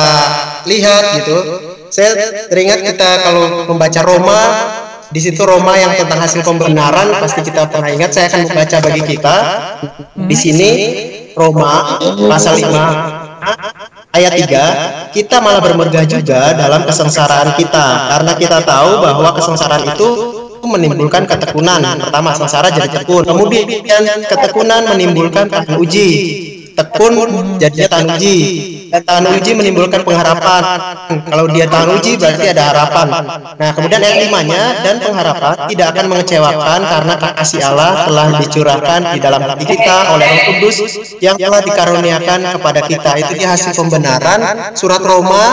[0.63, 1.37] lihat gitu?
[1.91, 2.11] Saya
[2.51, 4.41] teringat kita kalau membaca Roma
[5.07, 9.01] di situ Roma yang tentang hasil pembenaran pasti kita pernah ingat saya akan membaca bagi
[9.05, 9.35] kita.
[10.27, 10.69] Di sini
[11.37, 14.33] Roma pasal 5 ayat
[15.13, 20.09] 3 kita malah bermegah juga dalam kesengsaraan kita karena kita tahu bahwa kesengsaraan itu
[20.67, 21.79] menimbulkan ketekunan.
[21.79, 23.23] Pertama sengsara jadi tekun.
[23.23, 26.09] Kemudian ketekunan menimbulkan tahan uji
[26.77, 28.37] tekun jadinya tahan uji.
[28.87, 30.63] dan tahan uji menimbulkan pengharapan.
[31.27, 33.07] Kalau dia tahan uji berarti ada harapan.
[33.57, 39.19] Nah kemudian yang limanya dan pengharapan tidak akan mengecewakan karena kasih Allah telah dicurahkan di
[39.19, 40.77] dalam hati kita oleh Roh Kudus
[41.19, 43.11] yang telah dikaruniakan kepada kita.
[43.19, 44.39] Itu dia hasil pembenaran
[44.77, 45.43] surat Roma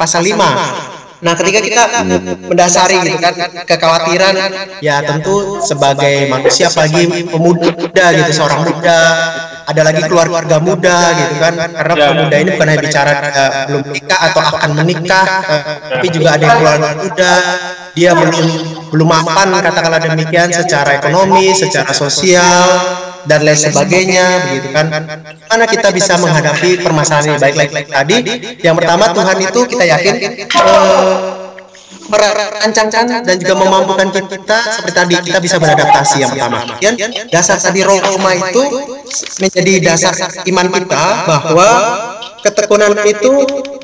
[0.00, 1.82] pasal 5 Nah, ketika kita
[2.48, 3.36] mendasari gitu kan
[3.68, 4.34] kekhawatiran
[4.80, 9.00] ya tentu sebagai manusia pagi pemuda gitu seorang muda
[9.70, 11.54] ada lagi keluarga muda gitu kan.
[11.54, 15.60] karena pemuda ini bukan hanya bicara uh, belum menikah atau akan menikah uh,
[15.94, 17.32] tapi juga ada yang keluarga muda.
[17.90, 18.46] Dia belum
[18.90, 22.66] belum mapan katakanlah demikian secara ekonomi secara sosial
[23.26, 24.86] dan lain sebagainya begitu kan.
[25.50, 27.38] Mana kita bisa menghadapi permasalahan ini?
[27.38, 28.16] Baik lagi tadi
[28.62, 30.14] yang pertama Tuhan itu kita yakin
[30.58, 31.40] uh,
[32.10, 36.66] merancangkan dan juga memampukan kita seperti tadi kita bisa beradaptasi yang pertama.
[36.66, 38.62] Kemudian dasar tadi Roma itu
[39.40, 40.14] menjadi dasar
[40.46, 41.68] iman kita bahwa
[42.40, 43.32] ketekunan itu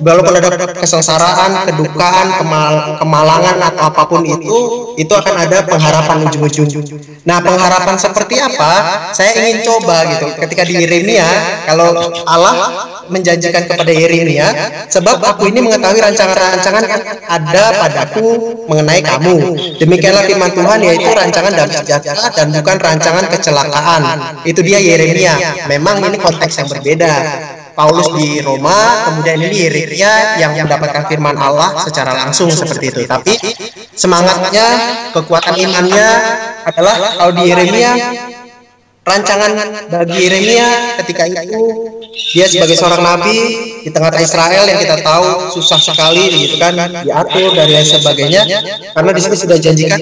[0.01, 4.57] walaupun ada kesengsaraan, kedukaan, kemal- kemalangan atau apa pun itu,
[4.97, 6.85] itu akan ada pengharapan ujung-ujung.
[7.27, 8.73] Nah, pengharapan seperti apa?
[9.13, 10.27] Saya ingin coba gitu.
[10.41, 11.27] Ketika di Yeremia,
[11.69, 11.93] kalau
[12.25, 12.55] Allah
[13.13, 14.49] menjanjikan kepada Yeremia,
[14.89, 18.27] sebab aku ini mengetahui rancangan-rancangan yang ada padaku
[18.71, 19.37] mengenai kamu.
[19.79, 24.03] Demikianlah firman Tuhan yaitu rancangan damai sejahtera dan bukan rancangan kecelakaan.
[24.49, 25.16] Itu dia Yeremia.
[25.71, 27.15] Memang ini konteks yang berbeda.
[27.77, 33.01] Paulus di Roma, kemudian ini Yeremia yang mendapatkan firman Allah secara langsung seperti itu.
[33.05, 33.37] Tapi
[33.93, 34.67] semangatnya,
[35.13, 36.09] kekuatan imannya
[36.65, 37.93] adalah kalau di Yeremia
[39.05, 39.53] rancangan
[39.93, 41.63] bagi Yeremia ketika itu
[42.17, 43.37] dia sebagai seorang nabi
[43.85, 46.73] di tengah-tengah Israel yang kita tahu susah sekali gitu kan
[47.05, 48.43] diatur dan lain sebagainya.
[48.97, 50.01] karena di situ sudah janjikan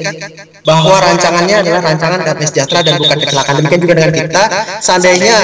[0.62, 3.55] bahwa rancangannya adalah rancangan damai sejahtera dan bukan kecelakaan.
[3.59, 4.43] demikian juga dengan kita
[4.78, 5.36] seandainya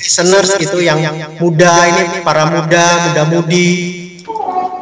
[0.00, 0.98] listeners itu yang
[1.38, 3.12] muda ini para muda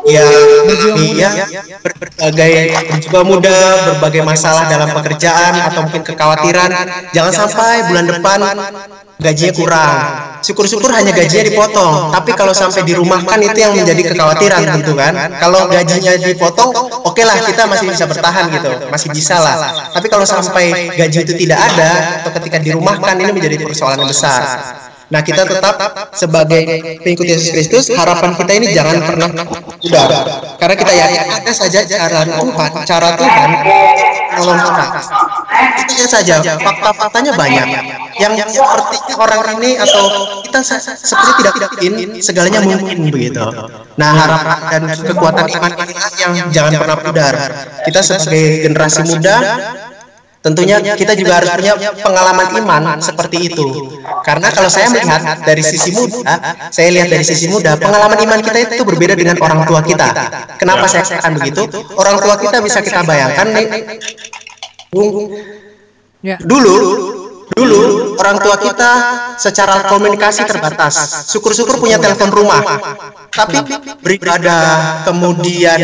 [0.05, 2.53] muda-mudi ya ya ber- berbagai
[3.01, 3.59] juga muda
[3.93, 6.71] berbagai masalah dalam pekerjaan atau mungkin kekhawatiran.
[7.17, 8.39] Jangan sampai bulan depan
[9.21, 9.97] gajinya kurang.
[10.41, 12.17] syukur-syukur hanya gajinya dipotong.
[12.17, 15.13] tapi kalau sampai dirumahkan itu yang menjadi kekhawatiran tentu kan.
[15.37, 16.73] kalau gajinya dipotong
[17.05, 18.71] oke lah kita masih bisa bertahan gitu.
[18.89, 19.57] masih bisa lah.
[19.93, 24.41] tapi kalau sampai gaji itu tidak ada atau ketika dirumahkan ini menjadi persoalan yang besar
[25.11, 25.75] Nah, kita tetap
[26.15, 26.63] sebagai
[27.03, 29.29] pengikut Yesus Kristus, harapan kita ini jangan pernah
[29.83, 30.11] pudar.
[30.55, 33.51] Karena kita yakin ada saja cara Tuhan, cara Tuhan
[34.39, 34.87] menolong kita.
[35.83, 37.67] Itu saja, fakta-faktanya banyak.
[38.23, 40.05] Yang seperti orang ini atau
[40.47, 41.93] kita se- seperti tidak yakin,
[42.23, 43.43] segalanya mungkin begitu.
[43.99, 47.35] Nah, harapan dan kekuatan iman inilah yang jangan pernah pudar.
[47.83, 49.37] Kita sebagai generasi muda
[50.41, 53.93] Tentunya kita juga harus punya pengalaman iman seperti itu.
[54.25, 56.41] Karena kalau saya melihat dari sisi muda,
[56.73, 60.09] saya lihat dari sisi muda, pengalaman iman kita itu berbeda dengan orang tua kita.
[60.57, 61.69] Kenapa saya katakan begitu?
[61.93, 63.67] Orang tua kita bisa kita bayangkan nih,
[66.41, 66.75] dulu
[67.51, 67.83] dulu
[68.17, 68.91] orang tua kita
[69.37, 71.29] secara komunikasi terbatas.
[71.29, 72.65] Syukur-syukur punya telepon rumah.
[73.29, 73.61] Tapi
[74.01, 75.79] beribadah kemudian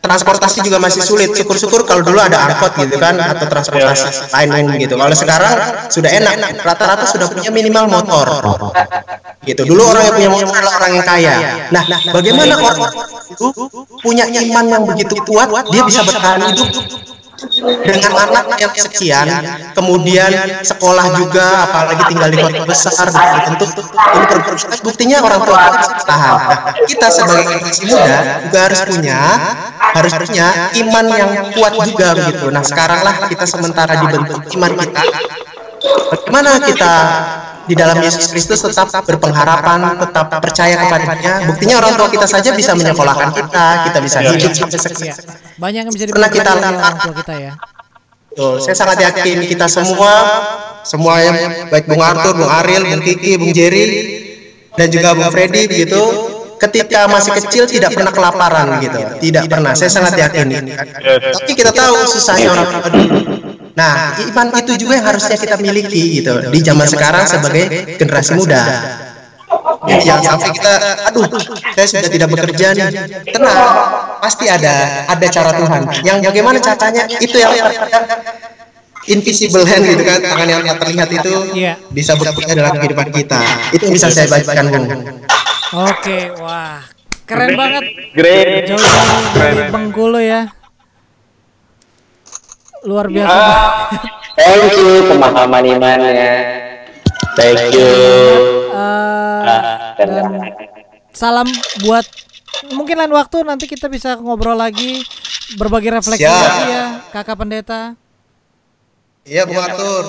[0.00, 1.30] transportasi juga masih sulit.
[1.36, 4.96] Syukur-syukur kalau dulu ada angkot gitu kan atau transportasi lain gitu.
[4.96, 5.54] Kalau sekarang
[5.92, 8.26] sudah enak, rata-rata sudah punya minimal motor.
[9.44, 9.62] Gitu.
[9.64, 11.34] Dulu orang yang punya motor adalah orang yang kaya.
[11.70, 12.80] Nah, bagaimana orang
[13.30, 13.46] itu
[14.00, 16.68] punya iman yang begitu kuat, dia bisa bertahan hidup
[17.60, 19.28] dengan anak yang sekian,
[19.76, 20.32] kemudian
[20.64, 23.06] sekolah juga, apalagi tinggal di kota besar,
[23.46, 24.80] tentu ini berproses.
[24.80, 26.14] Buktinya orang tua kita.
[26.20, 26.38] Nah,
[26.88, 29.20] kita sebagai generasi muda juga harus punya,
[29.78, 30.46] harus punya
[30.80, 32.46] iman yang kuat juga begitu.
[32.48, 35.02] Nah, sekaranglah kita sementara dibentuk iman kita.
[36.10, 36.94] Bagaimana kita
[37.70, 41.46] di dalam Yesus Kristus tetap berpengharapan, tetap percaya kepadanya.
[41.46, 45.14] Buktinya orang tua kita saja bisa menyekolahkan kita, kita bisa hidup sampai Iya.
[45.14, 45.38] sekarang.
[45.62, 47.52] Banyak yang bisa Pernah kita orang tua kita ya.
[48.30, 48.54] Betul.
[48.62, 50.12] Saya sangat yakin kita semua,
[50.82, 51.36] semua yang
[51.70, 53.86] baik Bung Arthur, Bung Ariel, Bung Kiki, Bung Jerry,
[54.74, 56.02] dan juga Bung Freddy begitu,
[56.58, 59.72] ketika masih kecil tidak pernah kelaparan gitu, tidak pernah.
[59.78, 60.46] Saya sangat yakin.
[61.38, 63.39] Tapi kita tahu susahnya orang tua dulu.
[63.80, 68.60] Nah, iman itu juga yang harusnya kita miliki gitu di zaman sekarang sebagai generasi muda.
[69.80, 70.72] Jadi jangan sampai kita,
[71.08, 71.24] aduh,
[71.72, 72.86] saya sudah tidak bekerja nih.
[73.32, 73.58] Tenang,
[74.20, 75.82] pasti ada, ada cara Tuhan.
[76.04, 77.08] Yang bagaimana caranya?
[77.08, 77.56] Itu yang
[79.08, 81.72] invisible hand gitu kan, tangan yang tak terlihat itu Iya.
[81.90, 83.40] bisa bekerja dalam kehidupan kita.
[83.72, 84.86] Itu yang bisa saya bacakan, Bung.
[85.88, 86.84] Oke, wah.
[87.24, 87.84] Keren banget.
[88.12, 88.68] Great.
[88.68, 90.59] Jauh-jauh dari Bengkulu ya.
[92.82, 93.40] Luar biasa.
[94.34, 96.32] Thank you pemahaman imannya.
[97.36, 97.92] Thank you.
[98.70, 99.62] Eh,
[99.98, 100.24] dan
[101.12, 101.48] salam
[101.82, 102.06] buat
[102.72, 105.02] mungkin lain waktu nanti kita bisa ngobrol lagi
[105.58, 106.32] berbagi refleksi Siap.
[106.32, 107.80] lagi ya kakak pendeta
[109.20, 110.04] Iya, Bung Arthur.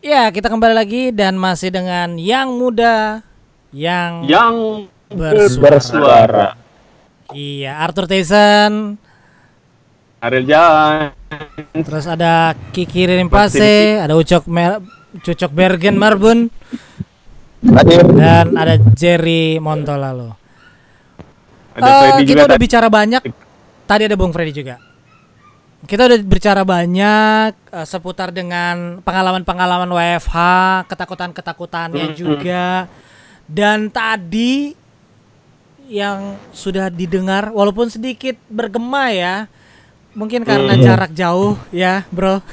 [0.00, 3.22] ya kita kembali lagi dan masih dengan yang muda
[3.70, 4.54] yang Yang
[5.12, 6.48] bersuara, bersuara.
[7.30, 8.96] Iya Arthur Tyson
[10.18, 11.14] Ariel Jalan.
[11.78, 12.32] terus ada
[12.72, 14.82] Kiki Rimpase ada Ucok Mer
[15.18, 16.48] Cucok Bergen Marbun
[18.14, 20.34] dan ada Jerry Montolalo
[21.72, 22.64] Ada Eh, Freddy kita juga udah tadi.
[22.66, 23.22] bicara banyak.
[23.86, 24.82] Tadi ada Bung Freddy juga.
[25.80, 30.34] Kita udah bicara banyak eh, seputar dengan pengalaman-pengalaman WFH,
[30.90, 32.90] ketakutan-ketakutannya juga.
[33.46, 34.74] Dan tadi
[35.88, 39.34] yang sudah didengar walaupun sedikit bergema ya.
[40.12, 40.82] Mungkin karena Hmm.
[40.82, 42.44] jarak jauh ya, Bro.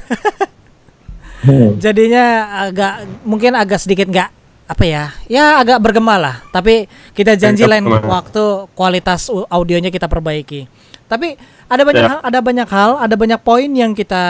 [1.78, 2.24] Jadinya
[2.64, 4.30] agak mungkin agak sedikit nggak
[4.66, 5.04] apa ya?
[5.28, 6.36] Ya agak bergema lah.
[6.50, 10.66] Tapi kita janji lain waktu kualitas audionya kita perbaiki.
[11.06, 12.10] Tapi ada banyak Ya.
[12.10, 14.24] hal, ada banyak hal, ada banyak poin yang kita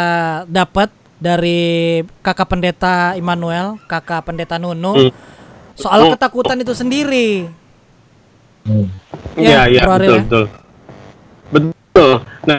[0.45, 5.13] dapat dari kakak pendeta Immanuel, kakak pendeta Nunu Hmm.
[5.73, 6.13] soal Hmm.
[6.13, 7.49] ketakutan itu sendiri.
[9.37, 10.23] Iya, iya, Bro Ariel betul, ya?
[10.25, 10.45] betul.
[11.47, 12.13] Betul.
[12.47, 12.59] Nah,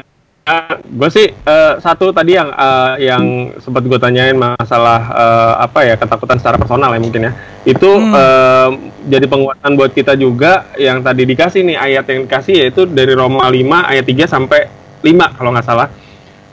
[0.88, 3.24] gue sih eh, satu tadi yang eh, yang
[3.60, 7.32] sempat gue tanyain masalah eh, apa ya ketakutan secara personal ya mungkin ya.
[7.64, 8.16] Itu Hmm.
[8.16, 8.70] eh,
[9.12, 13.44] jadi penguatan buat kita juga yang tadi dikasih nih ayat yang dikasih yaitu dari Roma
[13.44, 14.72] 5 ayat 3 sampai
[15.04, 15.92] 5 kalau nggak salah.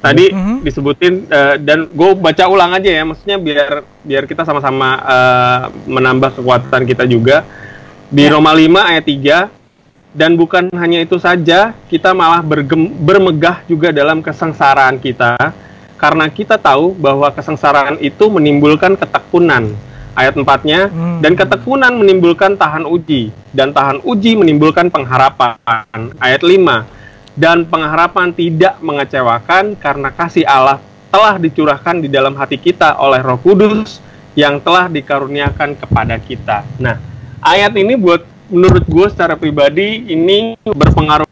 [0.04, 0.56] Tadi Mhm.
[0.60, 3.72] disebutin eh, dan gue baca ulang aja ya, maksudnya biar
[4.02, 7.46] biar kita sama-sama eh, menambah kekuatan kita juga
[8.14, 8.30] di Ya.
[8.30, 9.38] Roma 5 ayat 3
[10.14, 15.34] dan bukan hanya itu saja, kita malah bergem- bermegah juga dalam kesengsaraan kita
[15.98, 19.74] karena kita tahu bahwa kesengsaraan itu menimbulkan ketekunan.
[20.14, 21.18] Ayat 4-nya Hmm.
[21.18, 25.58] dan ketekunan menimbulkan tahan uji dan tahan uji menimbulkan pengharapan.
[26.22, 26.86] Ayat 5
[27.34, 30.78] dan pengharapan tidak mengecewakan karena kasih Allah
[31.10, 33.98] telah dicurahkan di dalam hati kita oleh Roh Kudus
[34.38, 36.62] yang telah dikaruniakan kepada kita.
[36.78, 36.94] Nah,
[37.44, 41.28] ayat ini buat menurut gue secara pribadi ini berpengaruh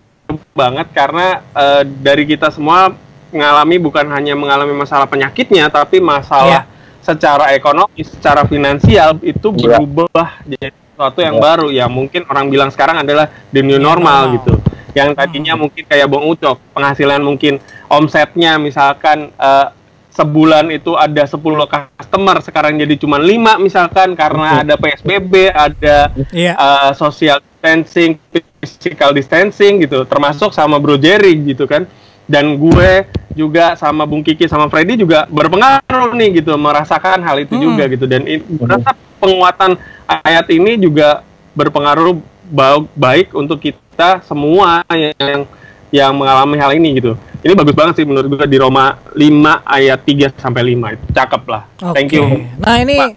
[0.53, 2.93] banget karena eh, dari kita semua
[3.33, 6.69] mengalami bukan hanya mengalami masalah penyakitnya tapi masalah
[7.03, 9.81] secara ekonomi, secara finansial itu Iya.
[9.81, 11.43] berubah jadi sesuatu yang Iya.
[11.43, 14.37] baru ya mungkin orang bilang sekarang adalah the new New normal normal.
[14.39, 14.53] gitu
[14.93, 17.57] yang tadinya mungkin kayak Bang Ucok penghasilan mungkin
[17.89, 19.67] omsetnya misalkan eh,
[20.13, 26.53] sebulan itu ada 10 customer sekarang jadi cuma 5 misalkan karena ada PSBB ada Iya.
[26.55, 28.21] uh, social distancing,
[28.59, 31.87] physical distancing gitu, termasuk sama Bro Jerry gitu kan.
[32.23, 37.55] Dan gue juga sama Bung Kiki sama Freddy juga berpengaruh nih gitu, merasakan hal itu
[37.55, 37.65] Hmm.
[37.65, 38.05] juga gitu.
[38.05, 41.23] Dan ini merasa penguatan ayat ini juga
[41.53, 45.47] berpengaruh ba- baik untuk kita semua yang
[45.89, 47.15] yang mengalami hal ini gitu.
[47.43, 49.19] Ini bagus banget sih menurut gue di Roma 5
[49.67, 51.63] ayat 3 sampai 5 itu cakep lah.
[51.91, 52.23] Thank you.
[52.63, 53.11] Nah ini Pak.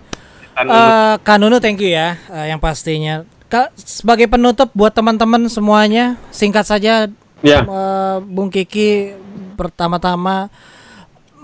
[0.56, 3.22] Kan, eh Kak Nunu thank you ya eh, yang pastinya.
[3.46, 7.06] Kak sebagai penutup buat teman-teman semuanya singkat saja
[7.46, 7.60] ya.
[7.62, 9.14] eh, Bung Kiki
[9.54, 10.50] pertama-tama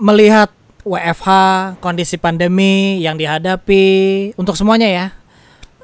[0.02, 0.50] melihat
[0.82, 1.30] WFH
[1.78, 3.86] kondisi pandemi yang dihadapi
[4.34, 5.06] untuk semuanya ya.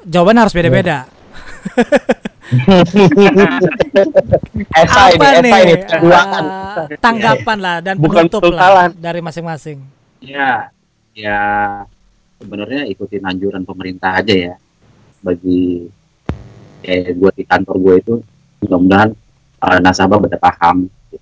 [0.03, 1.07] Jawaban harus beda-beda.
[1.07, 2.27] Esa
[4.73, 9.77] Apa nih eh, tanggapan lah dan Bukan penutup lah dari masing-masing.
[10.19, 10.73] Ya,
[11.13, 11.39] ya
[12.41, 14.55] sebenarnya ikutin anjuran pemerintah aja ya.
[15.21, 15.87] Bagi
[16.81, 18.15] kayak gue di kantor gue itu
[18.65, 19.09] mudah-mudahan
[19.61, 20.89] uh, nasabah pada paham.
[21.11, 21.17] gitu.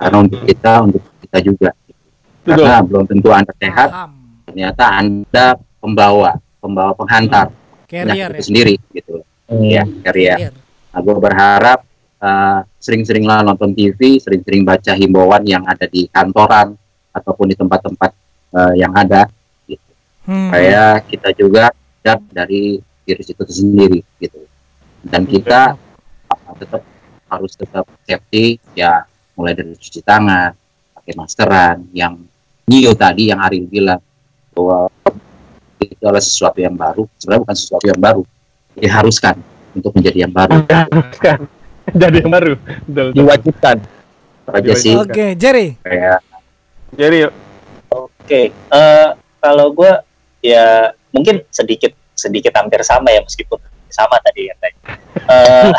[0.00, 1.70] Karena untuk kita, untuk kita juga.
[2.40, 2.64] Betul.
[2.64, 4.10] Karena belum tentu anda sehat, Paham.
[4.48, 5.46] ternyata anda
[5.80, 7.52] pembawa, pembawa penghantar
[7.84, 8.46] Carrier penyakit itu ya.
[8.46, 9.14] sendiri gitu.
[9.50, 9.66] Hmm.
[9.66, 10.38] Ya, carrier.
[10.38, 10.54] Carrier.
[10.90, 11.78] Nah, gue berharap
[12.22, 16.78] uh, sering-seringlah nonton TV, sering-sering baca himbauan yang ada di kantoran
[17.10, 18.10] ataupun di tempat-tempat
[18.54, 19.26] uh, yang ada,
[19.66, 19.90] gitu.
[20.26, 20.50] Hmm.
[20.50, 24.46] supaya kita juga sadar dari virus itu sendiri, gitu.
[25.02, 25.74] Dan kita
[26.30, 26.82] uh, tetap
[27.30, 30.54] harus tetap safety, ya mulai dari cuci tangan,
[30.94, 32.18] pakai maskeran, yang
[32.70, 34.02] new tadi yang Ariel bilang
[34.54, 34.86] bahwa
[35.82, 38.22] itu adalah sesuatu yang baru, sebenarnya bukan sesuatu yang baru,
[38.80, 39.36] diharuskan
[39.76, 40.64] untuk menjadi yang baru.
[41.20, 41.46] Kan.
[41.90, 42.52] Jadi yang baru.
[42.56, 42.84] Betul.
[42.86, 43.06] betul.
[43.14, 43.76] Diwajibkan.
[43.80, 45.78] Itu aja sih Oke, Jerry.
[45.86, 46.20] kayak
[46.98, 47.32] Jadi yuk.
[47.90, 49.08] Oke, eh,
[49.38, 49.92] kalau gue
[50.42, 53.58] ya mungkin sedikit sedikit hampir sama ya meskipun
[53.90, 54.78] sama tadi ya tadi.
[55.14, 55.70] Eh,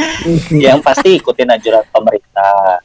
[0.70, 2.82] yang pasti ikutin anjuran pemerintah,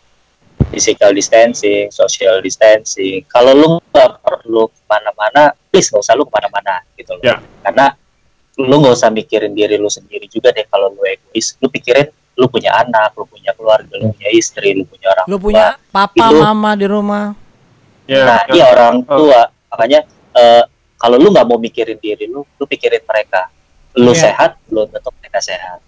[0.74, 3.26] physical distancing, social distancing.
[3.30, 7.24] Kalau lu nggak perlu ke mana-mana, please nggak usah lu ke mana-mana gitu loh.
[7.26, 7.38] Ya.
[7.62, 7.94] Karena
[8.58, 11.60] lu nggak usah mikirin diri lu sendiri juga deh kalau lu egois.
[11.60, 15.36] Lu pikirin lu punya anak, lu punya keluarga, lu punya istri, lu punya orang Lu
[15.36, 15.44] tua.
[15.46, 17.26] punya papa, Itu- mama di rumah.
[18.06, 18.54] Ya, nah, ya.
[18.54, 19.18] iya orang Oh.
[19.24, 19.42] tua.
[19.72, 20.00] Makanya
[20.32, 20.64] eh,
[20.96, 23.48] kalau lu nggak mau mikirin diri lu, lu pikirin mereka.
[23.96, 24.28] Lu Iya.
[24.28, 25.80] sehat, belum tentu mereka sehat.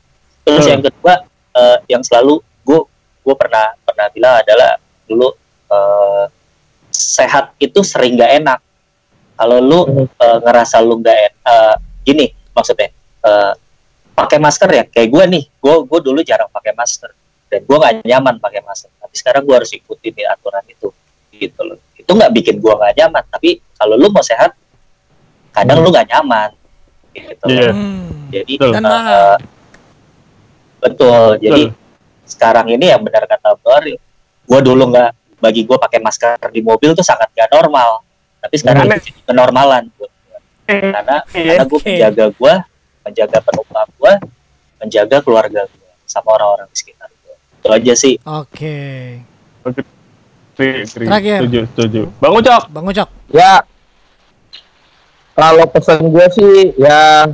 [0.42, 0.72] Terus Hmm.
[0.72, 1.14] yang kedua,
[1.54, 2.80] eh, yang selalu gue
[3.22, 5.28] gue pernah pernah bilang adalah dulu
[5.68, 6.26] eh,
[6.90, 8.60] sehat itu sering nggak enak.
[9.36, 10.08] Kalau lu Hmm.
[10.08, 12.26] eh, ngerasa lu nggak en- eh, gini
[12.58, 12.90] maksudnya
[13.22, 13.54] eh,
[14.18, 17.14] pakai masker ya kayak gue nih, gue gue dulu jarang pakai masker
[17.54, 18.90] dan gue nggak nyaman pakai masker.
[18.98, 20.90] Tapi sekarang gue harus ikutin nih aturan itu
[21.38, 21.78] gitu loh.
[21.94, 24.58] Itu nggak bikin gue nggak nyaman, tapi kalau lu mau sehat,
[25.54, 26.50] kadang lu nggak nyaman
[27.14, 27.46] gitu.
[27.46, 27.70] Iya.
[27.72, 28.10] Hmm.
[28.34, 28.54] Jadi.
[28.58, 29.32] Dan eh, mahal.
[30.82, 31.30] Betul.
[31.42, 31.64] Jadi
[32.28, 36.98] sekarang ini yang benar kata Bor, gue dulu nggak bagi gue pakai masker di mobil
[36.98, 38.02] tuh sangat gak normal.
[38.42, 39.84] Tapi sekarang itu jadi kenormalan.
[40.68, 42.54] Karena karena gue menjaga gue,
[43.08, 44.14] menjaga penumpang gue,
[44.84, 47.36] menjaga keluarga gue sama orang-orang di sekitar gue.
[47.64, 48.16] Itu aja sih.
[48.28, 48.78] Oke.
[50.58, 51.40] Tri- Terakhir.
[51.46, 52.02] Setuju, setuju.
[52.20, 52.64] Bang Ucok.
[52.74, 53.10] Bang Ucok.
[53.30, 53.62] Ya,
[55.38, 57.30] kalau pesan gue sih ya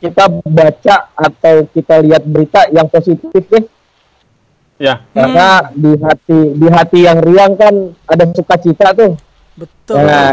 [0.00, 3.62] kita baca atau kita lihat berita yang positif ya.
[4.78, 4.94] Ya.
[5.10, 7.74] Karena di hati di hati yang riang kan
[8.08, 9.18] ada sukacita tuh.
[9.58, 10.06] Betul.
[10.06, 10.32] Nah,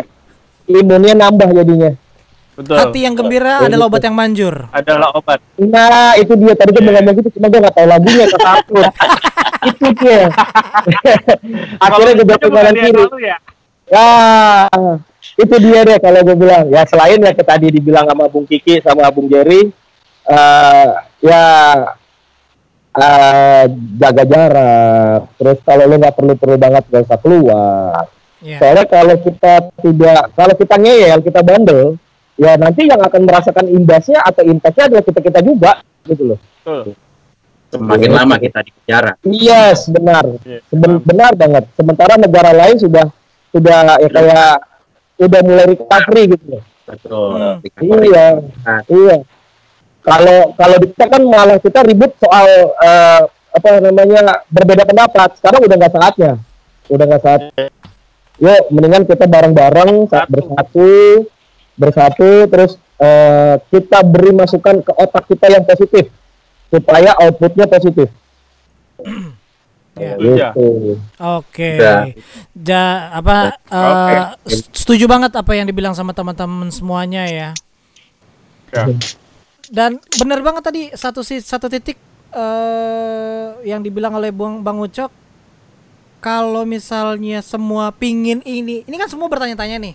[0.70, 1.92] imunnya nambah jadinya.
[2.56, 2.76] Betul.
[2.80, 4.72] Hati yang gembira adalah obat yang manjur.
[4.72, 5.44] adalah obat.
[5.60, 8.86] Nah, itu dia tadi gue mau ngomong gitu, cuma gue gak tahu lagunya ke takut.
[9.66, 10.24] itu dia.
[11.86, 13.04] Akhirnya gue jatuh kanan kiri.
[13.28, 13.38] ya.
[13.86, 14.10] Ya,
[15.36, 16.66] itu dia deh kalau gue bilang.
[16.72, 19.70] Ya selain ya tadi dibilang sama Bung Kiki sama Bung Jerry,
[20.32, 20.88] eh
[21.22, 21.44] ya
[22.96, 23.64] eh
[24.00, 25.20] jaga jarak.
[25.36, 28.08] Terus kalau lu nggak perlu-perlu banget gak usah keluar.
[28.40, 28.62] Ya.
[28.62, 31.98] Soalnya kalau kita tidak, kalau kita ngeyel, kita bandel,
[32.36, 35.72] ya nanti yang akan merasakan imbasnya atau impactnya adalah kita kita juga,
[36.04, 36.40] gitu loh.
[36.62, 36.96] Betul.
[37.66, 39.12] Semakin lama kita di penjara.
[39.26, 40.24] Yes, benar.
[40.44, 40.60] Iya.
[40.70, 41.64] Seben- benar banget.
[41.76, 43.06] Sementara negara lain sudah
[43.52, 44.52] sudah ya kayak
[45.16, 46.64] udah mulai recovery gitu loh.
[46.86, 47.30] Betul.
[47.36, 47.56] Hmm.
[47.82, 48.26] Iya,
[48.64, 48.82] Nah.
[48.88, 49.18] iya.
[50.06, 52.48] Kalau kalau di kita kan malah kita ribut soal
[52.78, 55.40] eh, apa namanya berbeda pendapat.
[55.42, 56.32] Sekarang udah nggak saatnya,
[56.88, 57.42] udah nggak saat.
[58.36, 61.24] Yuk, mendingan kita bareng-bareng sa- bersatu,
[61.76, 66.08] bersatu, terus eh, kita beri masukan ke otak kita yang positif
[66.72, 68.08] supaya outputnya positif.
[69.96, 70.20] Ya.
[70.20, 71.00] Gitu.
[71.40, 71.80] Oke.
[71.80, 72.04] Udah.
[72.52, 77.56] Ja, apa eh, s- setuju banget apa yang dibilang sama teman-teman semuanya ya.
[78.76, 78.84] Ya.
[79.72, 81.96] Dan benar banget tadi satu si satu titik
[82.36, 85.08] eh yang dibilang oleh Bang Bang Ucok
[86.20, 89.94] kalau misalnya semua pingin ini, ini kan semua bertanya-tanya nih.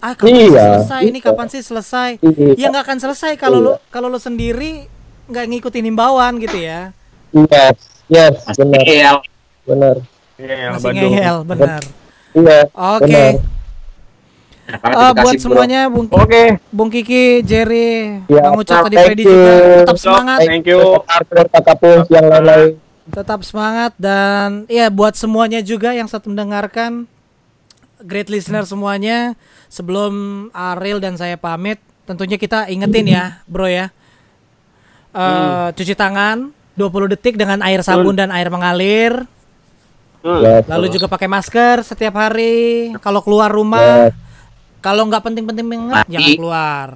[0.00, 1.00] Ah, kapan sih Iya, selesai?
[1.04, 1.26] Ini iya.
[1.28, 2.10] kapan sih selesai?
[2.18, 2.52] Iya.
[2.56, 4.88] Ya nggak akan selesai kalau lu kalau lu sendiri
[5.26, 6.96] nggak ngikutin himbauan gitu ya.
[7.30, 7.76] Yes,
[8.08, 9.20] yes, Masih benar,
[9.62, 9.96] benar.
[10.34, 11.80] Iya, Masih ngeyel, benar.
[12.32, 12.58] Iya.
[12.72, 13.04] Oke.
[13.04, 13.32] benar.
[14.70, 15.42] Nah, Eh, dikasih buat bro.
[15.42, 16.44] semuanya Bung Oke.
[16.70, 19.28] Bung Kiki, Jerry, Ya, Bang Ucok tadi Freddy you.
[19.28, 19.52] juga
[19.82, 20.80] tetap semangat, Thank you.
[21.04, 22.70] Arthur, Kakak yang lain-lain.
[23.10, 27.10] tetap semangat dan ya buat semuanya juga yang saat mendengarkan
[28.02, 29.34] great listener semuanya.
[29.66, 30.12] Sebelum
[30.50, 33.88] Ariel dan saya pamit, tentunya kita ingetin ya, Bro ya.
[35.10, 39.26] Eh, cuci tangan 20 detik dengan air sabun dan air mengalir.
[40.20, 40.38] Hmm.
[40.38, 40.64] Yes.
[40.66, 42.92] Lalu juga pakai masker setiap hari.
[42.98, 44.14] Kalau keluar rumah, Yes.
[44.78, 46.12] kalau nggak penting-penting banget Mati.
[46.12, 46.88] jangan keluar.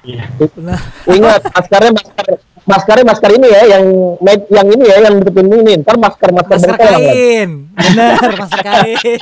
[0.00, 0.24] Iya.
[0.48, 0.80] Benar.
[1.06, 2.26] Ingat, maskernya masker
[2.64, 3.84] maskernya masker ini ya, yang
[4.18, 5.72] med- yang ini ya, yang nutupin ini.
[5.78, 7.50] Ntar masker masker Masker kain.
[7.72, 9.20] Benar, masker kain.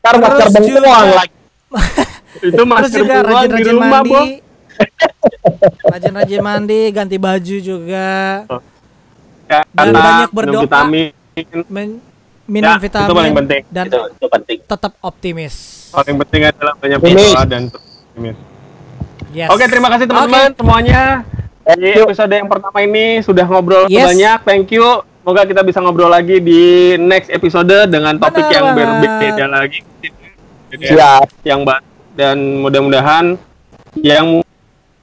[0.00, 1.34] Ntar masker juga- lagi.
[2.48, 4.40] Itu masker juga gua di rumah, mandi.
[5.82, 8.08] Rajin-rajin mandi, ganti baju juga.
[9.44, 10.62] Ya, Dan karena banyak berdoa.
[10.64, 11.08] Vitamin.
[11.68, 12.00] Men-
[12.44, 13.62] minum Ya, itu vitamin paling penting.
[13.68, 14.58] dan Itu, itu penting.
[14.66, 15.54] tetap optimis.
[15.92, 18.36] Paling penting adalah banyak berdoa dan optimis.
[19.30, 19.48] Yes.
[19.48, 21.02] Oke, terima kasih teman-teman semuanya.
[21.70, 24.10] Di episode yang pertama ini sudah ngobrol Yes.
[24.10, 24.38] banyak.
[24.42, 25.06] Thank you.
[25.20, 29.80] Semoga kita bisa ngobrol lagi di next episode dengan topik Benar yang berbeda lagi.
[30.72, 31.44] Siap.
[31.44, 31.84] Yang baru
[32.16, 33.38] dan mudah-mudahan
[34.00, 34.42] yang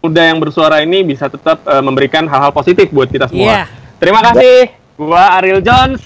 [0.03, 3.45] muda yang bersuara ini bisa tetap eh, memberikan hal-hal positif buat kita semua.
[3.45, 3.64] Iya.
[3.98, 4.73] Terima kasih.
[4.98, 6.02] Gua Ariel Jones.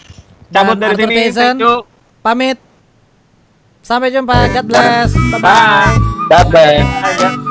[0.51, 1.15] Cabut Dan dari Arthur sini.
[1.31, 1.55] Tyson.
[1.55, 1.75] Thank you.
[2.21, 2.57] Pamit.
[3.81, 4.35] Sampai jumpa.
[4.51, 5.09] God bless.
[5.15, 5.47] Bye bye.
[5.47, 5.91] Bye.
[6.31, 6.79] Bye-bye.
[6.83, 7.51] Bye.